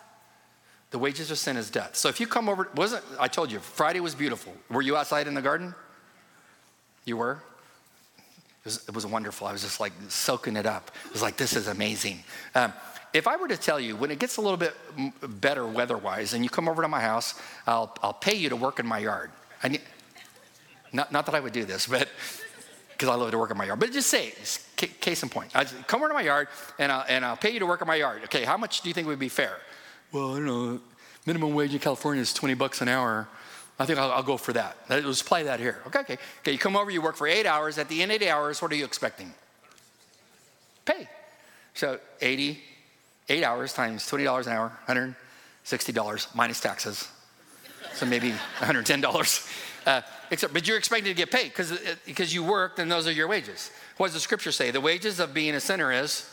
The 0.91 0.99
wages 0.99 1.31
of 1.31 1.39
sin 1.39 1.57
is 1.57 1.71
death. 1.71 1.95
So 1.95 2.09
if 2.09 2.19
you 2.19 2.27
come 2.27 2.49
over, 2.49 2.69
wasn't 2.75 3.05
I 3.19 3.29
told 3.29 3.53
you 3.53 3.61
Friday 3.61 4.01
was 4.01 4.15
beautiful. 4.15 4.53
Were 4.69 4.83
you 4.83 4.97
outside 4.97 5.29
in 5.29 5.35
the 5.35 5.43
garden? 5.43 5.75
You 7.05 7.17
were. 7.17 7.43
It 8.63 8.65
was, 8.65 8.89
it 8.89 8.95
was 8.95 9.07
wonderful. 9.07 9.47
I 9.47 9.53
was 9.53 9.63
just 9.63 9.81
like 9.81 9.93
soaking 10.09 10.57
it 10.57 10.67
up. 10.67 10.91
It 11.07 11.13
was 11.13 11.23
like 11.23 11.37
this 11.37 11.55
is 11.55 11.69
amazing. 11.69 12.25
Um, 12.55 12.73
if 13.13 13.27
I 13.27 13.37
were 13.37 13.49
to 13.49 13.57
tell 13.57 13.81
you 13.81 13.97
when 13.97 14.11
it 14.11 14.19
gets 14.19 14.37
a 14.37 14.41
little 14.41 14.57
bit 14.57 14.75
better 15.41 15.67
weather-wise, 15.67 16.35
and 16.35 16.45
you 16.45 16.51
come 16.51 16.69
over 16.69 16.83
to 16.83 16.89
my 16.89 17.01
house, 17.01 17.35
I'll 17.67 17.97
I'll 18.03 18.13
pay 18.13 18.35
you 18.35 18.49
to 18.49 18.57
work 18.57 18.79
in 18.79 18.87
my 18.87 18.99
yard. 18.99 19.31
I 19.63 19.69
need, 19.69 19.81
not 20.93 21.11
not 21.13 21.27
that 21.27 21.35
I 21.35 21.41
would 21.41 21.53
do 21.53 21.65
this, 21.65 21.87
but 21.87 22.09
because 22.93 23.09
I 23.09 23.15
love 23.15 23.31
to 23.31 23.39
work 23.39 23.51
in 23.51 23.57
my 23.57 23.65
yard. 23.65 23.81
But 23.81 23.93
just 23.93 24.11
say, 24.11 24.35
case 24.77 25.23
in 25.23 25.31
point, 25.31 25.57
I 25.57 25.65
come 25.65 26.01
over 26.01 26.09
to 26.09 26.15
my 26.15 26.21
yard 26.23 26.49
and 26.79 26.93
I'll, 26.93 27.05
and 27.09 27.25
I'll 27.25 27.37
pay 27.37 27.51
you 27.51 27.61
to 27.61 27.67
work 27.67 27.81
in 27.81 27.87
my 27.89 27.95
yard. 27.95 28.25
Okay, 28.25 28.45
how 28.45 28.59
much 28.59 28.83
do 28.83 28.91
you 28.91 28.95
think 28.95 29.07
would 29.07 29.19
be 29.19 29.31
fair? 29.31 29.57
Well, 30.13 30.33
I 30.33 30.37
don't 30.37 30.47
know, 30.47 30.81
minimum 31.27 31.55
wage 31.55 31.73
in 31.73 31.79
California 31.79 32.23
is 32.23 32.33
20 32.33 32.55
bucks 32.55 32.81
an 32.81 32.89
hour. 32.89 33.29
I 33.79 33.87
think 33.87 33.99
I'll, 33.99 34.11
I'll 34.11 34.23
go 34.23 34.37
for 34.37 34.53
that. 34.53 34.77
Let's 34.89 35.23
play 35.23 35.45
that 35.45 35.59
here. 35.59 35.79
Okay, 35.87 36.01
okay. 36.01 36.19
Okay, 36.41 36.53
you 36.53 36.59
come 36.59 36.77
over, 36.77 36.91
you 36.91 37.01
work 37.01 37.17
for 37.17 37.27
eight 37.27 37.47
hours. 37.47 37.79
At 37.79 37.89
the 37.89 38.03
end 38.03 38.13
of 38.13 38.21
eight 38.21 38.29
hours, 38.29 38.61
what 38.61 38.71
are 38.73 38.75
you 38.75 38.85
expecting? 38.85 39.33
Pay. 40.85 41.09
So 41.75 41.99
80, 42.21 42.61
eight 43.29 43.45
hours 43.45 43.73
times 43.73 44.05
$20 44.11 44.47
an 44.47 44.53
hour, 44.53 44.73
$160 44.87 46.35
minus 46.35 46.61
taxes. 46.61 47.09
So 47.95 48.07
maybe 48.07 48.33
$110. 48.59 49.57
Uh, 49.87 50.03
except, 50.31 50.53
but 50.53 50.69
you're 50.69 50.77
expected 50.77 51.09
to 51.09 51.15
get 51.15 51.31
paid 51.31 51.49
because 51.49 51.73
because 52.05 52.35
you 52.35 52.45
worked 52.45 52.79
and 52.79 52.93
those 52.93 53.09
are 53.09 53.13
your 53.13 53.27
wages. 53.27 53.71
What 53.97 54.09
does 54.09 54.13
the 54.13 54.21
scripture 54.21 54.53
say? 54.53 54.71
The 54.71 54.81
wages 54.81 55.21
of 55.21 55.33
being 55.33 55.55
a 55.55 55.61
sinner 55.61 55.91
is 55.91 56.31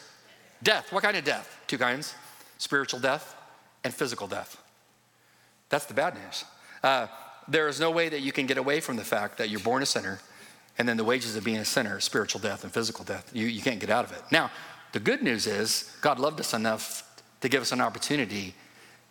death. 0.61 0.91
What 0.91 1.01
kind 1.01 1.15
of 1.15 1.23
death? 1.23 1.57
Two 1.65 1.77
kinds 1.77 2.13
spiritual 2.57 2.99
death 2.99 3.37
and 3.83 3.93
physical 3.93 4.27
death. 4.27 4.61
That's 5.69 5.85
the 5.85 5.93
bad 5.93 6.15
news. 6.15 6.45
Uh, 6.83 7.07
there 7.47 7.67
is 7.67 7.79
no 7.79 7.91
way 7.91 8.09
that 8.09 8.21
you 8.21 8.31
can 8.31 8.45
get 8.45 8.57
away 8.57 8.79
from 8.79 8.97
the 8.97 9.03
fact 9.03 9.37
that 9.37 9.49
you're 9.49 9.59
born 9.59 9.81
a 9.81 9.85
sinner, 9.85 10.19
and 10.77 10.87
then 10.87 10.97
the 10.97 11.03
wages 11.03 11.35
of 11.35 11.43
being 11.43 11.57
a 11.57 11.65
sinner 11.65 11.97
is 11.97 12.03
spiritual 12.03 12.41
death 12.41 12.63
and 12.63 12.73
physical 12.73 13.05
death. 13.05 13.31
You, 13.33 13.47
you 13.47 13.61
can't 13.61 13.79
get 13.79 13.89
out 13.89 14.05
of 14.05 14.11
it. 14.11 14.21
Now, 14.31 14.51
the 14.91 14.99
good 14.99 15.21
news 15.21 15.47
is 15.47 15.95
God 16.01 16.19
loved 16.19 16.39
us 16.39 16.53
enough 16.53 17.03
to 17.41 17.49
give 17.49 17.61
us 17.61 17.71
an 17.71 17.81
opportunity 17.81 18.53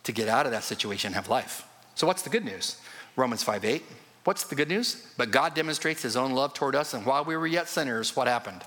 to 0.05 0.13
get 0.13 0.29
out 0.29 0.47
of 0.47 0.53
that 0.53 0.65
situation 0.65 1.09
and 1.09 1.15
have 1.17 1.29
life. 1.29 1.67
So, 1.95 2.07
what's 2.07 2.23
the 2.23 2.31
good 2.31 2.45
news? 2.45 2.81
Romans 3.17 3.43
5 3.43 3.65
8. 3.65 3.83
What's 4.25 4.45
the 4.45 4.55
good 4.55 4.69
news? 4.69 5.07
But 5.17 5.31
God 5.31 5.55
demonstrates 5.55 6.03
his 6.03 6.17
own 6.17 6.33
love 6.33 6.53
toward 6.53 6.75
us, 6.75 6.95
and 6.95 7.07
while 7.07 7.25
we 7.25 7.37
were 7.37 7.47
yet 7.47 7.69
sinners, 7.69 8.17
what 8.17 8.27
happened? 8.27 8.63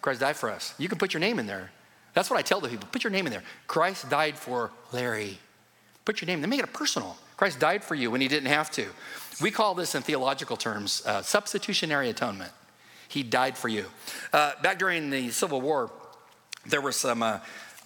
Christ 0.00 0.20
died 0.20 0.36
for 0.36 0.50
us. 0.50 0.74
You 0.78 0.88
can 0.88 0.98
put 0.98 1.12
your 1.12 1.20
name 1.20 1.38
in 1.38 1.46
there. 1.46 1.70
That's 2.14 2.30
what 2.30 2.38
I 2.38 2.42
tell 2.42 2.60
the 2.60 2.68
people. 2.68 2.88
Put 2.90 3.04
your 3.04 3.10
name 3.10 3.26
in 3.26 3.32
there. 3.32 3.42
Christ 3.66 4.08
died 4.10 4.36
for 4.36 4.70
Larry. 4.92 5.38
Put 6.04 6.20
your 6.20 6.26
name. 6.26 6.40
They 6.40 6.46
make 6.46 6.60
it 6.60 6.72
personal. 6.72 7.16
Christ 7.36 7.60
died 7.60 7.84
for 7.84 7.94
you 7.94 8.10
when 8.10 8.20
he 8.20 8.28
didn't 8.28 8.48
have 8.48 8.70
to. 8.72 8.86
We 9.40 9.50
call 9.50 9.74
this 9.74 9.94
in 9.94 10.02
theological 10.02 10.56
terms 10.56 11.02
uh, 11.06 11.22
substitutionary 11.22 12.10
atonement. 12.10 12.52
He 13.08 13.22
died 13.22 13.56
for 13.56 13.68
you. 13.68 13.86
Uh, 14.32 14.52
back 14.62 14.78
during 14.78 15.10
the 15.10 15.30
Civil 15.30 15.60
War, 15.60 15.90
there 16.66 16.80
were 16.80 16.92
some 16.92 17.22
uh, 17.22 17.38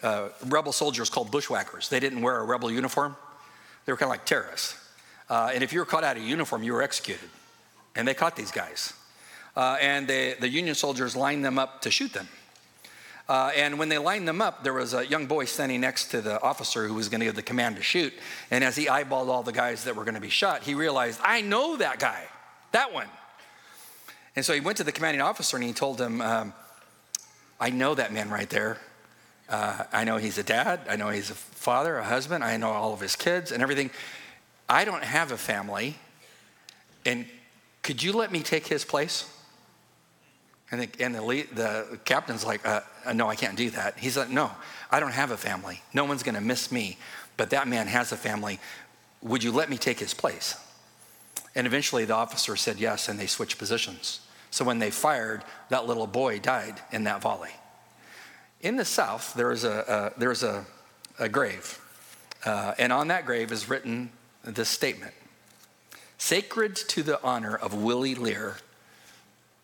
uh 0.02 0.28
rebel 0.46 0.72
soldiers 0.72 1.08
called 1.08 1.30
bushwhackers. 1.30 1.88
They 1.88 2.00
didn't 2.00 2.20
wear 2.20 2.38
a 2.38 2.44
rebel 2.44 2.70
uniform. 2.70 3.16
They 3.84 3.92
were 3.92 3.96
kind 3.96 4.08
of 4.08 4.10
like 4.10 4.24
terrorists. 4.24 4.76
Uh, 5.28 5.50
and 5.54 5.62
if 5.62 5.72
you 5.72 5.78
were 5.78 5.86
caught 5.86 6.04
out 6.04 6.16
of 6.16 6.22
uniform, 6.22 6.62
you 6.62 6.72
were 6.72 6.82
executed. 6.82 7.28
And 7.94 8.06
they 8.06 8.14
caught 8.14 8.36
these 8.36 8.50
guys. 8.50 8.92
Uh, 9.56 9.76
and 9.80 10.08
they, 10.08 10.34
the 10.34 10.48
Union 10.48 10.74
soldiers 10.74 11.14
lined 11.14 11.44
them 11.44 11.58
up 11.58 11.82
to 11.82 11.90
shoot 11.90 12.12
them. 12.12 12.28
Uh, 13.26 13.50
and 13.56 13.78
when 13.78 13.88
they 13.88 13.96
lined 13.96 14.28
them 14.28 14.42
up, 14.42 14.62
there 14.62 14.74
was 14.74 14.92
a 14.92 15.06
young 15.06 15.26
boy 15.26 15.46
standing 15.46 15.80
next 15.80 16.08
to 16.10 16.20
the 16.20 16.40
officer 16.42 16.86
who 16.86 16.94
was 16.94 17.08
going 17.08 17.20
to 17.20 17.26
give 17.26 17.34
the 17.34 17.42
command 17.42 17.76
to 17.76 17.82
shoot. 17.82 18.12
And 18.50 18.62
as 18.62 18.76
he 18.76 18.86
eyeballed 18.86 19.28
all 19.28 19.42
the 19.42 19.52
guys 19.52 19.84
that 19.84 19.96
were 19.96 20.04
going 20.04 20.14
to 20.14 20.20
be 20.20 20.28
shot, 20.28 20.62
he 20.62 20.74
realized, 20.74 21.20
I 21.22 21.40
know 21.40 21.76
that 21.78 21.98
guy, 21.98 22.24
that 22.72 22.92
one. 22.92 23.08
And 24.36 24.44
so 24.44 24.52
he 24.52 24.60
went 24.60 24.76
to 24.76 24.84
the 24.84 24.92
commanding 24.92 25.22
officer 25.22 25.56
and 25.56 25.64
he 25.64 25.72
told 25.72 25.98
him, 25.98 26.20
um, 26.20 26.52
I 27.58 27.70
know 27.70 27.94
that 27.94 28.12
man 28.12 28.28
right 28.28 28.50
there. 28.50 28.78
Uh, 29.48 29.84
I 29.92 30.04
know 30.04 30.16
he's 30.18 30.36
a 30.38 30.42
dad. 30.42 30.80
I 30.88 30.96
know 30.96 31.08
he's 31.08 31.30
a 31.30 31.34
father, 31.34 31.96
a 31.96 32.04
husband. 32.04 32.44
I 32.44 32.56
know 32.56 32.70
all 32.70 32.92
of 32.92 33.00
his 33.00 33.16
kids 33.16 33.52
and 33.52 33.62
everything. 33.62 33.90
I 34.68 34.84
don't 34.84 35.04
have 35.04 35.32
a 35.32 35.38
family. 35.38 35.96
And 37.06 37.26
could 37.82 38.02
you 38.02 38.12
let 38.12 38.32
me 38.32 38.40
take 38.40 38.66
his 38.66 38.84
place? 38.84 39.30
And 40.70 40.82
the, 40.82 40.88
and 41.00 41.14
the, 41.14 41.22
lead, 41.22 41.48
the 41.54 41.98
captain's 42.04 42.44
like, 42.44 42.66
uh, 42.66 42.80
no, 43.12 43.28
I 43.28 43.36
can't 43.36 43.56
do 43.56 43.70
that. 43.70 43.98
He's 43.98 44.16
like, 44.16 44.30
no, 44.30 44.50
I 44.90 45.00
don't 45.00 45.12
have 45.12 45.30
a 45.30 45.36
family. 45.36 45.82
No 45.92 46.04
one's 46.04 46.22
going 46.22 46.34
to 46.34 46.40
miss 46.40 46.72
me. 46.72 46.98
But 47.36 47.50
that 47.50 47.68
man 47.68 47.86
has 47.88 48.12
a 48.12 48.16
family. 48.16 48.60
Would 49.22 49.42
you 49.42 49.52
let 49.52 49.68
me 49.68 49.76
take 49.76 49.98
his 49.98 50.14
place? 50.14 50.56
And 51.54 51.66
eventually 51.66 52.04
the 52.04 52.14
officer 52.14 52.56
said 52.56 52.78
yes, 52.78 53.08
and 53.08 53.18
they 53.18 53.26
switched 53.26 53.58
positions. 53.58 54.20
So 54.50 54.64
when 54.64 54.78
they 54.78 54.90
fired, 54.90 55.42
that 55.68 55.86
little 55.86 56.06
boy 56.06 56.38
died 56.38 56.80
in 56.92 57.04
that 57.04 57.20
volley. 57.20 57.50
In 58.60 58.76
the 58.76 58.84
South, 58.84 59.34
there 59.34 59.52
is 59.52 59.64
a, 59.64 60.12
a 60.16 60.18
there 60.18 60.30
is 60.30 60.42
a, 60.42 60.64
a 61.18 61.28
grave. 61.28 61.80
Uh, 62.44 62.74
and 62.78 62.92
on 62.92 63.08
that 63.08 63.26
grave 63.26 63.50
is 63.52 63.68
written 63.68 64.10
this 64.44 64.68
statement 64.68 65.14
Sacred 66.18 66.76
to 66.76 67.02
the 67.02 67.22
honor 67.22 67.56
of 67.56 67.74
Willie 67.74 68.14
Lear, 68.14 68.56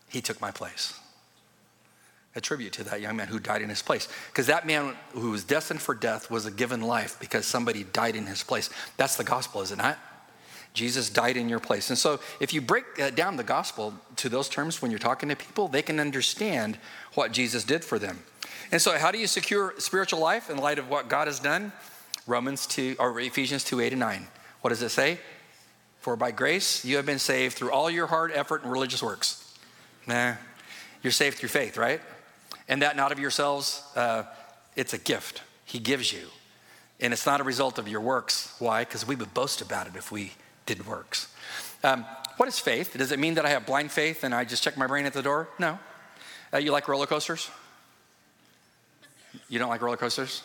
he 0.09 0.21
took 0.21 0.39
my 0.41 0.51
place. 0.51 0.99
A 2.35 2.41
tribute 2.41 2.73
to 2.73 2.83
that 2.85 3.01
young 3.01 3.17
man 3.17 3.27
who 3.27 3.39
died 3.39 3.61
in 3.61 3.69
his 3.69 3.81
place. 3.81 4.07
Because 4.27 4.47
that 4.47 4.65
man 4.65 4.95
who 5.11 5.31
was 5.31 5.43
destined 5.43 5.81
for 5.81 5.93
death 5.93 6.31
was 6.31 6.45
a 6.45 6.51
given 6.51 6.81
life 6.81 7.17
because 7.19 7.45
somebody 7.45 7.83
died 7.83 8.15
in 8.15 8.25
his 8.25 8.41
place. 8.41 8.69
That's 8.95 9.17
the 9.17 9.23
gospel, 9.23 9.61
is 9.61 9.71
it 9.71 9.77
not? 9.77 9.97
Jesus 10.73 11.09
died 11.09 11.35
in 11.35 11.49
your 11.49 11.59
place. 11.59 11.89
And 11.89 11.97
so, 11.97 12.21
if 12.39 12.53
you 12.53 12.61
break 12.61 12.85
uh, 12.99 13.09
down 13.09 13.35
the 13.35 13.43
gospel 13.43 13.93
to 14.15 14.29
those 14.29 14.47
terms 14.47 14.81
when 14.81 14.89
you're 14.89 14.99
talking 14.99 15.27
to 15.29 15.35
people, 15.35 15.67
they 15.67 15.81
can 15.81 15.99
understand 15.99 16.77
what 17.13 17.33
Jesus 17.33 17.65
did 17.65 17.83
for 17.83 17.99
them. 17.99 18.23
And 18.71 18.81
so, 18.81 18.97
how 18.97 19.11
do 19.11 19.17
you 19.17 19.27
secure 19.27 19.73
spiritual 19.77 20.19
life 20.19 20.49
in 20.49 20.57
light 20.57 20.79
of 20.79 20.89
what 20.89 21.09
God 21.09 21.27
has 21.27 21.39
done? 21.39 21.73
Romans 22.25 22.65
2 22.67 22.95
or 22.99 23.19
Ephesians 23.19 23.65
2 23.65 23.81
8 23.81 23.93
and 23.93 23.99
9. 23.99 24.27
What 24.61 24.69
does 24.69 24.81
it 24.81 24.89
say? 24.89 25.19
For 25.99 26.15
by 26.15 26.31
grace 26.31 26.85
you 26.85 26.95
have 26.95 27.05
been 27.05 27.19
saved 27.19 27.55
through 27.55 27.71
all 27.71 27.89
your 27.89 28.07
hard 28.07 28.31
effort 28.31 28.63
and 28.63 28.71
religious 28.71 29.03
works. 29.03 29.53
Nah, 30.07 30.35
you're 31.03 31.11
saved 31.11 31.37
through 31.37 31.49
faith, 31.49 31.77
right? 31.77 31.99
And 32.71 32.81
that 32.81 32.95
not 32.95 33.11
of 33.11 33.19
yourselves, 33.19 33.83
uh, 33.97 34.23
it's 34.75 34.93
a 34.93 34.97
gift 34.97 35.43
He 35.65 35.77
gives 35.77 36.11
you. 36.11 36.27
And 37.01 37.13
it's 37.13 37.25
not 37.25 37.41
a 37.41 37.43
result 37.43 37.77
of 37.77 37.87
your 37.87 37.99
works. 37.99 38.55
Why? 38.59 38.83
Because 38.85 39.05
we 39.05 39.15
would 39.15 39.33
boast 39.33 39.61
about 39.61 39.87
it 39.87 39.95
if 39.95 40.11
we 40.11 40.31
did 40.65 40.87
works. 40.87 41.27
Um, 41.83 42.05
what 42.37 42.47
is 42.47 42.59
faith? 42.59 42.95
Does 42.95 43.11
it 43.11 43.19
mean 43.19 43.33
that 43.35 43.45
I 43.45 43.49
have 43.49 43.65
blind 43.65 43.91
faith 43.91 44.23
and 44.23 44.33
I 44.33 44.45
just 44.45 44.63
check 44.63 44.77
my 44.77 44.87
brain 44.87 45.05
at 45.05 45.13
the 45.13 45.21
door? 45.21 45.49
No. 45.59 45.79
Uh, 46.53 46.57
you 46.57 46.71
like 46.71 46.87
roller 46.87 47.07
coasters? 47.07 47.49
You 49.49 49.59
don't 49.59 49.69
like 49.69 49.81
roller 49.81 49.97
coasters? 49.97 50.43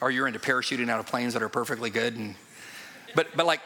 Or 0.00 0.10
you're 0.10 0.26
into 0.26 0.38
parachuting 0.38 0.88
out 0.88 1.00
of 1.00 1.06
planes 1.06 1.34
that 1.34 1.42
are 1.42 1.48
perfectly 1.48 1.90
good 1.90 2.16
and 2.16 2.36
but 3.14 3.36
but 3.36 3.44
like 3.44 3.60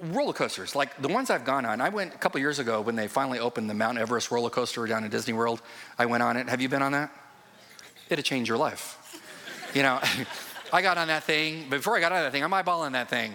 roller 0.00 0.32
coasters, 0.32 0.74
like 0.74 1.00
the 1.00 1.08
ones 1.08 1.30
I've 1.30 1.44
gone 1.44 1.66
on. 1.66 1.80
I 1.80 1.90
went 1.90 2.14
a 2.14 2.18
couple 2.18 2.40
years 2.40 2.58
ago 2.58 2.80
when 2.80 2.96
they 2.96 3.06
finally 3.06 3.38
opened 3.38 3.68
the 3.68 3.74
Mount 3.74 3.98
Everest 3.98 4.30
roller 4.30 4.50
coaster 4.50 4.86
down 4.86 5.04
in 5.04 5.10
Disney 5.10 5.34
World. 5.34 5.60
I 5.98 6.06
went 6.06 6.22
on 6.22 6.36
it. 6.36 6.48
Have 6.48 6.60
you 6.60 6.68
been 6.68 6.82
on 6.82 6.92
that? 6.92 7.10
It'll 8.08 8.22
change 8.22 8.48
your 8.48 8.58
life. 8.58 8.96
You 9.74 9.82
know, 9.82 10.00
I 10.72 10.82
got 10.82 10.98
on 10.98 11.08
that 11.08 11.24
thing. 11.24 11.68
Before 11.68 11.96
I 11.96 12.00
got 12.00 12.12
on 12.12 12.22
that 12.22 12.32
thing, 12.32 12.42
I'm 12.42 12.50
eyeballing 12.50 12.92
that 12.92 13.10
thing. 13.10 13.32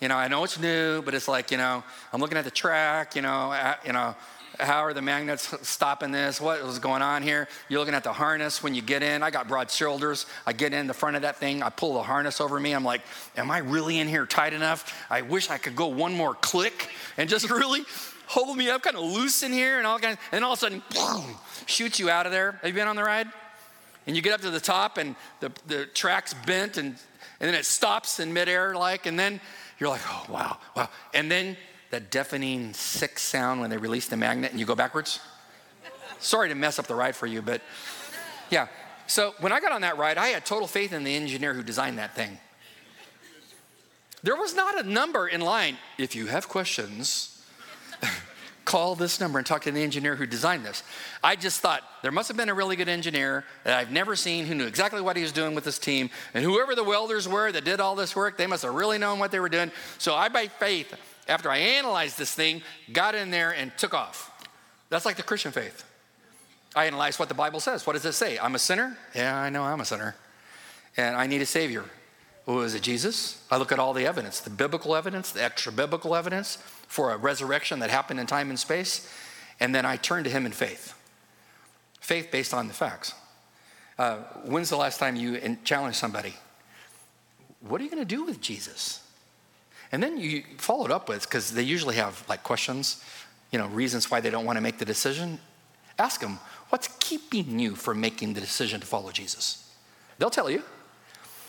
You 0.00 0.08
know, 0.08 0.16
I 0.16 0.28
know 0.28 0.44
it's 0.44 0.58
new, 0.58 1.02
but 1.02 1.14
it's 1.14 1.28
like, 1.28 1.50
you 1.50 1.56
know, 1.56 1.82
I'm 2.12 2.20
looking 2.20 2.38
at 2.38 2.44
the 2.44 2.50
track, 2.50 3.16
you 3.16 3.22
know, 3.22 3.74
you 3.84 3.92
know, 3.92 4.14
how 4.58 4.84
are 4.84 4.92
the 4.92 5.02
magnets 5.02 5.54
stopping 5.66 6.10
this? 6.10 6.40
What 6.40 6.60
is 6.60 6.78
going 6.78 7.02
on 7.02 7.22
here? 7.22 7.48
You're 7.68 7.80
looking 7.80 7.94
at 7.94 8.04
the 8.04 8.12
harness 8.12 8.62
when 8.62 8.74
you 8.74 8.82
get 8.82 9.02
in. 9.02 9.22
I 9.22 9.30
got 9.30 9.48
broad 9.48 9.70
shoulders. 9.70 10.26
I 10.46 10.52
get 10.52 10.72
in 10.72 10.86
the 10.86 10.94
front 10.94 11.16
of 11.16 11.22
that 11.22 11.36
thing. 11.36 11.62
I 11.62 11.70
pull 11.70 11.94
the 11.94 12.02
harness 12.02 12.40
over 12.40 12.58
me. 12.58 12.72
I'm 12.72 12.84
like, 12.84 13.02
am 13.36 13.50
I 13.50 13.58
really 13.58 13.98
in 13.98 14.08
here 14.08 14.26
tight 14.26 14.52
enough? 14.52 15.06
I 15.10 15.22
wish 15.22 15.50
I 15.50 15.58
could 15.58 15.76
go 15.76 15.86
one 15.88 16.14
more 16.14 16.34
click 16.34 16.88
and 17.16 17.28
just 17.28 17.48
really 17.50 17.82
hold 18.26 18.56
me 18.56 18.68
up, 18.68 18.82
kind 18.82 18.96
of 18.96 19.02
loose 19.02 19.42
in 19.42 19.52
here, 19.52 19.78
and 19.78 19.86
all 19.86 19.98
kind 19.98 20.14
of, 20.14 20.18
and 20.32 20.44
all 20.44 20.52
of 20.52 20.58
a 20.58 20.60
sudden, 20.60 20.82
boom, 20.94 21.24
shoots 21.66 21.98
you 21.98 22.10
out 22.10 22.26
of 22.26 22.32
there. 22.32 22.52
Have 22.52 22.66
you 22.66 22.74
been 22.74 22.88
on 22.88 22.96
the 22.96 23.04
ride? 23.04 23.26
And 24.06 24.14
you 24.16 24.22
get 24.22 24.32
up 24.32 24.40
to 24.42 24.50
the 24.50 24.60
top, 24.60 24.98
and 24.98 25.16
the, 25.40 25.50
the 25.66 25.86
track's 25.86 26.34
bent, 26.34 26.76
and, 26.76 26.88
and 27.40 27.48
then 27.48 27.54
it 27.54 27.64
stops 27.64 28.20
in 28.20 28.32
midair, 28.32 28.74
like, 28.74 29.06
and 29.06 29.18
then 29.18 29.40
you're 29.78 29.88
like, 29.88 30.00
oh, 30.06 30.26
wow, 30.28 30.58
wow. 30.76 30.88
And 31.14 31.30
then 31.30 31.56
that 31.90 32.10
deafening 32.10 32.72
sick 32.74 33.18
sound 33.18 33.60
when 33.60 33.70
they 33.70 33.78
release 33.78 34.08
the 34.08 34.16
magnet 34.16 34.50
and 34.50 34.60
you 34.60 34.66
go 34.66 34.74
backwards? 34.74 35.20
Sorry 36.18 36.48
to 36.48 36.54
mess 36.54 36.78
up 36.78 36.86
the 36.86 36.94
ride 36.94 37.14
for 37.14 37.26
you, 37.26 37.42
but 37.42 37.62
yeah. 38.50 38.68
So 39.06 39.34
when 39.40 39.52
I 39.52 39.60
got 39.60 39.72
on 39.72 39.80
that 39.82 39.96
ride, 39.96 40.18
I 40.18 40.28
had 40.28 40.44
total 40.44 40.68
faith 40.68 40.92
in 40.92 41.04
the 41.04 41.14
engineer 41.14 41.54
who 41.54 41.62
designed 41.62 41.98
that 41.98 42.14
thing. 42.14 42.38
There 44.22 44.36
was 44.36 44.54
not 44.54 44.84
a 44.84 44.88
number 44.88 45.28
in 45.28 45.40
line. 45.40 45.78
If 45.96 46.16
you 46.16 46.26
have 46.26 46.48
questions, 46.48 47.42
call 48.64 48.96
this 48.96 49.20
number 49.20 49.38
and 49.38 49.46
talk 49.46 49.62
to 49.62 49.70
the 49.70 49.82
engineer 49.82 50.16
who 50.16 50.26
designed 50.26 50.64
this. 50.64 50.82
I 51.22 51.36
just 51.36 51.60
thought 51.60 51.82
there 52.02 52.10
must 52.10 52.28
have 52.28 52.36
been 52.36 52.48
a 52.48 52.54
really 52.54 52.74
good 52.74 52.88
engineer 52.88 53.44
that 53.64 53.78
I've 53.78 53.92
never 53.92 54.16
seen 54.16 54.44
who 54.44 54.54
knew 54.54 54.66
exactly 54.66 55.00
what 55.00 55.16
he 55.16 55.22
was 55.22 55.32
doing 55.32 55.54
with 55.54 55.64
this 55.64 55.78
team. 55.78 56.10
And 56.34 56.44
whoever 56.44 56.74
the 56.74 56.84
welders 56.84 57.28
were 57.28 57.52
that 57.52 57.64
did 57.64 57.80
all 57.80 57.94
this 57.94 58.16
work, 58.16 58.36
they 58.36 58.46
must 58.46 58.64
have 58.64 58.74
really 58.74 58.98
known 58.98 59.20
what 59.20 59.30
they 59.30 59.40
were 59.40 59.48
doing. 59.48 59.70
So 59.98 60.14
I, 60.14 60.28
by 60.28 60.48
faith, 60.48 60.94
after 61.28 61.50
I 61.50 61.58
analyzed 61.58 62.18
this 62.18 62.34
thing, 62.34 62.62
got 62.92 63.14
in 63.14 63.30
there 63.30 63.50
and 63.50 63.72
took 63.76 63.94
off. 63.94 64.30
That's 64.88 65.04
like 65.04 65.16
the 65.16 65.22
Christian 65.22 65.52
faith. 65.52 65.84
I 66.74 66.86
analyzed 66.86 67.18
what 67.18 67.28
the 67.28 67.34
Bible 67.34 67.60
says. 67.60 67.86
What 67.86 67.94
does 67.94 68.04
it 68.04 68.12
say? 68.12 68.38
I'm 68.38 68.54
a 68.54 68.58
sinner? 68.58 68.96
Yeah, 69.14 69.36
I 69.36 69.50
know 69.50 69.62
I'm 69.62 69.80
a 69.80 69.84
sinner. 69.84 70.14
And 70.96 71.16
I 71.16 71.26
need 71.26 71.42
a 71.42 71.46
Savior. 71.46 71.84
Who 72.46 72.60
is 72.62 72.74
it, 72.74 72.82
Jesus? 72.82 73.44
I 73.50 73.58
look 73.58 73.72
at 73.72 73.78
all 73.78 73.92
the 73.92 74.06
evidence 74.06 74.40
the 74.40 74.50
biblical 74.50 74.96
evidence, 74.96 75.32
the 75.32 75.44
extra 75.44 75.70
biblical 75.70 76.14
evidence 76.14 76.56
for 76.86 77.12
a 77.12 77.16
resurrection 77.16 77.80
that 77.80 77.90
happened 77.90 78.20
in 78.20 78.26
time 78.26 78.48
and 78.48 78.58
space. 78.58 79.12
And 79.60 79.74
then 79.74 79.84
I 79.84 79.96
turn 79.96 80.24
to 80.24 80.30
Him 80.30 80.46
in 80.46 80.52
faith. 80.52 80.94
Faith 82.00 82.30
based 82.30 82.54
on 82.54 82.68
the 82.68 82.74
facts. 82.74 83.12
Uh, 83.98 84.18
when's 84.44 84.70
the 84.70 84.76
last 84.76 84.98
time 84.98 85.16
you 85.16 85.58
challenged 85.64 85.98
somebody? 85.98 86.34
What 87.60 87.80
are 87.80 87.84
you 87.84 87.90
going 87.90 88.02
to 88.02 88.16
do 88.16 88.24
with 88.24 88.40
Jesus? 88.40 89.02
And 89.90 90.02
then 90.02 90.18
you 90.18 90.44
follow 90.58 90.84
it 90.84 90.90
up 90.90 91.08
with, 91.08 91.22
because 91.22 91.52
they 91.52 91.62
usually 91.62 91.96
have 91.96 92.24
like 92.28 92.42
questions, 92.42 93.02
you 93.50 93.58
know, 93.58 93.68
reasons 93.68 94.10
why 94.10 94.20
they 94.20 94.30
don't 94.30 94.44
want 94.44 94.56
to 94.56 94.60
make 94.60 94.78
the 94.78 94.84
decision. 94.84 95.38
Ask 95.98 96.20
them, 96.20 96.38
what's 96.68 96.88
keeping 97.00 97.58
you 97.58 97.74
from 97.74 98.00
making 98.00 98.34
the 98.34 98.40
decision 98.40 98.80
to 98.80 98.86
follow 98.86 99.10
Jesus? 99.10 99.70
They'll 100.18 100.30
tell 100.30 100.50
you. 100.50 100.62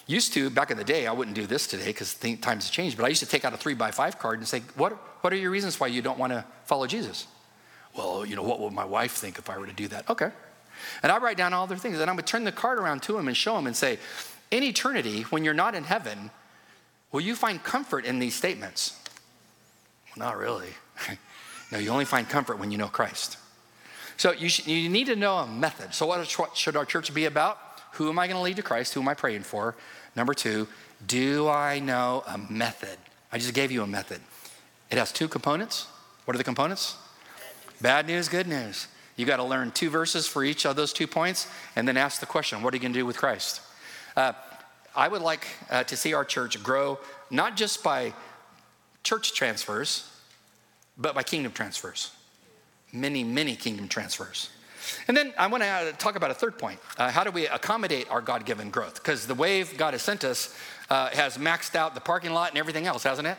Used 0.07 0.33
to, 0.33 0.49
back 0.49 0.71
in 0.71 0.77
the 0.77 0.83
day, 0.83 1.05
I 1.05 1.11
wouldn't 1.11 1.35
do 1.35 1.45
this 1.45 1.67
today 1.67 1.87
because 1.87 2.15
times 2.15 2.65
have 2.65 2.71
changed, 2.71 2.97
but 2.97 3.05
I 3.05 3.09
used 3.09 3.19
to 3.19 3.27
take 3.27 3.45
out 3.45 3.53
a 3.53 3.57
three 3.57 3.75
by 3.75 3.91
five 3.91 4.17
card 4.17 4.39
and 4.39 4.47
say, 4.47 4.63
what, 4.75 4.93
what 5.21 5.31
are 5.31 5.35
your 5.35 5.51
reasons 5.51 5.79
why 5.79 5.85
you 5.85 6.01
don't 6.01 6.17
want 6.17 6.33
to 6.33 6.43
follow 6.65 6.87
Jesus? 6.87 7.27
Well, 7.95 8.25
you 8.25 8.35
know, 8.35 8.41
what 8.41 8.59
would 8.59 8.73
my 8.73 8.85
wife 8.85 9.11
think 9.11 9.37
if 9.37 9.49
I 9.51 9.57
were 9.59 9.67
to 9.67 9.73
do 9.73 9.87
that? 9.89 10.09
Okay. 10.09 10.31
And 11.03 11.11
I 11.11 11.17
write 11.17 11.37
down 11.37 11.53
all 11.53 11.67
their 11.67 11.77
things, 11.77 11.99
and 11.99 12.09
I 12.09 12.13
would 12.13 12.25
turn 12.25 12.43
the 12.43 12.51
card 12.51 12.79
around 12.79 13.03
to 13.03 13.13
them 13.13 13.27
and 13.27 13.37
show 13.37 13.55
them 13.55 13.67
and 13.67 13.75
say, 13.75 13.99
in 14.49 14.63
eternity, 14.63 15.23
when 15.23 15.43
you're 15.43 15.53
not 15.53 15.75
in 15.75 15.83
heaven, 15.83 16.31
Will 17.11 17.21
you 17.21 17.35
find 17.35 17.63
comfort 17.63 18.05
in 18.05 18.19
these 18.19 18.35
statements? 18.35 18.99
Well, 20.07 20.27
not 20.27 20.37
really. 20.37 20.69
no, 21.71 21.77
you 21.77 21.89
only 21.89 22.05
find 22.05 22.27
comfort 22.27 22.59
when 22.59 22.71
you 22.71 22.77
know 22.77 22.87
Christ. 22.87 23.37
So 24.17 24.31
you, 24.31 24.49
you 24.65 24.89
need 24.89 25.07
to 25.07 25.15
know 25.15 25.37
a 25.37 25.47
method. 25.47 25.93
So, 25.93 26.05
what 26.05 26.27
should 26.55 26.75
our 26.75 26.85
church 26.85 27.13
be 27.13 27.25
about? 27.25 27.57
Who 27.93 28.09
am 28.09 28.19
I 28.19 28.27
going 28.27 28.37
to 28.37 28.43
lead 28.43 28.57
to 28.57 28.63
Christ? 28.63 28.93
Who 28.93 29.01
am 29.01 29.07
I 29.07 29.13
praying 29.13 29.43
for? 29.43 29.75
Number 30.15 30.33
two, 30.33 30.67
do 31.07 31.47
I 31.47 31.79
know 31.79 32.23
a 32.27 32.37
method? 32.37 32.97
I 33.31 33.37
just 33.37 33.53
gave 33.53 33.71
you 33.71 33.81
a 33.81 33.87
method. 33.87 34.19
It 34.91 34.97
has 34.97 35.11
two 35.11 35.27
components. 35.27 35.87
What 36.25 36.35
are 36.35 36.37
the 36.37 36.43
components? 36.43 36.95
Bad 37.81 38.07
news, 38.07 38.27
good 38.27 38.47
news. 38.47 38.87
You 39.15 39.25
got 39.25 39.37
to 39.37 39.43
learn 39.43 39.71
two 39.71 39.89
verses 39.89 40.27
for 40.27 40.43
each 40.43 40.65
of 40.65 40.75
those 40.75 40.93
two 40.93 41.07
points 41.07 41.47
and 41.75 41.87
then 41.87 41.97
ask 41.97 42.19
the 42.19 42.25
question 42.25 42.61
what 42.61 42.73
are 42.73 42.77
you 42.77 42.81
going 42.81 42.93
to 42.93 42.99
do 42.99 43.05
with 43.05 43.17
Christ? 43.17 43.61
Uh, 44.15 44.33
I 44.95 45.07
would 45.07 45.21
like 45.21 45.47
uh, 45.69 45.83
to 45.83 45.95
see 45.95 46.13
our 46.13 46.25
church 46.25 46.61
grow 46.63 46.99
not 47.29 47.55
just 47.55 47.83
by 47.83 48.13
church 49.03 49.33
transfers, 49.33 50.09
but 50.97 51.15
by 51.15 51.23
kingdom 51.23 51.51
transfers. 51.51 52.11
Many, 52.91 53.23
many 53.23 53.55
kingdom 53.55 53.87
transfers. 53.87 54.49
And 55.07 55.15
then 55.15 55.33
I 55.37 55.47
want 55.47 55.63
to 55.63 55.93
talk 55.97 56.15
about 56.15 56.31
a 56.31 56.33
third 56.33 56.57
point. 56.57 56.79
Uh, 56.97 57.11
how 57.11 57.23
do 57.23 57.31
we 57.31 57.47
accommodate 57.47 58.09
our 58.09 58.21
God 58.21 58.45
given 58.45 58.69
growth? 58.69 58.95
Because 58.95 59.27
the 59.27 59.33
wave 59.33 59.77
God 59.77 59.93
has 59.93 60.01
sent 60.01 60.23
us 60.23 60.55
uh, 60.89 61.09
has 61.09 61.37
maxed 61.37 61.75
out 61.75 61.93
the 61.95 62.01
parking 62.01 62.31
lot 62.31 62.49
and 62.49 62.57
everything 62.57 62.87
else, 62.87 63.03
hasn't 63.03 63.27
it? 63.27 63.37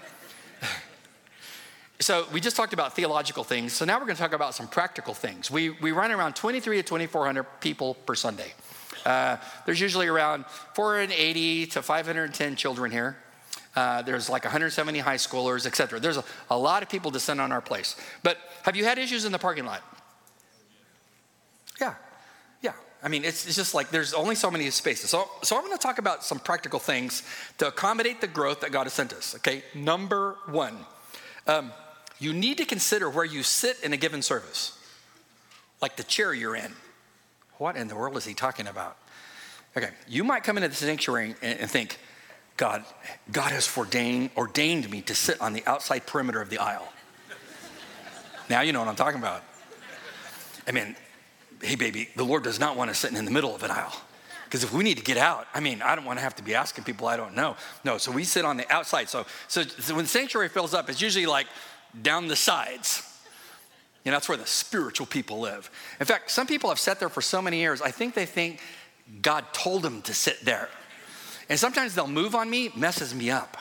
so 2.01 2.27
we 2.33 2.41
just 2.41 2.57
talked 2.57 2.73
about 2.73 2.95
theological 2.95 3.43
things. 3.43 3.73
So 3.73 3.85
now 3.85 3.99
we're 3.99 4.07
going 4.07 4.17
to 4.17 4.23
talk 4.23 4.33
about 4.33 4.55
some 4.55 4.69
practical 4.69 5.15
things. 5.15 5.51
We, 5.51 5.71
we 5.71 5.93
run 5.93 6.13
around 6.13 6.37
23 6.37 6.77
to 6.77 6.83
2,400 6.83 7.45
people 7.61 7.95
per 7.95 8.15
Sunday. 8.15 8.53
Uh, 9.05 9.37
there's 9.67 9.81
usually 9.81 10.07
around 10.07 10.47
480 10.75 11.67
to 11.67 11.83
510 11.83 12.57
children 12.57 12.91
here. 12.91 13.17
Uh, 13.77 14.03
there's 14.03 14.29
like 14.29 14.45
170 14.45 14.99
high 14.99 15.17
schoolers, 15.17 15.67
et 15.67 15.77
cetera. 15.77 16.01
There's 16.01 16.17
a, 16.17 16.25
a 16.51 16.59
lot 16.59 16.83
of 16.83 16.89
people 16.89 17.11
descend 17.11 17.41
on 17.41 17.53
our 17.53 17.61
place. 17.61 17.97
But 18.23 18.39
have 18.65 18.77
you 18.77 18.85
had 18.85 18.99
issues 18.99 19.25
in 19.25 19.33
the 19.33 19.39
parking 19.39 19.65
lot? 19.65 19.83
Yeah. 21.81 21.95
Yeah. 22.63 22.73
I 23.03 23.09
mean, 23.09 23.25
it's, 23.25 23.47
it's 23.47 23.57
just 23.57 23.75
like 23.75 23.91
there's 23.91 24.13
only 24.13 24.35
so 24.35 24.51
many 24.51 24.69
spaces. 24.71 25.11
So, 25.11 25.29
so 25.43 25.57
I'm 25.57 25.65
going 25.65 25.77
to 25.77 25.83
talk 25.83 25.99
about 25.99 26.25
some 26.25 26.41
practical 26.41 26.81
things 26.81 27.23
to 27.59 27.69
accommodate 27.69 28.21
the 28.21 28.27
growth 28.27 28.61
that 28.61 28.73
God 28.73 28.85
has 28.85 28.93
sent 28.93 29.13
us. 29.13 29.37
Okay. 29.37 29.63
Number 29.75 30.37
one, 30.47 30.77
um, 31.47 31.73
you 32.19 32.33
need 32.33 32.59
to 32.59 32.65
consider 32.65 33.09
where 33.09 33.25
you 33.25 33.43
sit 33.43 33.79
in 33.83 33.93
a 33.93 33.97
given 33.97 34.21
service, 34.21 34.79
like 35.81 35.97
the 35.97 36.03
chair 36.03 36.35
you're 36.35 36.57
in. 36.57 36.73
What 37.61 37.77
in 37.77 37.89
the 37.89 37.95
world 37.95 38.17
is 38.17 38.25
he 38.25 38.33
talking 38.33 38.67
about? 38.67 38.97
Okay, 39.77 39.91
you 40.09 40.25
might 40.25 40.45
come 40.45 40.57
into 40.57 40.71
the 40.71 40.75
sanctuary 40.75 41.35
and, 41.43 41.71
think, 41.71 41.99
God, 42.57 42.83
God 43.31 43.53
has 43.53 43.71
ordained, 43.77 44.31
ordained 44.35 44.91
me 44.91 45.03
to 45.03 45.15
sit 45.15 45.39
on 45.43 45.53
the 45.53 45.63
outside 45.67 46.07
perimeter 46.07 46.41
of 46.41 46.49
the 46.49 46.57
aisle. 46.57 46.91
now 48.49 48.63
you 48.63 48.73
know 48.73 48.79
what 48.79 48.89
I'm 48.89 48.97
talking 48.97 49.21
about. 49.21 49.43
I 50.67 50.73
mean, 50.73 50.97
hey, 51.61 51.75
baby, 51.75 52.09
the 52.17 52.25
Lord 52.25 52.45
does 52.45 52.59
not 52.59 52.79
want 52.79 52.89
us 52.89 52.99
sitting 52.99 53.19
in 53.19 53.27
the 53.27 53.31
middle 53.31 53.55
of 53.55 53.63
an 53.63 53.71
aisle. 53.71 53.95
Because 54.45 54.65
if 54.65 54.73
we 54.73 54.83
need 54.83 54.97
to 54.97 55.05
get 55.05 55.19
out, 55.19 55.47
I 55.53 55.61
mean, 55.61 55.83
I 55.83 55.95
don't 55.95 56.07
want 56.07 56.19
to 56.19 56.23
have 56.23 56.37
to 56.37 56.43
be 56.43 56.55
asking 56.55 56.85
people 56.85 57.09
I 57.09 57.19
don't 57.19 57.37
know. 57.37 57.57
No, 57.85 57.99
so 57.99 58.11
we 58.11 58.25
sit 58.25 58.47
on 58.47 58.57
the 58.57 58.73
outside. 58.73 59.11
So, 59.11 59.27
so, 59.49 59.65
so 59.65 59.95
when 59.95 60.07
the 60.07 60.09
sanctuary 60.09 60.49
fills 60.49 60.73
up, 60.73 60.89
it's 60.89 61.03
usually 61.03 61.27
like 61.27 61.47
down 62.01 62.27
the 62.27 62.37
sides. 62.37 63.10
You 64.05 64.11
know, 64.11 64.17
that's 64.17 64.29
where 64.29 64.39
the 64.39 64.47
spiritual 64.47 65.07
people 65.07 65.41
live. 65.41 65.71
In 65.99 66.07
fact, 66.07 66.31
some 66.31 66.47
people 66.47 66.71
have 66.71 66.79
sat 66.79 66.99
there 66.99 67.09
for 67.09 67.21
so 67.21 67.43
many 67.43 67.59
years, 67.59 67.83
I 67.83 67.91
think 67.91 68.15
they 68.15 68.27
think 68.27 68.61
God 69.23 69.45
told 69.53 69.83
them 69.83 70.03
to 70.03 70.15
sit 70.15 70.45
there. 70.45 70.69
And 71.49 71.59
sometimes 71.59 71.95
they'll 71.95 72.07
move 72.07 72.35
on 72.35 72.49
me, 72.49 72.71
messes 72.77 73.15
me 73.15 73.31
up. 73.31 73.57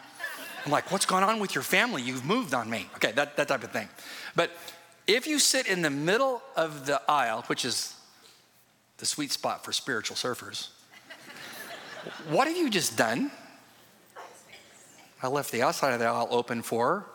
I'm 0.66 0.72
like, 0.72 0.92
what's 0.92 1.06
going 1.06 1.24
on 1.24 1.40
with 1.40 1.56
your 1.56 1.64
family? 1.64 2.02
You've 2.02 2.26
moved 2.26 2.54
on 2.54 2.70
me. 2.70 2.88
Okay, 2.96 3.12
that, 3.14 3.36
that 3.38 3.48
type 3.48 3.64
of 3.64 3.72
thing. 3.72 3.90
But 4.36 4.52
if 5.08 5.26
you 5.26 5.40
sit 5.40 5.68
in 5.68 5.82
the 5.82 5.90
middle 5.90 6.42
of 6.56 6.86
the 6.86 7.02
aisle, 7.10 7.44
which 7.48 7.66
is 7.66 7.96
the 8.98 9.06
sweet 9.06 9.32
spot 9.32 9.66
for 9.66 9.72
spiritual 9.72 10.16
surfers, 10.16 10.70
what 12.30 12.48
have 12.48 12.56
you 12.56 12.70
just 12.70 12.96
done? 12.98 13.32
I 15.22 15.28
left 15.28 15.52
the 15.52 15.64
outside 15.64 15.94
of 15.94 16.00
the 16.00 16.06
aisle 16.06 16.28
open 16.30 16.62
for 16.62 17.06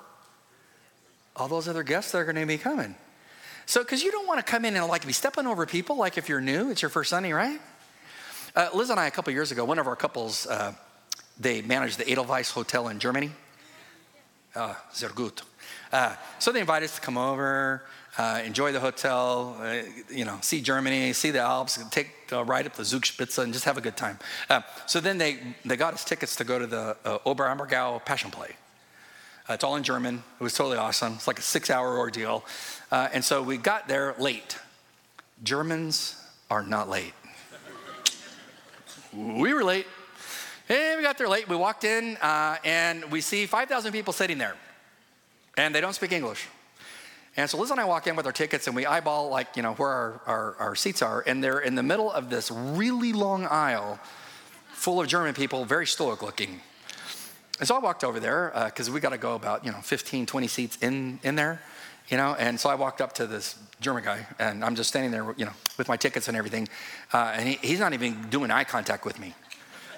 all 1.37 1.49
those 1.49 1.69
other 1.69 1.83
guests 1.83 2.13
that 2.13 2.19
are 2.19 2.25
going 2.25 2.37
to 2.37 2.47
be 2.47 2.59
coming. 2.59 2.95
So, 3.67 3.83
because 3.83 4.03
you 4.03 4.11
don't 4.11 4.27
want 4.27 4.45
to 4.45 4.51
come 4.51 4.65
in 4.65 4.77
and 4.77 4.87
like 4.87 5.07
be 5.07 5.13
stepping 5.13 5.47
over 5.47 5.67
people, 5.67 5.97
like 5.97 6.19
if 6.19 6.29
you're 6.29 6.41
new, 6.41 6.71
it's 6.71 6.83
your 6.83 6.91
first 6.91 7.11
Sunday, 7.11 7.33
right? 7.33 7.61
Uh, 8.55 8.69
Liz 8.75 8.91
and 8.91 9.01
I, 9.01 9.07
a 9.07 9.11
couple 9.11 9.33
years 9.33 9.51
ago, 9.51 9.65
one 9.65 9.79
of 9.79 9.87
our 9.87 9.97
couples, 9.97 10.47
uh, 10.47 10.73
they 11.39 11.63
managed 11.63 11.99
the 11.99 12.09
Edelweiss 12.09 12.51
Hotel 12.51 12.89
in 12.89 12.99
Germany. 12.99 13.31
Uh, 14.55 14.75
sehr 14.93 15.09
gut. 15.09 15.43
Uh, 15.93 16.15
so 16.39 16.53
they 16.53 16.61
invited 16.61 16.85
us 16.85 16.95
to 16.95 17.01
come 17.01 17.19
over, 17.19 17.83
uh, 18.19 18.41
enjoy 18.45 18.71
the 18.71 18.79
hotel, 18.79 19.57
uh, 19.61 19.83
you 20.09 20.25
know, 20.25 20.39
see 20.41 20.61
Germany, 20.61 21.13
see 21.13 21.31
the 21.33 21.41
Alps, 21.41 21.83
take 21.91 22.09
a 22.31 22.45
ride 22.45 22.67
up 22.67 22.75
the 22.75 22.85
Zugspitze, 22.85 23.43
and 23.43 23.53
just 23.53 23.65
have 23.65 23.77
a 23.77 23.81
good 23.81 23.97
time. 23.97 24.19
Uh, 24.49 24.61
so 24.87 25.01
then 25.01 25.19
they, 25.19 25.39
they 25.65 25.77
got 25.77 25.95
us 25.95 26.05
tickets 26.05 26.37
to 26.37 26.45
go 26.45 26.59
to 26.59 26.67
the 26.67 26.97
uh, 27.05 27.19
Oberammergau 27.27 28.05
Passion 28.05 28.31
Play. 28.31 28.55
Uh, 29.49 29.53
it's 29.53 29.65
all 29.65 29.77
in 29.77 29.83
German. 29.83 30.23
It 30.41 30.43
was 30.43 30.55
totally 30.55 30.79
awesome. 30.79 31.15
It's 31.15 31.27
like 31.27 31.39
a 31.39 31.43
six 31.43 31.69
hour 31.69 31.99
ordeal. 31.99 32.45
Uh, 32.91 33.09
and 33.13 33.23
so 33.23 33.43
we 33.43 33.59
got 33.59 33.89
there 33.89 34.15
late. 34.19 34.57
Germans 35.43 36.17
are 36.51 36.63
not 36.63 36.89
late. 36.89 37.13
we 39.13 39.53
were 39.53 39.63
late. 39.63 39.87
And 40.71 40.97
we 40.97 41.03
got 41.03 41.19
there 41.19 41.29
late. 41.29 41.47
We 41.47 41.57
walked 41.57 41.85
in 41.85 42.17
uh, 42.23 42.57
and 42.65 43.05
we 43.11 43.21
see 43.21 43.45
5,000 43.45 43.93
people 43.93 44.15
sitting 44.15 44.39
there. 44.39 44.57
And 45.59 45.75
they 45.75 45.83
don't 45.83 45.93
speak 45.93 46.13
English. 46.13 46.49
And 47.37 47.51
so 47.51 47.59
Liz 47.59 47.71
and 47.71 47.79
I 47.79 47.85
walk 47.85 48.07
in 48.07 48.17
with 48.17 48.25
our 48.25 48.33
tickets 48.33 48.67
and 48.67 48.75
we 48.75 48.87
eyeball 48.87 49.29
like, 49.29 49.57
you 49.57 49.63
know, 49.63 49.75
where 49.75 49.91
our, 49.91 50.21
our, 50.27 50.57
our 50.59 50.75
seats 50.75 51.03
are. 51.03 51.23
And 51.27 51.45
they're 51.45 51.59
in 51.59 51.75
the 51.75 51.83
middle 51.83 52.11
of 52.11 52.31
this 52.31 52.51
really 52.51 53.13
long 53.13 53.45
aisle 53.45 53.99
full 54.73 55.03
of 55.03 55.09
German 55.09 55.35
people, 55.35 55.67
very 55.67 55.87
stoic 55.87 56.23
looking. 56.23 56.61
And 57.59 57.69
so 57.69 57.77
I 57.77 57.79
walked 57.79 58.03
over 58.03 58.19
there 58.19 58.51
because 58.67 58.89
uh, 58.89 58.93
we 58.93 59.01
got 59.01 59.11
to 59.11 59.19
go 59.19 59.35
about, 59.35 59.65
you 59.65 59.71
know, 59.71 59.79
15, 59.79 60.27
20 60.27 60.47
seats 60.49 60.77
in, 60.83 61.21
in 61.23 61.37
there, 61.37 61.61
you 62.09 62.17
know. 62.17 62.35
And 62.39 62.59
so 62.59 62.69
I 62.69 62.75
walked 62.75 63.01
up 63.01 63.13
to 63.15 63.27
this 63.27 63.57
German 63.81 64.03
guy 64.03 64.27
and 64.39 64.65
I'm 64.65 64.75
just 64.75 64.91
standing 64.91 65.13
there, 65.13 65.35
you 65.37 65.45
know, 65.45 65.53
with 65.79 65.89
my 65.89 65.97
tickets 65.97 66.27
and 66.27 66.37
everything. 66.37 66.69
Uh, 67.13 67.33
and 67.37 67.49
he, 67.49 67.55
he's 67.63 67.79
not 67.79 67.93
even 67.93 68.29
doing 68.29 68.51
eye 68.51 68.65
contact 68.65 69.05
with 69.05 69.21
me. 69.21 69.35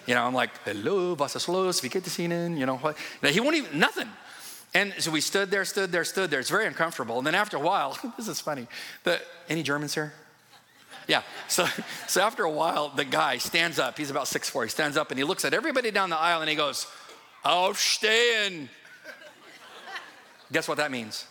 You 0.06 0.14
know, 0.14 0.24
I'm 0.24 0.34
like, 0.34 0.50
hello, 0.64 1.14
was 1.14 1.34
ist 1.34 1.48
los? 1.48 1.80
Wie 1.80 1.88
geht 1.88 2.06
es 2.06 2.18
Ihnen? 2.18 2.56
You 2.56 2.66
know, 2.66 2.76
what? 2.76 2.96
he 3.22 3.40
won't 3.40 3.56
even, 3.56 3.78
nothing. 3.78 4.08
And 4.74 4.92
so 4.98 5.10
we 5.10 5.20
stood 5.20 5.50
there, 5.50 5.64
stood 5.64 5.90
there, 5.90 6.04
stood 6.04 6.30
there. 6.30 6.38
It's 6.38 6.50
very 6.50 6.66
uncomfortable. 6.66 7.18
And 7.18 7.26
then 7.26 7.34
after 7.34 7.56
a 7.56 7.60
while, 7.60 7.98
this 8.16 8.28
is 8.28 8.40
funny. 8.40 8.66
The, 9.04 9.20
any 9.48 9.62
Germans 9.62 9.94
here? 9.94 10.12
Yeah. 11.08 11.22
So, 11.48 11.66
so 12.06 12.20
after 12.20 12.44
a 12.44 12.50
while, 12.50 12.90
the 12.90 13.04
guy 13.04 13.38
stands 13.38 13.78
up. 13.78 13.96
He's 13.96 14.10
about 14.10 14.28
six 14.28 14.50
four. 14.50 14.64
He 14.64 14.68
stands 14.68 14.96
up 14.96 15.10
and 15.10 15.18
he 15.18 15.24
looks 15.24 15.44
at 15.44 15.54
everybody 15.54 15.90
down 15.90 16.10
the 16.10 16.18
aisle 16.18 16.40
and 16.40 16.50
he 16.50 16.56
goes, 16.56 16.86
Aufstehen. 17.46 18.68
Guess 20.52 20.68
what 20.68 20.78
that 20.78 20.90
means? 20.90 21.26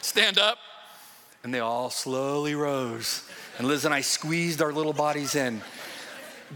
Stand 0.00 0.38
up. 0.38 0.58
And 1.42 1.52
they 1.52 1.60
all 1.60 1.90
slowly 1.90 2.54
rose. 2.54 3.22
And 3.58 3.68
Liz 3.68 3.84
and 3.84 3.92
I 3.92 4.00
squeezed 4.00 4.62
our 4.62 4.72
little 4.72 4.94
bodies 4.94 5.34
in. 5.34 5.60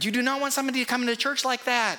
You 0.00 0.10
do 0.10 0.22
not 0.22 0.40
want 0.40 0.54
somebody 0.54 0.80
to 0.80 0.86
come 0.86 1.02
into 1.02 1.16
church 1.16 1.44
like 1.44 1.64
that. 1.64 1.98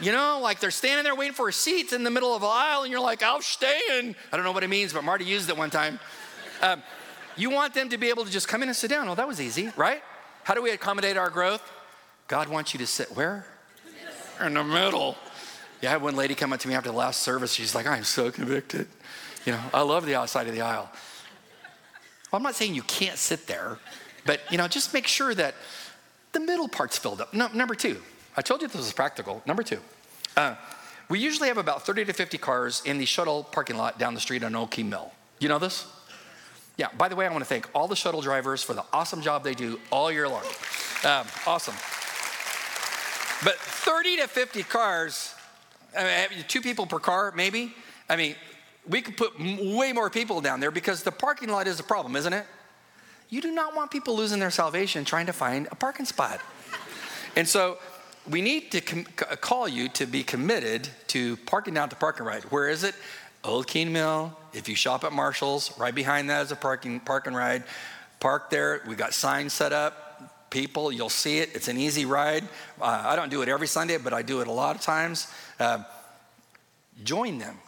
You 0.00 0.12
know, 0.12 0.40
like 0.42 0.60
they're 0.60 0.70
standing 0.70 1.04
there 1.04 1.14
waiting 1.14 1.34
for 1.34 1.48
a 1.48 1.52
seat 1.52 1.92
in 1.92 2.04
the 2.04 2.10
middle 2.10 2.34
of 2.34 2.42
the 2.42 2.46
aisle, 2.46 2.82
and 2.82 2.90
you're 2.90 3.00
like, 3.00 3.22
stay. 3.40 3.80
I 3.98 4.14
don't 4.36 4.44
know 4.44 4.52
what 4.52 4.62
it 4.62 4.68
means, 4.68 4.92
but 4.92 5.04
Marty 5.04 5.24
used 5.24 5.48
it 5.48 5.56
one 5.56 5.70
time. 5.70 5.98
Um, 6.62 6.82
you 7.36 7.50
want 7.50 7.74
them 7.74 7.90
to 7.90 7.98
be 7.98 8.08
able 8.08 8.24
to 8.24 8.30
just 8.30 8.48
come 8.48 8.62
in 8.62 8.68
and 8.68 8.76
sit 8.76 8.90
down. 8.90 9.06
Well, 9.06 9.14
that 9.16 9.28
was 9.28 9.40
easy, 9.40 9.70
right? 9.76 10.02
How 10.44 10.54
do 10.54 10.62
we 10.62 10.70
accommodate 10.70 11.16
our 11.16 11.30
growth? 11.30 11.62
God 12.28 12.48
wants 12.48 12.72
you 12.72 12.78
to 12.78 12.86
sit 12.86 13.14
where? 13.14 13.46
In 14.40 14.54
the 14.54 14.64
middle. 14.64 15.16
Yeah, 15.80 15.90
I 15.90 15.92
had 15.92 16.02
one 16.02 16.16
lady 16.16 16.34
come 16.34 16.52
up 16.52 16.60
to 16.60 16.68
me 16.68 16.74
after 16.74 16.90
the 16.90 16.96
last 16.96 17.22
service. 17.22 17.52
She's 17.52 17.74
like, 17.74 17.86
I'm 17.86 18.04
so 18.04 18.30
convicted. 18.30 18.88
You 19.44 19.52
know, 19.52 19.60
I 19.72 19.82
love 19.82 20.06
the 20.06 20.14
outside 20.14 20.46
of 20.48 20.54
the 20.54 20.62
aisle. 20.62 20.90
Well, 22.30 22.38
I'm 22.38 22.42
not 22.42 22.54
saying 22.54 22.74
you 22.74 22.82
can't 22.82 23.18
sit 23.18 23.46
there, 23.46 23.78
but 24.24 24.40
you 24.50 24.58
know, 24.58 24.66
just 24.66 24.92
make 24.92 25.06
sure 25.06 25.34
that 25.34 25.54
the 26.32 26.40
middle 26.40 26.68
part's 26.68 26.98
filled 26.98 27.20
up. 27.20 27.32
No, 27.32 27.48
number 27.48 27.74
two, 27.74 28.00
I 28.36 28.42
told 28.42 28.62
you 28.62 28.68
this 28.68 28.76
was 28.76 28.92
practical. 28.92 29.42
Number 29.46 29.62
two, 29.62 29.78
uh, 30.36 30.56
we 31.08 31.20
usually 31.20 31.48
have 31.48 31.58
about 31.58 31.86
30 31.86 32.06
to 32.06 32.12
50 32.12 32.38
cars 32.38 32.82
in 32.84 32.98
the 32.98 33.06
shuttle 33.06 33.44
parking 33.44 33.76
lot 33.76 33.98
down 33.98 34.14
the 34.14 34.20
street 34.20 34.42
on 34.42 34.54
Old 34.54 34.70
Keene 34.72 34.90
Mill. 34.90 35.12
You 35.38 35.48
know 35.48 35.58
this? 35.58 35.86
Yeah, 36.76 36.88
by 36.98 37.08
the 37.08 37.16
way, 37.16 37.26
I 37.26 37.30
want 37.30 37.42
to 37.42 37.48
thank 37.48 37.68
all 37.74 37.88
the 37.88 37.96
shuttle 37.96 38.20
drivers 38.20 38.62
for 38.62 38.74
the 38.74 38.84
awesome 38.92 39.22
job 39.22 39.44
they 39.44 39.54
do 39.54 39.80
all 39.90 40.10
year 40.10 40.28
long. 40.28 40.44
Um, 41.04 41.26
awesome. 41.46 41.74
But 43.44 43.56
30 43.56 44.18
to 44.18 44.28
50 44.28 44.62
cars, 44.64 45.34
I 45.96 46.28
mean, 46.30 46.44
two 46.48 46.60
people 46.60 46.86
per 46.86 46.98
car, 46.98 47.32
maybe. 47.34 47.74
I 48.08 48.16
mean, 48.16 48.34
we 48.88 49.02
could 49.02 49.16
put 49.16 49.38
way 49.40 49.92
more 49.92 50.10
people 50.10 50.40
down 50.40 50.60
there 50.60 50.70
because 50.70 51.02
the 51.02 51.12
parking 51.12 51.48
lot 51.48 51.66
is 51.66 51.80
a 51.80 51.84
problem, 51.84 52.16
isn't 52.16 52.32
it? 52.32 52.46
You 53.28 53.40
do 53.40 53.50
not 53.50 53.74
want 53.74 53.90
people 53.90 54.16
losing 54.16 54.38
their 54.38 54.50
salvation 54.50 55.04
trying 55.04 55.26
to 55.26 55.32
find 55.32 55.66
a 55.70 55.74
parking 55.74 56.06
spot. 56.06 56.40
and 57.36 57.48
so 57.48 57.78
we 58.30 58.40
need 58.40 58.70
to 58.72 58.80
com- 58.80 59.04
call 59.40 59.68
you 59.68 59.88
to 59.90 60.06
be 60.06 60.22
committed 60.22 60.88
to 61.08 61.36
parking 61.38 61.74
down 61.74 61.88
the 61.88 61.96
parking 61.96 62.24
ride. 62.24 62.44
Where 62.44 62.68
is 62.68 62.84
it? 62.84 62.94
Old 63.42 63.66
Keene 63.66 63.92
Mill. 63.92 64.36
If 64.52 64.68
you 64.68 64.74
shop 64.74 65.04
at 65.04 65.12
Marshall's, 65.12 65.76
right 65.78 65.94
behind 65.94 66.30
that 66.30 66.42
is 66.42 66.52
a 66.52 66.56
parking 66.56 67.00
park 67.00 67.26
and 67.26 67.36
ride. 67.36 67.64
Park 68.20 68.50
there. 68.50 68.82
We 68.86 68.94
got 68.94 69.12
signs 69.12 69.52
set 69.52 69.72
up. 69.72 70.48
People, 70.50 70.92
you'll 70.92 71.08
see 71.08 71.38
it. 71.38 71.50
It's 71.54 71.68
an 71.68 71.76
easy 71.76 72.06
ride. 72.06 72.44
Uh, 72.80 73.02
I 73.04 73.16
don't 73.16 73.30
do 73.30 73.42
it 73.42 73.48
every 73.48 73.66
Sunday, 73.66 73.98
but 73.98 74.12
I 74.12 74.22
do 74.22 74.40
it 74.40 74.46
a 74.46 74.52
lot 74.52 74.76
of 74.76 74.82
times. 74.82 75.26
Uh, 75.58 75.82
join 77.04 77.38
them. 77.38 77.58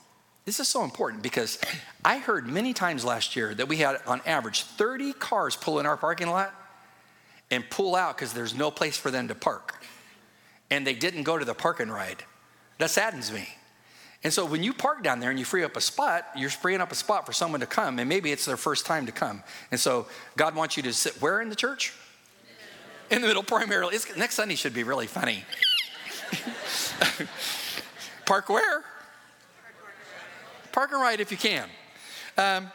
This 0.45 0.61
is 0.61 0.69
so 0.69 0.83
important 0.83 1.23
because 1.23 1.59
I 2.05 2.19
heard 2.19 2.47
many 2.47 2.73
times 2.73 3.05
last 3.05 3.37
year 3.37 3.55
that 3.55 3.69
we 3.69 3.77
had, 3.77 4.01
on 4.07 4.23
average, 4.25 4.63
30 4.63 5.13
cars 5.13 5.57
pull 5.57 5.79
in 5.79 5.87
our 5.87 5.97
parking 5.97 6.29
lot 6.29 6.55
and 7.51 7.69
pull 7.69 7.95
out 7.95 8.17
because 8.17 8.33
there's 8.33 8.55
no 8.55 8.71
place 8.71 8.97
for 8.97 9.11
them 9.11 9.29
to 9.29 9.35
park 9.35 9.75
and 10.71 10.87
they 10.87 10.95
didn't 10.95 11.23
go 11.23 11.39
to 11.39 11.45
the 11.45 11.55
park 11.55 11.81
and 11.81 11.93
ride. 11.93 12.25
That 12.79 12.91
saddens 12.91 13.33
me. 13.33 13.49
And 14.25 14.33
so 14.33 14.45
when 14.45 14.63
you 14.63 14.73
park 14.73 15.03
down 15.03 15.21
there 15.21 15.31
and 15.31 15.39
you 15.39 15.45
free 15.45 15.65
up 15.65 15.77
a 15.77 15.81
spot, 15.81 16.27
you're 16.37 16.51
freeing 16.51 16.81
up 16.81 16.91
a 16.91 16.95
spot 16.95 17.25
for 17.25 17.33
someone 17.33 17.61
to 17.61 17.67
come, 17.67 17.99
and 17.99 18.09
maybe 18.09 18.33
it's 18.33 18.45
their 18.45 18.57
first 18.57 18.85
time 18.85 19.07
to 19.07 19.13
come. 19.13 19.43
And 19.71 19.79
so 19.79 20.09
God 20.37 20.57
wants 20.57 20.77
you 20.77 20.83
to 20.85 20.93
sit 20.93 21.21
where 21.23 21.41
in 21.41 21.51
the 21.51 21.57
church? 21.57 21.93
In 23.11 23.23
the 23.23 23.29
middle, 23.29 23.43
primarily. 23.43 23.95
It's, 23.95 24.17
next 24.17 24.35
Sunday 24.35 24.55
should 24.55 24.75
be 24.75 24.83
really 24.83 25.07
funny. 25.07 25.45
park 28.29 28.51
where? 28.51 28.85
Park 30.71 30.93
and 30.93 31.01
ride 31.01 31.19
if 31.21 31.33
you 31.33 31.39
can. 31.39 31.67
Um, 32.37 32.71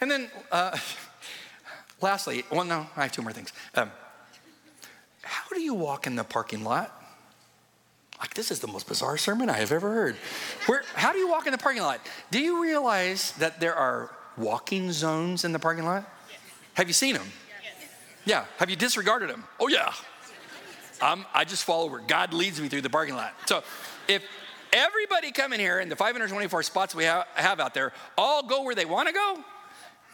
and 0.00 0.10
then, 0.10 0.30
uh, 0.50 0.76
lastly, 2.00 2.44
well, 2.50 2.64
no, 2.64 2.86
I 2.96 3.02
have 3.02 3.12
two 3.12 3.20
more 3.20 3.32
things. 3.32 3.52
Um, 3.74 3.90
how 5.22 5.46
do 5.54 5.60
you 5.60 5.74
walk 5.74 6.06
in 6.06 6.16
the 6.16 6.24
parking 6.24 6.64
lot? 6.64 6.90
Like, 8.18 8.32
this 8.32 8.50
is 8.50 8.60
the 8.60 8.66
most 8.66 8.88
bizarre 8.88 9.18
sermon 9.18 9.50
I 9.50 9.58
have 9.58 9.72
ever 9.72 9.92
heard. 9.92 10.16
Where, 10.66 10.84
how 10.94 11.12
do 11.12 11.18
you 11.18 11.28
walk 11.28 11.44
in 11.46 11.52
the 11.52 11.58
parking 11.58 11.82
lot? 11.82 12.00
Do 12.30 12.40
you 12.40 12.62
realize 12.62 13.32
that 13.32 13.60
there 13.60 13.74
are 13.74 14.10
walking 14.38 14.90
zones 14.90 15.44
in 15.44 15.52
the 15.52 15.58
parking 15.58 15.84
lot? 15.84 16.08
Yes. 16.30 16.38
Have 16.74 16.88
you 16.88 16.94
seen 16.94 17.14
them? 17.14 17.26
Yes. 17.62 17.88
Yeah. 18.24 18.44
Have 18.56 18.70
you 18.70 18.76
disregarded 18.76 19.28
them? 19.28 19.44
Oh, 19.60 19.68
yeah. 19.68 19.92
Um, 21.02 21.26
I 21.34 21.44
just 21.44 21.64
follow 21.64 21.90
where 21.90 22.00
God 22.00 22.32
leads 22.32 22.58
me 22.58 22.68
through 22.68 22.80
the 22.80 22.88
parking 22.88 23.16
lot. 23.16 23.34
So 23.46 23.62
if 24.08 24.24
everybody 24.74 25.30
come 25.30 25.52
in 25.52 25.60
here 25.60 25.80
in 25.80 25.88
the 25.88 25.96
524 25.96 26.62
spots 26.64 26.94
we 26.94 27.04
have, 27.04 27.26
have 27.34 27.60
out 27.60 27.72
there 27.72 27.92
all 28.18 28.42
go 28.42 28.62
where 28.64 28.74
they 28.74 28.84
want 28.84 29.08
to 29.08 29.14
go, 29.14 29.38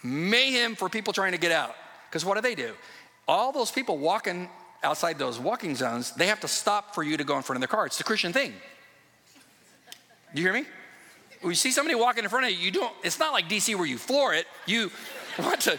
mayhem 0.04 0.76
for 0.76 0.88
people 0.88 1.12
trying 1.12 1.32
to 1.32 1.38
get 1.38 1.50
out. 1.50 1.74
Because 2.08 2.24
what 2.24 2.34
do 2.34 2.42
they 2.42 2.54
do? 2.54 2.74
All 3.26 3.50
those 3.50 3.70
people 3.70 3.98
walking 3.98 4.48
outside 4.82 5.18
those 5.18 5.38
walking 5.38 5.74
zones, 5.74 6.12
they 6.12 6.26
have 6.26 6.40
to 6.40 6.48
stop 6.48 6.94
for 6.94 7.02
you 7.02 7.16
to 7.16 7.24
go 7.24 7.36
in 7.36 7.42
front 7.42 7.56
of 7.56 7.60
their 7.60 7.74
car. 7.74 7.86
It's 7.86 7.98
the 7.98 8.04
Christian 8.04 8.32
thing. 8.32 8.52
Do 10.34 10.42
you 10.42 10.46
hear 10.46 10.54
me? 10.54 10.66
When 11.40 11.50
you 11.50 11.56
see 11.56 11.70
somebody 11.70 11.94
walking 11.94 12.24
in 12.24 12.30
front 12.30 12.46
of 12.46 12.52
you, 12.52 12.58
you 12.58 12.70
don't, 12.70 12.92
it's 13.02 13.18
not 13.18 13.32
like 13.32 13.48
DC 13.48 13.74
where 13.74 13.86
you 13.86 13.98
floor 13.98 14.34
it. 14.34 14.46
You 14.66 14.90
want 15.38 15.60
to 15.62 15.78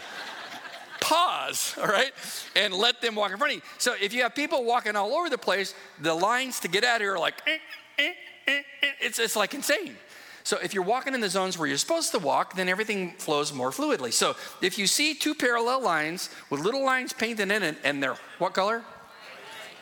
pause, 1.00 1.76
all 1.80 1.86
right, 1.86 2.12
and 2.56 2.72
let 2.72 3.00
them 3.00 3.14
walk 3.14 3.30
in 3.32 3.38
front 3.38 3.52
of 3.52 3.56
you. 3.56 3.62
So 3.78 3.94
if 4.00 4.12
you 4.12 4.22
have 4.22 4.34
people 4.34 4.64
walking 4.64 4.96
all 4.96 5.12
over 5.12 5.28
the 5.30 5.38
place, 5.38 5.74
the 6.00 6.14
lines 6.14 6.60
to 6.60 6.68
get 6.68 6.84
out 6.84 6.96
of 6.96 7.02
here 7.02 7.14
are 7.14 7.18
like, 7.18 7.34
eh, 7.46 7.58
eh, 7.98 8.12
Eh, 8.46 8.52
eh, 8.52 8.62
eh, 8.82 8.86
it's, 9.00 9.18
it's 9.18 9.36
like 9.36 9.54
insane. 9.54 9.96
So 10.44 10.58
if 10.58 10.74
you're 10.74 10.82
walking 10.82 11.14
in 11.14 11.20
the 11.20 11.30
zones 11.30 11.56
where 11.56 11.68
you're 11.68 11.78
supposed 11.78 12.10
to 12.12 12.18
walk, 12.18 12.56
then 12.56 12.68
everything 12.68 13.12
flows 13.12 13.52
more 13.52 13.70
fluidly. 13.70 14.12
So 14.12 14.34
if 14.60 14.76
you 14.76 14.86
see 14.86 15.14
two 15.14 15.34
parallel 15.34 15.82
lines 15.82 16.30
with 16.50 16.60
little 16.60 16.84
lines 16.84 17.12
painted 17.12 17.50
in 17.50 17.62
it, 17.62 17.76
and 17.84 18.02
they're 18.02 18.16
what 18.38 18.52
color? 18.52 18.82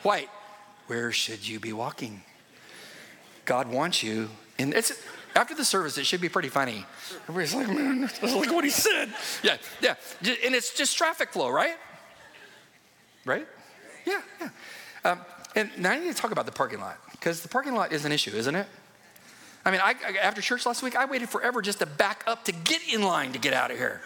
White. 0.03 0.29
Where 0.87 1.11
should 1.11 1.47
you 1.47 1.59
be 1.59 1.73
walking? 1.73 2.21
God 3.45 3.67
wants 3.67 4.03
you, 4.03 4.29
and 4.59 4.73
it's 4.73 4.91
after 5.35 5.55
the 5.55 5.65
service, 5.65 5.97
it 5.97 6.05
should 6.05 6.21
be 6.21 6.29
pretty 6.29 6.49
funny. 6.49 6.85
Everybody's 7.27 7.55
like, 7.55 7.67
man, 7.69 8.09
look 8.21 8.51
what 8.51 8.63
he 8.63 8.69
said. 8.69 9.13
Yeah, 9.41 9.57
yeah. 9.81 9.95
And 10.45 10.53
it's 10.53 10.75
just 10.75 10.97
traffic 10.97 11.29
flow, 11.29 11.49
right? 11.49 11.77
Right? 13.25 13.47
Yeah, 14.05 14.21
yeah. 14.39 14.49
Um, 15.03 15.19
and 15.55 15.69
now 15.77 15.91
I 15.91 15.99
need 15.99 16.13
to 16.13 16.21
talk 16.21 16.31
about 16.31 16.45
the 16.45 16.51
parking 16.51 16.79
lot 16.79 16.99
because 17.21 17.41
the 17.41 17.47
parking 17.47 17.75
lot 17.75 17.93
is 17.93 18.03
an 18.03 18.11
issue, 18.11 18.31
isn't 18.31 18.55
it? 18.55 18.65
I 19.63 19.69
mean, 19.69 19.79
I, 19.83 19.93
after 20.19 20.41
church 20.41 20.65
last 20.65 20.81
week, 20.81 20.95
I 20.95 21.05
waited 21.05 21.29
forever 21.29 21.61
just 21.61 21.77
to 21.79 21.85
back 21.85 22.23
up 22.25 22.45
to 22.45 22.51
get 22.51 22.81
in 22.91 23.03
line 23.03 23.31
to 23.33 23.39
get 23.39 23.53
out 23.53 23.69
of 23.69 23.77
here. 23.77 24.01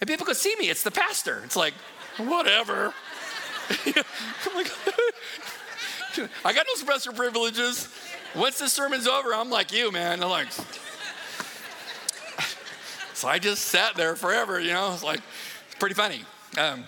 And 0.00 0.08
people 0.08 0.24
could 0.24 0.38
see 0.38 0.56
me. 0.56 0.70
It's 0.70 0.82
the 0.82 0.90
pastor. 0.90 1.42
It's 1.44 1.56
like, 1.56 1.74
whatever. 2.16 2.94
like, 3.86 4.70
I 6.42 6.54
got 6.54 6.66
no 6.66 6.74
special 6.76 7.12
privileges. 7.12 7.86
Once 8.34 8.58
the 8.58 8.68
sermon's 8.70 9.06
over, 9.06 9.34
I'm 9.34 9.50
like 9.50 9.70
you, 9.70 9.92
man. 9.92 10.22
I'm 10.22 10.30
like, 10.30 10.50
so 13.12 13.28
I 13.28 13.38
just 13.38 13.66
sat 13.66 13.94
there 13.94 14.16
forever, 14.16 14.58
you 14.58 14.72
know. 14.72 14.94
It's 14.94 15.02
like, 15.02 15.20
it's 15.66 15.74
pretty 15.78 15.96
funny. 15.96 16.22
Um, 16.56 16.84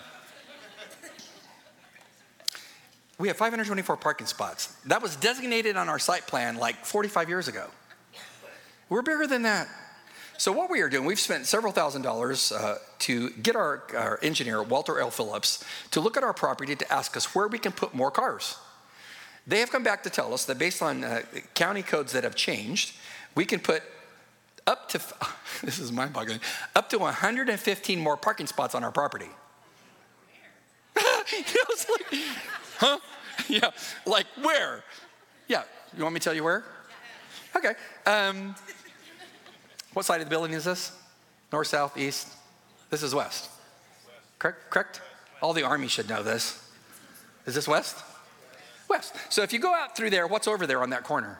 we 3.17 3.27
have 3.29 3.37
524 3.37 3.97
parking 3.97 4.27
spots. 4.27 4.75
That 4.85 5.01
was 5.01 5.15
designated 5.15 5.77
on 5.77 5.87
our 5.87 5.99
site 5.99 6.27
plan 6.27 6.57
like 6.57 6.85
45 6.85 7.29
years 7.29 7.47
ago. 7.47 7.67
We're 8.89 9.01
bigger 9.01 9.25
than 9.25 9.43
that. 9.43 9.67
So 10.37 10.51
what 10.51 10.69
we 10.69 10.81
are 10.81 10.89
doing, 10.89 11.05
we've 11.05 11.19
spent 11.19 11.45
several 11.45 11.71
thousand 11.71 12.01
dollars 12.01 12.51
uh, 12.51 12.77
to 12.99 13.29
get 13.29 13.55
our, 13.55 13.83
our 13.95 14.19
engineer, 14.21 14.61
Walter 14.61 14.99
L. 14.99 15.09
Phillips, 15.09 15.63
to 15.91 16.01
look 16.01 16.17
at 16.17 16.23
our 16.23 16.33
property 16.33 16.75
to 16.75 16.93
ask 16.93 17.15
us 17.15 17.33
where 17.33 17.47
we 17.47 17.57
can 17.57 17.71
put 17.71 17.93
more 17.93 18.11
cars. 18.11 18.57
They 19.47 19.59
have 19.59 19.71
come 19.71 19.83
back 19.83 20.03
to 20.03 20.09
tell 20.09 20.33
us 20.33 20.43
that 20.45 20.57
based 20.57 20.81
on 20.81 21.03
uh, 21.03 21.21
county 21.53 21.83
codes 21.83 22.11
that 22.11 22.25
have 22.25 22.35
changed, 22.35 22.95
we 23.33 23.45
can 23.45 23.59
put 23.61 23.81
up 24.67 24.89
to, 24.89 24.99
this 25.63 25.79
is 25.79 25.91
mind 25.91 26.11
boggling, 26.11 26.41
up 26.75 26.89
to 26.89 26.97
115 26.97 27.99
more 27.99 28.17
parking 28.17 28.47
spots 28.47 28.75
on 28.75 28.83
our 28.83 28.91
property. 28.91 29.29
huh? 32.77 32.99
Yeah, 33.49 33.71
like 34.05 34.27
where? 34.41 34.81
Yeah, 35.49 35.63
you 35.95 36.03
want 36.03 36.13
me 36.13 36.21
to 36.21 36.23
tell 36.23 36.33
you 36.33 36.43
where? 36.43 36.63
Okay. 37.53 37.73
Um, 38.05 38.55
what 39.93 40.05
side 40.05 40.21
of 40.21 40.25
the 40.25 40.29
building 40.29 40.53
is 40.53 40.63
this? 40.63 40.91
North, 41.51 41.67
south, 41.67 41.97
east? 41.97 42.29
This 42.89 43.03
is 43.03 43.13
west. 43.13 43.49
Correct? 44.39 44.69
Correct? 44.69 45.01
All 45.41 45.53
the 45.53 45.63
army 45.63 45.87
should 45.87 46.07
know 46.07 46.23
this. 46.23 46.65
Is 47.45 47.55
this 47.55 47.67
west? 47.67 47.97
West. 48.89 49.13
So 49.29 49.41
if 49.41 49.53
you 49.53 49.59
go 49.59 49.73
out 49.73 49.95
through 49.95 50.11
there, 50.11 50.27
what's 50.27 50.47
over 50.47 50.65
there 50.65 50.81
on 50.81 50.91
that 50.91 51.03
corner? 51.03 51.39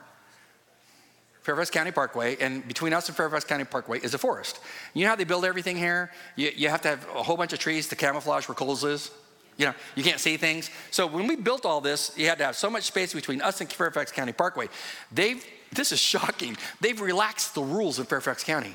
Fairfax 1.44 1.70
County 1.70 1.92
Parkway, 1.92 2.38
and 2.38 2.68
between 2.68 2.92
us 2.92 3.08
and 3.08 3.16
Fairfax 3.16 3.46
County 3.46 3.66
Parkway 3.66 4.00
is 4.00 4.16
a 4.16 4.18
forest. 4.18 4.60
You 4.96 5.04
know 5.04 5.10
how 5.10 5.16
they 5.16 5.26
build 5.26 5.46
everything 5.46 5.78
here? 5.78 6.12
You, 6.36 6.52
you 6.56 6.70
have 6.70 6.82
to 6.82 6.88
have 6.88 7.08
a 7.16 7.22
whole 7.22 7.38
bunch 7.38 7.54
of 7.54 7.60
trees 7.60 7.88
to 7.90 7.96
camouflage 7.96 8.48
where 8.48 8.56
Kohl's 8.56 8.84
is. 8.84 9.12
You 9.58 9.68
know, 9.68 9.74
you 9.96 10.04
can't 10.04 10.20
see 10.20 10.38
things. 10.38 10.70
So 10.92 11.08
when 11.08 11.28
we 11.28 11.36
built 11.36 11.66
all 11.66 11.80
this, 11.82 12.12
you 12.18 12.28
had 12.28 12.38
to 12.40 12.46
have 12.46 12.56
so 12.56 12.70
much 12.70 12.84
space 12.84 13.14
between 13.14 13.42
us 13.42 13.62
and 13.62 13.72
Fairfax 13.72 14.12
County 14.12 14.34
Parkway. 14.34 14.68
They've, 15.12 15.44
this 15.72 15.92
is 15.92 16.00
shocking, 16.00 16.58
they've 16.82 17.00
relaxed 17.00 17.56
the 17.56 17.62
rules 17.64 18.00
in 18.00 18.06
Fairfax 18.06 18.44
County. 18.44 18.74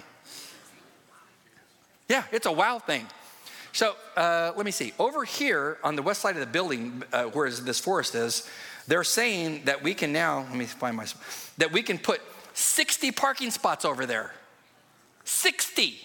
Yeah, 2.09 2.25
it's 2.33 2.47
a 2.47 2.53
wow 2.53 2.79
thing. 2.79 3.07
So 3.73 3.95
uh, 4.17 4.53
let 4.57 4.65
me 4.65 4.73
see. 4.73 4.93
Over 4.99 5.25
here 5.25 5.79
on 5.85 5.97
the 5.97 6.03
west 6.03 6.23
side 6.23 6.35
of 6.35 6.41
the 6.41 6.47
building, 6.47 7.03
uh, 7.13 7.25
where 7.25 7.49
this 7.51 7.79
forest 7.79 8.15
is, 8.15 8.49
they're 8.89 9.05
saying 9.05 9.63
that 9.67 9.83
we 9.83 9.95
can 9.95 10.13
now, 10.13 10.41
let 10.41 10.55
me 10.55 10.65
find 10.65 10.97
my, 10.97 11.07
that 11.59 11.71
we 11.71 11.83
can 11.83 11.99
put 11.99 12.21
60 12.55 13.13
parking 13.13 13.51
spots 13.51 13.85
over 13.85 14.07
there. 14.07 14.33
60. 15.25 16.01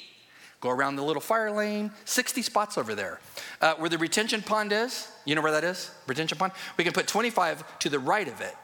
Go 0.62 0.70
around 0.70 0.96
the 0.96 1.04
little 1.04 1.22
fire 1.22 1.52
lane, 1.52 1.92
60 2.06 2.42
spots 2.42 2.78
over 2.78 2.96
there. 2.96 3.20
Uh, 3.62 3.76
where 3.76 3.90
the 3.90 3.98
retention 3.98 4.42
pond 4.42 4.72
is, 4.72 5.10
you 5.26 5.36
know 5.36 5.42
where 5.42 5.52
that 5.52 5.64
is? 5.64 5.92
Retention 6.08 6.38
pond? 6.38 6.54
We 6.78 6.84
can 6.84 6.94
put 6.94 7.08
25 7.08 7.80
to 7.80 7.90
the 7.90 8.00
right 8.00 8.28
of 8.28 8.42
it. 8.42 8.56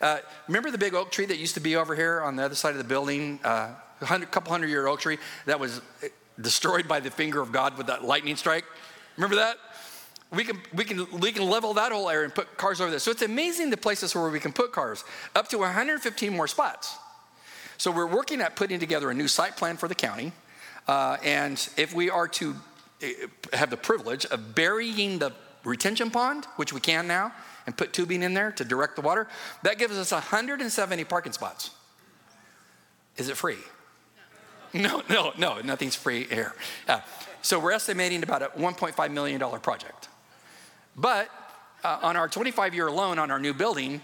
Uh, 0.00 0.18
remember 0.48 0.70
the 0.70 0.78
big 0.78 0.94
oak 0.94 1.10
tree 1.10 1.26
that 1.26 1.38
used 1.38 1.54
to 1.54 1.60
be 1.60 1.76
over 1.76 1.94
here 1.94 2.20
on 2.22 2.36
the 2.36 2.44
other 2.44 2.54
side 2.54 2.72
of 2.72 2.78
the 2.78 2.84
building? 2.84 3.38
Uh, 3.44 3.74
a 4.00 4.26
couple 4.26 4.50
hundred 4.50 4.68
year 4.68 4.86
oak 4.86 5.00
tree 5.00 5.18
that 5.46 5.58
was 5.58 5.80
destroyed 6.40 6.88
by 6.88 7.00
the 7.00 7.10
finger 7.10 7.40
of 7.40 7.52
God 7.52 7.78
with 7.78 7.86
that 7.86 8.04
lightning 8.04 8.36
strike. 8.36 8.64
Remember 9.16 9.36
that? 9.36 9.56
We 10.32 10.44
can, 10.44 10.60
we, 10.72 10.84
can, 10.84 11.20
we 11.20 11.30
can 11.30 11.48
level 11.48 11.74
that 11.74 11.92
whole 11.92 12.08
area 12.08 12.24
and 12.24 12.34
put 12.34 12.56
cars 12.56 12.80
over 12.80 12.90
there. 12.90 12.98
So 12.98 13.10
it's 13.10 13.22
amazing 13.22 13.70
the 13.70 13.76
places 13.76 14.14
where 14.14 14.30
we 14.30 14.40
can 14.40 14.52
put 14.52 14.72
cars, 14.72 15.04
up 15.36 15.48
to 15.48 15.58
115 15.58 16.34
more 16.34 16.48
spots. 16.48 16.96
So 17.76 17.90
we're 17.90 18.06
working 18.06 18.40
at 18.40 18.56
putting 18.56 18.80
together 18.80 19.10
a 19.10 19.14
new 19.14 19.28
site 19.28 19.56
plan 19.56 19.76
for 19.76 19.88
the 19.88 19.94
county. 19.94 20.32
Uh, 20.88 21.16
and 21.24 21.68
if 21.76 21.94
we 21.94 22.10
are 22.10 22.28
to 22.28 22.54
eh, 23.00 23.12
have 23.52 23.70
the 23.70 23.76
privilege 23.76 24.26
of 24.26 24.54
burying 24.54 25.18
the 25.18 25.32
retention 25.64 26.10
pond, 26.10 26.46
which 26.56 26.72
we 26.72 26.80
can 26.80 27.06
now, 27.06 27.32
and 27.66 27.76
put 27.76 27.92
tubing 27.92 28.22
in 28.22 28.34
there 28.34 28.50
to 28.52 28.64
direct 28.64 28.96
the 28.96 29.02
water, 29.02 29.28
that 29.62 29.78
gives 29.78 29.96
us 29.96 30.12
170 30.12 31.04
parking 31.04 31.32
spots. 31.32 31.70
Is 33.16 33.28
it 33.28 33.36
free? 33.36 33.58
No, 34.74 35.02
no, 35.10 35.32
no, 35.36 35.60
nothing's 35.60 35.94
free 35.94 36.24
here. 36.24 36.54
Uh, 36.88 37.00
so 37.42 37.60
we're 37.60 37.72
estimating 37.72 38.22
about 38.22 38.40
a 38.40 38.46
$1.5 38.58 39.10
million 39.10 39.38
project. 39.60 40.08
But 40.96 41.28
uh, 41.84 41.98
on 42.00 42.16
our 42.16 42.26
25 42.26 42.74
year 42.74 42.90
loan 42.90 43.18
on 43.18 43.30
our 43.30 43.38
new 43.38 43.52
building, 43.52 44.00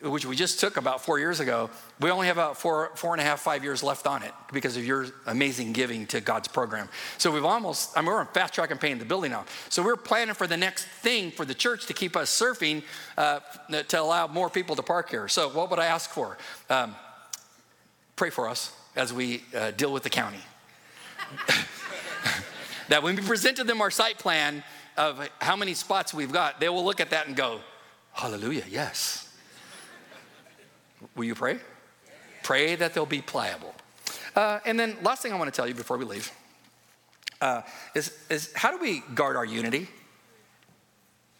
which 0.00 0.24
we 0.24 0.36
just 0.36 0.60
took 0.60 0.76
about 0.76 1.04
four 1.04 1.18
years 1.18 1.40
ago, 1.40 1.70
we 2.00 2.10
only 2.10 2.28
have 2.28 2.36
about 2.36 2.56
four, 2.56 2.92
four 2.94 3.14
and 3.14 3.20
a 3.20 3.24
half, 3.24 3.40
five 3.40 3.64
years 3.64 3.82
left 3.82 4.06
on 4.06 4.22
it 4.22 4.32
because 4.52 4.76
of 4.76 4.84
your 4.84 5.06
amazing 5.26 5.72
giving 5.72 6.06
to 6.06 6.20
God's 6.20 6.46
program. 6.46 6.88
So 7.18 7.32
we've 7.32 7.44
almost, 7.44 7.96
I 7.96 8.00
mean, 8.00 8.06
we're 8.06 8.20
on 8.20 8.28
fast 8.28 8.54
track 8.54 8.70
and 8.70 8.80
paying 8.80 8.98
the 8.98 9.04
building 9.04 9.32
off. 9.32 9.66
So 9.70 9.82
we're 9.82 9.96
planning 9.96 10.34
for 10.34 10.46
the 10.46 10.56
next 10.56 10.84
thing 10.84 11.32
for 11.32 11.44
the 11.44 11.54
church 11.54 11.86
to 11.86 11.94
keep 11.94 12.16
us 12.16 12.30
surfing 12.30 12.84
uh, 13.16 13.40
to 13.88 14.00
allow 14.00 14.28
more 14.28 14.48
people 14.48 14.76
to 14.76 14.82
park 14.82 15.10
here. 15.10 15.26
So 15.26 15.48
what 15.48 15.68
would 15.70 15.80
I 15.80 15.86
ask 15.86 16.10
for? 16.10 16.38
Um, 16.70 16.94
pray 18.14 18.30
for 18.30 18.48
us 18.48 18.72
as 18.94 19.12
we 19.12 19.42
uh, 19.56 19.72
deal 19.72 19.92
with 19.92 20.04
the 20.04 20.10
county. 20.10 20.40
that 22.88 23.02
when 23.02 23.16
we 23.16 23.22
present 23.22 23.56
to 23.56 23.64
them 23.64 23.80
our 23.80 23.90
site 23.90 24.18
plan 24.18 24.62
of 24.96 25.28
how 25.40 25.56
many 25.56 25.74
spots 25.74 26.14
we've 26.14 26.32
got, 26.32 26.60
they 26.60 26.68
will 26.68 26.84
look 26.84 27.00
at 27.00 27.10
that 27.10 27.26
and 27.26 27.34
go, 27.34 27.60
Hallelujah, 28.12 28.64
yes. 28.68 29.27
Will 31.16 31.24
you 31.24 31.34
pray? 31.34 31.58
Pray 32.42 32.76
that 32.76 32.94
they'll 32.94 33.06
be 33.06 33.20
pliable. 33.20 33.74
Uh, 34.34 34.60
and 34.64 34.78
then, 34.78 34.96
last 35.02 35.22
thing 35.22 35.32
I 35.32 35.36
want 35.36 35.52
to 35.52 35.56
tell 35.56 35.66
you 35.66 35.74
before 35.74 35.96
we 35.96 36.04
leave 36.04 36.30
uh, 37.40 37.62
is, 37.94 38.16
is 38.30 38.52
how 38.54 38.70
do 38.70 38.78
we 38.78 39.02
guard 39.14 39.36
our 39.36 39.44
unity? 39.44 39.88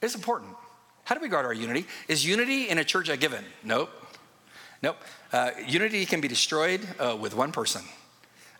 It's 0.00 0.14
important. 0.14 0.54
How 1.04 1.14
do 1.14 1.20
we 1.20 1.28
guard 1.28 1.46
our 1.46 1.52
unity? 1.52 1.86
Is 2.06 2.24
unity 2.24 2.68
in 2.68 2.78
a 2.78 2.84
church 2.84 3.08
a 3.08 3.16
given? 3.16 3.44
Nope. 3.64 3.90
Nope. 4.82 4.96
Uh, 5.32 5.50
unity 5.66 6.06
can 6.06 6.20
be 6.20 6.28
destroyed 6.28 6.86
uh, 6.98 7.16
with 7.18 7.34
one 7.34 7.52
person. 7.52 7.82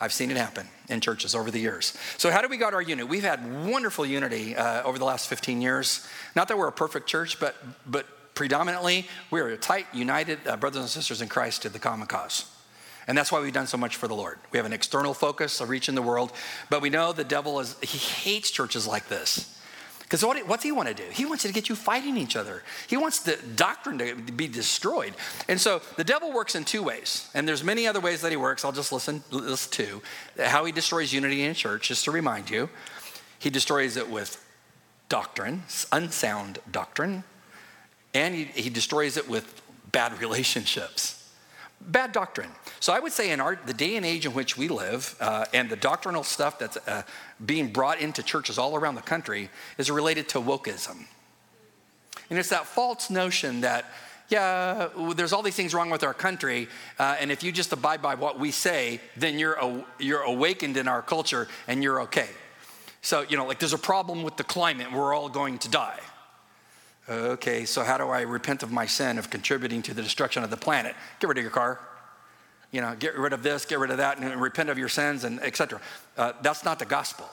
I've 0.01 0.13
seen 0.13 0.31
it 0.31 0.37
happen 0.37 0.69
in 0.89 1.01
churches 1.01 1.35
over 1.35 1.51
the 1.51 1.59
years. 1.59 1.97
So, 2.19 2.31
how 2.31 2.41
do 2.41 2.49
we 2.49 2.57
guard 2.57 2.73
our 2.73 2.83
unity? 2.83 3.09
We've 3.09 3.23
had 3.23 3.67
wonderful 3.67 4.07
unity 4.07 4.55
uh, 4.57 4.83
over 4.85 4.99
the 4.99 5.05
last 5.05 5.29
15 5.29 5.61
years. 5.61 6.07
Not 6.37 6.49
that 6.49 6.57
we're 6.57 6.69
a 6.69 6.73
perfect 6.73 7.09
church, 7.09 7.41
but, 7.41 7.57
but 7.85 8.07
predominantly 8.39 9.05
we're 9.33 9.49
a 9.49 9.57
tight, 9.57 9.85
united 9.93 10.39
uh, 10.47 10.57
brothers 10.57 10.83
and 10.83 10.89
sisters 10.89 11.21
in 11.21 11.27
Christ 11.29 11.63
to 11.63 11.69
the 11.69 11.81
common 11.81 12.07
cause. 12.07 12.49
And 13.09 13.19
that's 13.19 13.33
why 13.33 13.41
we've 13.41 13.53
done 13.53 13.67
so 13.67 13.77
much 13.77 13.97
for 13.97 14.07
the 14.07 14.15
Lord. 14.15 14.39
We 14.53 14.59
have 14.59 14.67
an 14.67 14.73
external 14.73 15.13
focus 15.13 15.61
of 15.61 15.69
reaching 15.69 15.97
the 15.97 16.03
world, 16.03 16.31
but 16.71 16.81
we 16.81 16.89
know 16.89 17.13
the 17.13 17.25
devil 17.25 17.59
is, 17.59 17.75
he 17.81 17.99
hates 17.99 18.53
churches 18.53 18.87
like 18.87 19.09
this 19.09 19.59
Because 20.03 20.25
what, 20.25 20.47
what's 20.47 20.63
he 20.63 20.71
want 20.71 20.87
to 20.87 20.95
do? 20.95 21.03
He 21.11 21.27
wants 21.27 21.43
to 21.43 21.53
get 21.53 21.69
you 21.69 21.75
fighting 21.75 22.17
each 22.17 22.37
other. 22.37 22.63
He 22.87 22.97
wants 22.97 23.19
the 23.19 23.37
doctrine 23.57 23.99
to 23.99 24.15
be 24.15 24.47
destroyed. 24.47 25.15
And 25.49 25.61
so 25.61 25.83
the 25.97 26.05
devil 26.05 26.33
works 26.33 26.55
in 26.55 26.65
two 26.65 26.85
ways. 26.85 27.29
And 27.35 27.49
there's 27.49 27.65
many 27.65 27.89
other 27.89 27.99
ways 27.99 28.21
that 28.21 28.31
he 28.31 28.37
works. 28.37 28.65
I'll 28.65 28.71
just 28.71 28.93
listen, 28.93 29.25
list 29.33 29.73
two. 29.73 30.01
How 30.41 30.65
he 30.65 30.71
destroys 30.71 31.13
unity 31.13 31.43
in 31.43 31.55
church, 31.55 31.89
just 31.89 32.05
to 32.05 32.13
remind 32.13 32.51
you. 32.51 32.71
He 33.41 33.51
destroys 33.51 33.97
it 33.97 34.09
with 34.09 34.41
doctrine, 35.09 35.65
unsound 35.91 36.61
doctrine. 36.71 37.25
And 38.15 38.35
he, 38.35 38.45
he 38.45 38.71
destroys 38.71 39.17
it 39.17 39.29
with 39.29 39.63
bad 39.93 40.19
relationships. 40.21 41.15
Bad 41.81 42.13
doctrine. 42.13 42.51
So 42.81 42.93
I 42.93 42.99
would 42.99 43.13
say 43.13 43.31
in 43.31 43.41
our 43.41 43.57
the 43.67 43.73
day 43.73 43.97
and 43.97 44.05
age 44.05 44.27
in 44.27 44.35
which 44.35 44.57
we 44.57 44.69
live, 44.69 45.17
uh, 45.21 45.45
and 45.55 45.71
the 45.71 45.77
doctrinal 45.77 46.25
stuff 46.25 46.59
that's 46.59 46.77
uh, 46.77 47.03
being 47.45 47.73
brought 47.73 48.01
into 48.01 48.23
churches 48.23 48.59
all 48.59 48.75
around 48.75 48.97
the 48.97 49.03
country 49.03 49.49
is 49.79 49.91
related 49.91 50.29
to 50.31 50.41
wokeism. 50.41 51.05
And 52.31 52.39
it's 52.39 52.49
that 52.51 52.67
false 52.67 53.11
notion 53.11 53.61
that 53.61 53.87
yeah, 54.29 54.89
there's 55.17 55.33
all 55.33 55.43
these 55.43 55.55
things 55.55 55.73
wrong 55.73 55.89
with 55.89 56.05
our 56.05 56.13
country, 56.13 56.69
uh, 56.99 57.17
and 57.19 57.33
if 57.33 57.43
you 57.43 57.51
just 57.51 57.73
abide 57.73 58.03
by 58.03 58.15
what 58.15 58.39
we 58.39 58.51
say, 58.51 59.01
then 59.17 59.39
you're 59.39 59.85
you're 59.99 60.23
awakened 60.23 60.77
in 60.77 60.87
our 60.87 61.01
culture 61.01 61.49
and 61.67 61.83
you're 61.83 62.03
okay. 62.03 62.29
So 63.01 63.23
you 63.23 63.39
know, 63.39 63.47
like 63.47 63.59
there's 63.59 63.73
a 63.73 63.79
problem 63.79 64.23
with 64.23 64.37
the 64.37 64.45
climate, 64.45 64.93
we're 64.93 65.15
all 65.15 65.31
going 65.31 65.59
to 65.59 65.71
die. 65.71 66.01
Okay, 67.09 67.65
so 67.65 67.85
how 67.85 67.97
do 67.97 68.09
I 68.11 68.21
repent 68.23 68.63
of 68.63 68.71
my 68.71 68.85
sin 68.85 69.19
of 69.19 69.31
contributing 69.31 69.81
to 69.83 69.95
the 69.95 70.03
destruction 70.03 70.45
of 70.45 70.51
the 70.51 70.59
planet? 70.59 70.95
Get 71.21 71.29
rid 71.29 71.39
of 71.39 71.43
your 71.43 71.51
car. 71.51 71.81
You 72.71 72.83
know, 72.83 72.95
get 72.99 73.17
rid 73.17 73.33
of 73.33 73.43
this, 73.43 73.65
get 73.65 73.79
rid 73.79 73.91
of 73.91 73.97
that, 73.97 74.19
and 74.19 74.41
repent 74.43 74.69
of 74.69 74.77
your 74.77 74.91
sins, 74.91 75.25
and 75.25 75.41
etc. 75.41 75.81
Uh, 76.19 76.33
that's 76.43 76.65
not 76.65 76.79
the 76.79 76.85
gospel. 76.85 77.27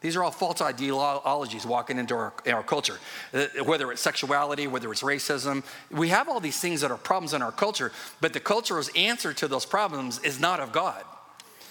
These 0.00 0.14
are 0.14 0.22
all 0.22 0.30
false 0.30 0.60
ideologies 0.60 1.66
walking 1.66 1.98
into 1.98 2.14
our, 2.14 2.32
our 2.46 2.62
culture, 2.62 2.98
uh, 3.34 3.46
whether 3.64 3.90
it's 3.90 4.00
sexuality, 4.00 4.68
whether 4.68 4.92
it's 4.92 5.02
racism. 5.02 5.64
We 5.90 6.10
have 6.10 6.28
all 6.28 6.38
these 6.38 6.60
things 6.60 6.82
that 6.82 6.92
are 6.92 6.98
problems 6.98 7.34
in 7.34 7.42
our 7.42 7.50
culture, 7.50 7.90
but 8.20 8.32
the 8.32 8.38
culture's 8.38 8.90
answer 8.94 9.32
to 9.32 9.48
those 9.48 9.66
problems 9.66 10.20
is 10.20 10.38
not 10.38 10.60
of 10.60 10.70
God. 10.70 11.02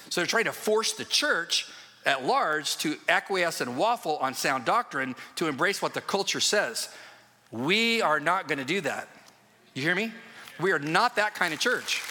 So 0.09 0.19
they're 0.19 0.27
trying 0.27 0.45
to 0.45 0.51
force 0.51 0.91
the 0.91 1.05
church 1.05 1.69
at 2.05 2.25
large 2.25 2.77
to 2.77 2.97
acquiesce 3.07 3.61
and 3.61 3.77
waffle 3.77 4.17
on 4.17 4.33
sound 4.33 4.65
doctrine 4.65 5.15
to 5.35 5.47
embrace 5.47 5.81
what 5.81 5.93
the 5.93 6.01
culture 6.01 6.41
says. 6.41 6.89
We 7.55 8.01
are 8.01 8.19
not 8.19 8.47
going 8.49 8.59
to 8.59 8.65
do 8.65 8.81
that. 8.81 9.07
You 9.73 9.81
hear 9.81 9.95
me? 9.95 10.11
We 10.59 10.71
are 10.71 10.79
not 10.79 11.15
that 11.15 11.35
kind 11.35 11.53
of 11.53 11.59
church 11.59 12.01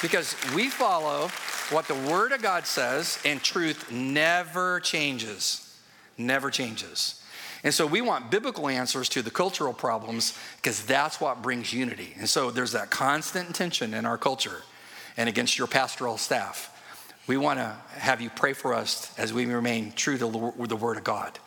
because 0.00 0.34
we 0.54 0.70
follow 0.70 1.28
what 1.70 1.88
the 1.88 1.94
Word 1.94 2.32
of 2.32 2.42
God 2.42 2.66
says, 2.66 3.18
and 3.24 3.42
truth 3.42 3.90
never 3.90 4.80
changes. 4.80 5.78
Never 6.16 6.50
changes. 6.50 7.22
And 7.64 7.72
so 7.72 7.86
we 7.86 8.00
want 8.00 8.30
biblical 8.30 8.68
answers 8.68 9.08
to 9.10 9.22
the 9.22 9.30
cultural 9.30 9.72
problems 9.72 10.38
because 10.56 10.84
that's 10.84 11.20
what 11.20 11.42
brings 11.42 11.72
unity. 11.72 12.14
And 12.18 12.28
so 12.28 12.50
there's 12.50 12.72
that 12.72 12.90
constant 12.90 13.54
tension 13.54 13.94
in 13.94 14.04
our 14.04 14.18
culture 14.18 14.62
and 15.16 15.28
against 15.28 15.58
your 15.58 15.66
pastoral 15.66 16.18
staff. 16.18 16.70
We 17.26 17.38
want 17.38 17.58
to 17.58 17.74
have 17.98 18.20
you 18.20 18.28
pray 18.28 18.52
for 18.52 18.74
us 18.74 19.18
as 19.18 19.32
we 19.32 19.46
remain 19.46 19.92
true 19.92 20.18
to 20.18 20.26
the 20.66 20.76
Word 20.76 20.98
of 20.98 21.04
God. 21.04 21.38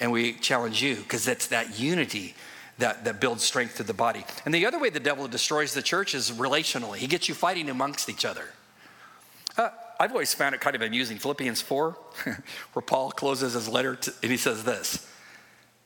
And 0.00 0.12
we 0.12 0.34
challenge 0.34 0.82
you 0.82 0.96
because 0.96 1.28
it's 1.28 1.46
that 1.46 1.78
unity 1.78 2.34
that, 2.78 3.04
that 3.04 3.20
builds 3.20 3.44
strength 3.44 3.76
to 3.76 3.82
the 3.82 3.94
body. 3.94 4.24
And 4.44 4.54
the 4.54 4.66
other 4.66 4.78
way 4.78 4.90
the 4.90 5.00
devil 5.00 5.28
destroys 5.28 5.74
the 5.74 5.82
church 5.82 6.14
is 6.14 6.30
relationally. 6.32 6.96
He 6.96 7.06
gets 7.06 7.28
you 7.28 7.34
fighting 7.34 7.70
amongst 7.70 8.08
each 8.08 8.24
other. 8.24 8.44
Uh, 9.56 9.70
I've 10.00 10.10
always 10.10 10.34
found 10.34 10.54
it 10.54 10.60
kind 10.60 10.74
of 10.74 10.82
amusing. 10.82 11.18
Philippians 11.18 11.60
4, 11.60 11.90
where 12.72 12.82
Paul 12.82 13.12
closes 13.12 13.54
his 13.54 13.68
letter 13.68 13.94
to, 13.96 14.12
and 14.22 14.30
he 14.30 14.36
says 14.36 14.64
this 14.64 15.08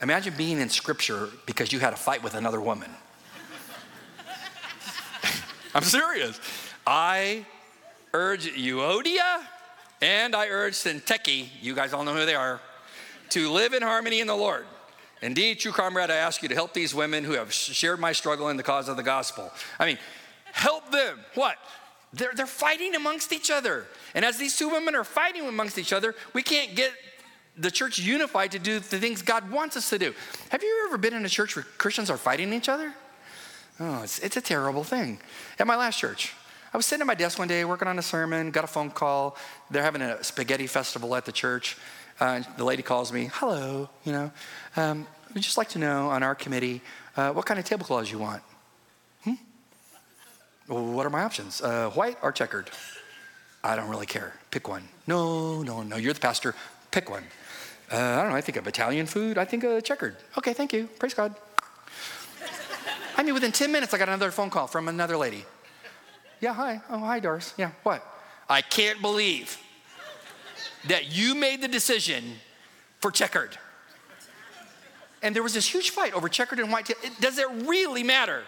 Imagine 0.00 0.34
being 0.36 0.60
in 0.60 0.68
scripture 0.70 1.28
because 1.44 1.72
you 1.72 1.80
had 1.80 1.92
a 1.92 1.96
fight 1.96 2.22
with 2.22 2.34
another 2.34 2.60
woman. 2.60 2.90
I'm 5.74 5.82
serious. 5.82 6.40
I 6.86 7.44
urge 8.14 8.46
Euodia 8.54 9.42
and 10.00 10.34
I 10.34 10.48
urge 10.48 10.74
Syntyche, 10.74 11.48
you 11.60 11.74
guys 11.74 11.92
all 11.92 12.04
know 12.04 12.14
who 12.14 12.24
they 12.24 12.34
are, 12.34 12.60
to 13.30 13.50
live 13.50 13.74
in 13.74 13.82
harmony 13.82 14.20
in 14.20 14.26
the 14.26 14.36
Lord. 14.36 14.64
Indeed, 15.20 15.58
true 15.58 15.72
comrade, 15.72 16.10
I 16.10 16.16
ask 16.16 16.42
you 16.42 16.48
to 16.48 16.54
help 16.54 16.74
these 16.74 16.94
women 16.94 17.24
who 17.24 17.32
have 17.32 17.52
shared 17.52 17.98
my 17.98 18.12
struggle 18.12 18.48
in 18.48 18.56
the 18.56 18.62
cause 18.62 18.88
of 18.88 18.96
the 18.96 19.02
gospel. 19.02 19.50
I 19.78 19.86
mean, 19.86 19.98
help 20.52 20.90
them. 20.92 21.18
What? 21.34 21.56
They're, 22.12 22.32
they're 22.34 22.46
fighting 22.46 22.94
amongst 22.94 23.32
each 23.32 23.50
other. 23.50 23.86
And 24.14 24.24
as 24.24 24.38
these 24.38 24.56
two 24.56 24.68
women 24.68 24.94
are 24.94 25.04
fighting 25.04 25.46
amongst 25.46 25.76
each 25.78 25.92
other, 25.92 26.14
we 26.32 26.42
can't 26.42 26.74
get 26.74 26.92
the 27.56 27.70
church 27.70 27.98
unified 27.98 28.52
to 28.52 28.58
do 28.58 28.78
the 28.78 28.98
things 28.98 29.20
God 29.20 29.50
wants 29.50 29.76
us 29.76 29.90
to 29.90 29.98
do. 29.98 30.14
Have 30.50 30.62
you 30.62 30.84
ever 30.86 30.96
been 30.96 31.14
in 31.14 31.24
a 31.24 31.28
church 31.28 31.56
where 31.56 31.64
Christians 31.76 32.08
are 32.08 32.16
fighting 32.16 32.52
each 32.52 32.68
other? 32.68 32.94
Oh, 33.80 34.02
it's, 34.02 34.18
it's 34.20 34.36
a 34.36 34.40
terrible 34.40 34.84
thing. 34.84 35.20
At 35.58 35.66
my 35.66 35.76
last 35.76 35.98
church, 35.98 36.34
I 36.72 36.76
was 36.76 36.86
sitting 36.86 37.00
at 37.00 37.06
my 37.06 37.14
desk 37.14 37.38
one 37.38 37.48
day 37.48 37.64
working 37.64 37.88
on 37.88 37.98
a 37.98 38.02
sermon, 38.02 38.50
got 38.50 38.64
a 38.64 38.68
phone 38.68 38.90
call. 38.90 39.36
They're 39.70 39.82
having 39.82 40.02
a 40.02 40.22
spaghetti 40.22 40.66
festival 40.66 41.14
at 41.14 41.24
the 41.24 41.32
church. 41.32 41.76
Uh, 42.20 42.42
the 42.56 42.64
lady 42.64 42.82
calls 42.82 43.12
me, 43.12 43.30
hello, 43.34 43.88
you 44.04 44.12
know, 44.12 44.30
um, 44.76 45.06
we'd 45.34 45.42
just 45.42 45.56
like 45.56 45.68
to 45.68 45.78
know 45.78 46.08
on 46.08 46.22
our 46.22 46.34
committee 46.34 46.80
uh, 47.16 47.30
what 47.32 47.46
kind 47.46 47.60
of 47.60 47.64
tablecloths 47.64 48.10
you 48.10 48.18
want. 48.18 48.42
Hmm? 49.22 49.34
Well, 50.66 50.84
what 50.84 51.06
are 51.06 51.10
my 51.10 51.22
options? 51.22 51.60
Uh, 51.60 51.90
white 51.90 52.16
or 52.22 52.32
checkered? 52.32 52.70
I 53.62 53.76
don't 53.76 53.88
really 53.88 54.06
care. 54.06 54.32
Pick 54.50 54.68
one. 54.68 54.88
No, 55.06 55.62
no, 55.62 55.82
no. 55.82 55.96
You're 55.96 56.12
the 56.12 56.20
pastor. 56.20 56.54
Pick 56.90 57.10
one. 57.10 57.24
Uh, 57.90 57.96
I 57.96 58.22
don't 58.22 58.30
know. 58.30 58.36
I 58.36 58.40
think 58.40 58.56
of 58.56 58.66
Italian 58.66 59.06
food. 59.06 59.38
I 59.38 59.44
think 59.44 59.64
of 59.64 59.82
checkered. 59.84 60.16
Okay, 60.36 60.52
thank 60.52 60.72
you. 60.72 60.88
Praise 60.98 61.14
God. 61.14 61.34
I 63.16 63.22
mean, 63.22 63.34
within 63.34 63.50
10 63.52 63.72
minutes, 63.72 63.92
I 63.94 63.98
got 63.98 64.08
another 64.08 64.30
phone 64.30 64.50
call 64.50 64.66
from 64.66 64.88
another 64.88 65.16
lady. 65.16 65.44
Yeah, 66.40 66.54
hi. 66.54 66.80
Oh, 66.88 66.98
hi, 66.98 67.18
Doris. 67.18 67.52
Yeah, 67.56 67.72
what? 67.82 68.04
I 68.48 68.62
can't 68.62 69.02
believe 69.02 69.58
that 70.88 71.14
you 71.16 71.34
made 71.34 71.62
the 71.62 71.68
decision 71.68 72.24
for 73.00 73.10
checkered. 73.10 73.58
And 75.22 75.34
there 75.34 75.42
was 75.42 75.54
this 75.54 75.66
huge 75.66 75.90
fight 75.90 76.14
over 76.14 76.28
checkered 76.28 76.60
and 76.60 76.70
white. 76.70 76.90
Does 77.20 77.38
it 77.38 77.48
really 77.66 78.02
matter? 78.02 78.42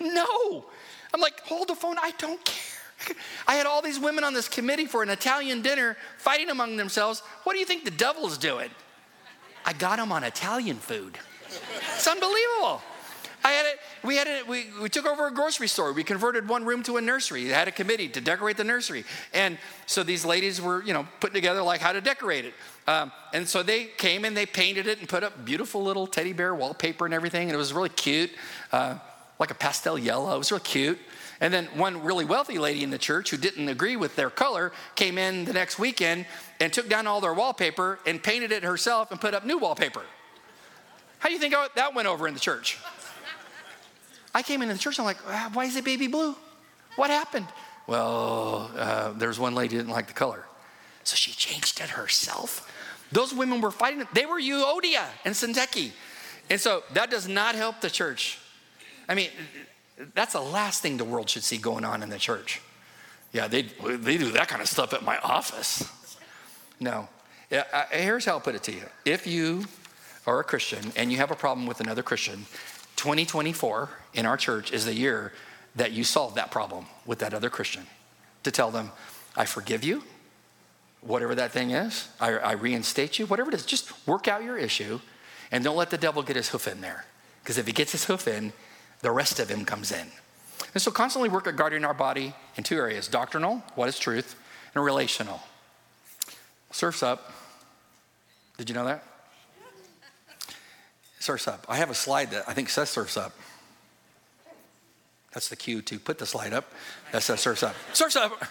No. 0.00 0.66
I'm 1.12 1.20
like, 1.20 1.40
hold 1.40 1.68
the 1.68 1.74
phone, 1.74 1.96
I 2.00 2.12
don't 2.18 2.44
care. 2.44 3.16
I 3.46 3.54
had 3.54 3.66
all 3.66 3.82
these 3.82 3.98
women 3.98 4.24
on 4.24 4.34
this 4.34 4.48
committee 4.48 4.86
for 4.86 5.02
an 5.02 5.08
Italian 5.08 5.62
dinner 5.62 5.96
fighting 6.18 6.50
among 6.50 6.76
themselves. 6.76 7.20
What 7.44 7.52
do 7.54 7.58
you 7.58 7.64
think 7.64 7.84
the 7.84 7.90
devil's 7.90 8.38
doing? 8.38 8.70
I 9.64 9.72
got 9.72 9.98
them 9.98 10.12
on 10.12 10.24
Italian 10.24 10.76
food. 10.76 11.18
It's 11.94 12.06
unbelievable. 12.06 12.82
I 13.44 13.52
had 13.52 13.66
it, 13.66 13.77
we 14.02 14.16
had 14.16 14.26
it, 14.26 14.46
we, 14.46 14.66
we 14.80 14.88
took 14.88 15.06
over 15.06 15.26
a 15.26 15.32
grocery 15.32 15.68
store. 15.68 15.92
We 15.92 16.04
converted 16.04 16.48
one 16.48 16.64
room 16.64 16.82
to 16.84 16.96
a 16.96 17.00
nursery. 17.00 17.46
Had 17.46 17.68
a 17.68 17.72
committee 17.72 18.08
to 18.08 18.20
decorate 18.20 18.56
the 18.56 18.64
nursery. 18.64 19.04
And 19.34 19.58
so 19.86 20.02
these 20.02 20.24
ladies 20.24 20.60
were, 20.60 20.82
you 20.82 20.92
know, 20.92 21.06
putting 21.20 21.34
together 21.34 21.62
like 21.62 21.80
how 21.80 21.92
to 21.92 22.00
decorate 22.00 22.44
it. 22.44 22.54
Um, 22.86 23.12
and 23.32 23.46
so 23.46 23.62
they 23.62 23.84
came 23.84 24.24
and 24.24 24.36
they 24.36 24.46
painted 24.46 24.86
it 24.86 24.98
and 24.98 25.08
put 25.08 25.22
up 25.22 25.44
beautiful 25.44 25.82
little 25.82 26.06
teddy 26.06 26.32
bear 26.32 26.54
wallpaper 26.54 27.04
and 27.04 27.14
everything. 27.14 27.48
And 27.48 27.54
it 27.54 27.58
was 27.58 27.72
really 27.72 27.90
cute, 27.90 28.30
uh, 28.72 28.96
like 29.38 29.50
a 29.50 29.54
pastel 29.54 29.98
yellow. 29.98 30.34
It 30.34 30.38
was 30.38 30.50
real 30.50 30.60
cute. 30.60 30.98
And 31.40 31.54
then 31.54 31.66
one 31.76 32.02
really 32.02 32.24
wealthy 32.24 32.58
lady 32.58 32.82
in 32.82 32.90
the 32.90 32.98
church 32.98 33.30
who 33.30 33.36
didn't 33.36 33.68
agree 33.68 33.96
with 33.96 34.16
their 34.16 34.30
color 34.30 34.72
came 34.96 35.18
in 35.18 35.44
the 35.44 35.52
next 35.52 35.78
weekend 35.78 36.26
and 36.60 36.72
took 36.72 36.88
down 36.88 37.06
all 37.06 37.20
their 37.20 37.34
wallpaper 37.34 38.00
and 38.06 38.22
painted 38.22 38.50
it 38.50 38.64
herself 38.64 39.12
and 39.12 39.20
put 39.20 39.34
up 39.34 39.44
new 39.44 39.58
wallpaper. 39.58 40.02
How 41.20 41.28
do 41.28 41.34
you 41.34 41.40
think 41.40 41.54
that 41.74 41.94
went 41.94 42.08
over 42.08 42.26
in 42.28 42.34
the 42.34 42.40
church? 42.40 42.78
I 44.38 44.42
came 44.42 44.62
into 44.62 44.72
the 44.72 44.78
church, 44.78 45.00
I'm 45.00 45.04
like, 45.04 45.16
ah, 45.26 45.50
why 45.52 45.64
is 45.64 45.74
it 45.74 45.84
baby 45.84 46.06
blue? 46.06 46.32
What 46.94 47.10
happened? 47.10 47.48
Well, 47.88 48.70
uh, 48.76 49.10
there's 49.10 49.36
one 49.36 49.56
lady 49.56 49.76
didn't 49.76 49.90
like 49.90 50.06
the 50.06 50.12
color. 50.12 50.44
So 51.02 51.16
she 51.16 51.32
changed 51.32 51.80
it 51.80 51.90
herself. 51.90 52.72
Those 53.10 53.34
women 53.34 53.60
were 53.60 53.72
fighting, 53.72 54.06
they 54.12 54.26
were 54.26 54.40
Euodia 54.40 55.06
and 55.24 55.34
Syntyche. 55.34 55.90
And 56.50 56.60
so 56.60 56.84
that 56.92 57.10
does 57.10 57.26
not 57.26 57.56
help 57.56 57.80
the 57.80 57.90
church. 57.90 58.38
I 59.08 59.16
mean, 59.16 59.30
that's 60.14 60.34
the 60.34 60.40
last 60.40 60.82
thing 60.82 60.98
the 60.98 61.04
world 61.04 61.28
should 61.28 61.42
see 61.42 61.58
going 61.58 61.84
on 61.84 62.04
in 62.04 62.08
the 62.08 62.18
church. 62.18 62.60
Yeah, 63.32 63.48
they, 63.48 63.62
they 63.62 64.18
do 64.18 64.30
that 64.30 64.46
kind 64.46 64.62
of 64.62 64.68
stuff 64.68 64.94
at 64.94 65.02
my 65.02 65.18
office. 65.18 65.82
No. 66.78 67.08
Yeah, 67.50 67.64
here's 67.90 68.24
how 68.24 68.34
I'll 68.34 68.40
put 68.40 68.54
it 68.54 68.62
to 68.62 68.72
you. 68.72 68.84
If 69.04 69.26
you 69.26 69.64
are 70.28 70.38
a 70.38 70.44
Christian 70.44 70.92
and 70.94 71.10
you 71.10 71.16
have 71.16 71.32
a 71.32 71.34
problem 71.34 71.66
with 71.66 71.80
another 71.80 72.04
Christian, 72.04 72.46
2024 72.98 73.88
in 74.14 74.26
our 74.26 74.36
church 74.36 74.72
is 74.72 74.84
the 74.84 74.92
year 74.92 75.32
that 75.76 75.92
you 75.92 76.02
solve 76.02 76.34
that 76.34 76.50
problem 76.50 76.86
with 77.06 77.20
that 77.20 77.32
other 77.32 77.48
Christian. 77.48 77.86
To 78.42 78.50
tell 78.50 78.72
them, 78.72 78.90
I 79.36 79.44
forgive 79.44 79.84
you, 79.84 80.02
whatever 81.00 81.36
that 81.36 81.52
thing 81.52 81.70
is, 81.70 82.08
I, 82.20 82.32
I 82.32 82.52
reinstate 82.52 83.18
you, 83.18 83.26
whatever 83.26 83.50
it 83.50 83.54
is, 83.54 83.64
just 83.64 84.06
work 84.06 84.26
out 84.26 84.42
your 84.42 84.58
issue 84.58 84.98
and 85.52 85.62
don't 85.62 85.76
let 85.76 85.90
the 85.90 85.96
devil 85.96 86.22
get 86.24 86.34
his 86.34 86.48
hoof 86.48 86.66
in 86.66 86.80
there. 86.80 87.04
Because 87.42 87.56
if 87.56 87.66
he 87.66 87.72
gets 87.72 87.92
his 87.92 88.04
hoof 88.04 88.26
in, 88.26 88.52
the 89.00 89.12
rest 89.12 89.38
of 89.38 89.48
him 89.48 89.64
comes 89.64 89.92
in. 89.92 90.08
And 90.74 90.82
so 90.82 90.90
constantly 90.90 91.28
work 91.28 91.46
at 91.46 91.54
guarding 91.54 91.84
our 91.84 91.94
body 91.94 92.34
in 92.56 92.64
two 92.64 92.76
areas 92.76 93.06
doctrinal, 93.06 93.62
what 93.76 93.88
is 93.88 93.98
truth, 93.98 94.34
and 94.74 94.84
relational. 94.84 95.40
Surf's 96.72 97.04
up. 97.04 97.32
Did 98.56 98.68
you 98.68 98.74
know 98.74 98.84
that? 98.84 99.04
Surf's 101.18 101.48
up. 101.48 101.66
I 101.68 101.76
have 101.76 101.90
a 101.90 101.94
slide 101.94 102.30
that 102.30 102.48
I 102.48 102.54
think 102.54 102.68
says 102.68 102.90
surf's 102.90 103.16
up. 103.16 103.32
That's 105.32 105.48
the 105.48 105.56
cue 105.56 105.82
to 105.82 105.98
put 105.98 106.18
the 106.18 106.26
slide 106.26 106.52
up. 106.52 106.72
That 107.12 107.22
says 107.22 107.40
surf's 107.40 107.62
up. 107.62 107.76
Surf's 107.92 108.16
up. 108.16 108.32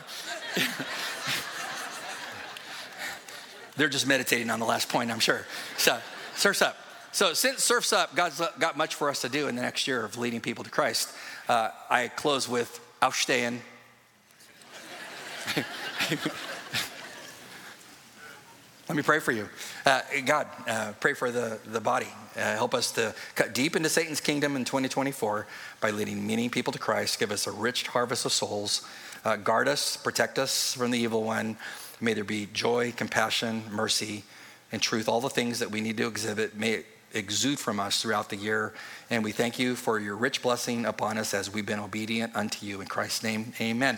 They're 3.77 3.89
just 3.89 4.07
meditating 4.07 4.49
on 4.49 4.59
the 4.59 4.65
last 4.65 4.89
point, 4.89 5.11
I'm 5.11 5.19
sure. 5.19 5.45
So, 5.77 5.99
surf's 6.35 6.61
up. 6.61 6.77
So, 7.11 7.33
since 7.33 7.63
surf's 7.63 7.93
up, 7.93 8.15
God's 8.15 8.41
got 8.59 8.77
much 8.77 8.95
for 8.95 9.09
us 9.09 9.21
to 9.21 9.29
do 9.29 9.47
in 9.47 9.55
the 9.55 9.61
next 9.61 9.87
year 9.87 10.03
of 10.03 10.17
leading 10.17 10.41
people 10.41 10.63
to 10.63 10.69
Christ. 10.69 11.13
Uh, 11.47 11.69
I 11.89 12.09
close 12.09 12.49
with 12.49 12.79
Aufstehen. 13.01 13.59
Let 18.87 18.95
me 18.95 19.03
pray 19.03 19.19
for 19.19 19.33
you. 19.33 19.49
Uh, 19.85 20.01
God, 20.25 20.47
uh, 20.65 20.93
pray 21.01 21.13
for 21.13 21.29
the, 21.29 21.59
the 21.65 21.81
body. 21.81 22.07
Uh, 22.37 22.55
help 22.55 22.73
us 22.73 22.91
to 22.93 23.13
cut 23.35 23.53
deep 23.53 23.75
into 23.75 23.89
Satan's 23.89 24.21
kingdom 24.21 24.55
in 24.55 24.63
2024 24.63 25.45
by 25.81 25.91
leading 25.91 26.25
many 26.25 26.47
people 26.47 26.71
to 26.71 26.79
Christ. 26.79 27.19
Give 27.19 27.31
us 27.31 27.47
a 27.47 27.51
rich 27.51 27.87
harvest 27.87 28.25
of 28.25 28.31
souls. 28.31 28.87
Uh, 29.25 29.35
guard 29.35 29.67
us, 29.67 29.97
protect 29.97 30.39
us 30.39 30.73
from 30.73 30.91
the 30.91 30.99
evil 30.99 31.23
one. 31.23 31.57
May 31.99 32.13
there 32.13 32.23
be 32.23 32.47
joy, 32.53 32.93
compassion, 32.95 33.63
mercy, 33.69 34.23
and 34.71 34.81
truth, 34.81 35.09
all 35.09 35.19
the 35.19 35.29
things 35.29 35.59
that 35.59 35.69
we 35.69 35.81
need 35.81 35.97
to 35.97 36.07
exhibit. 36.07 36.55
May 36.55 36.71
it 36.73 36.85
exude 37.13 37.59
from 37.59 37.79
us 37.79 38.01
throughout 38.01 38.29
the 38.29 38.35
year. 38.35 38.73
And 39.09 39.23
we 39.23 39.31
thank 39.31 39.59
you 39.59 39.75
for 39.75 39.99
your 39.99 40.15
rich 40.15 40.41
blessing 40.41 40.85
upon 40.85 41.17
us 41.17 41.33
as 41.33 41.51
we've 41.53 41.65
been 41.65 41.79
obedient 41.79 42.35
unto 42.35 42.65
you. 42.65 42.79
In 42.79 42.87
Christ's 42.87 43.23
name, 43.23 43.53
amen. 43.59 43.95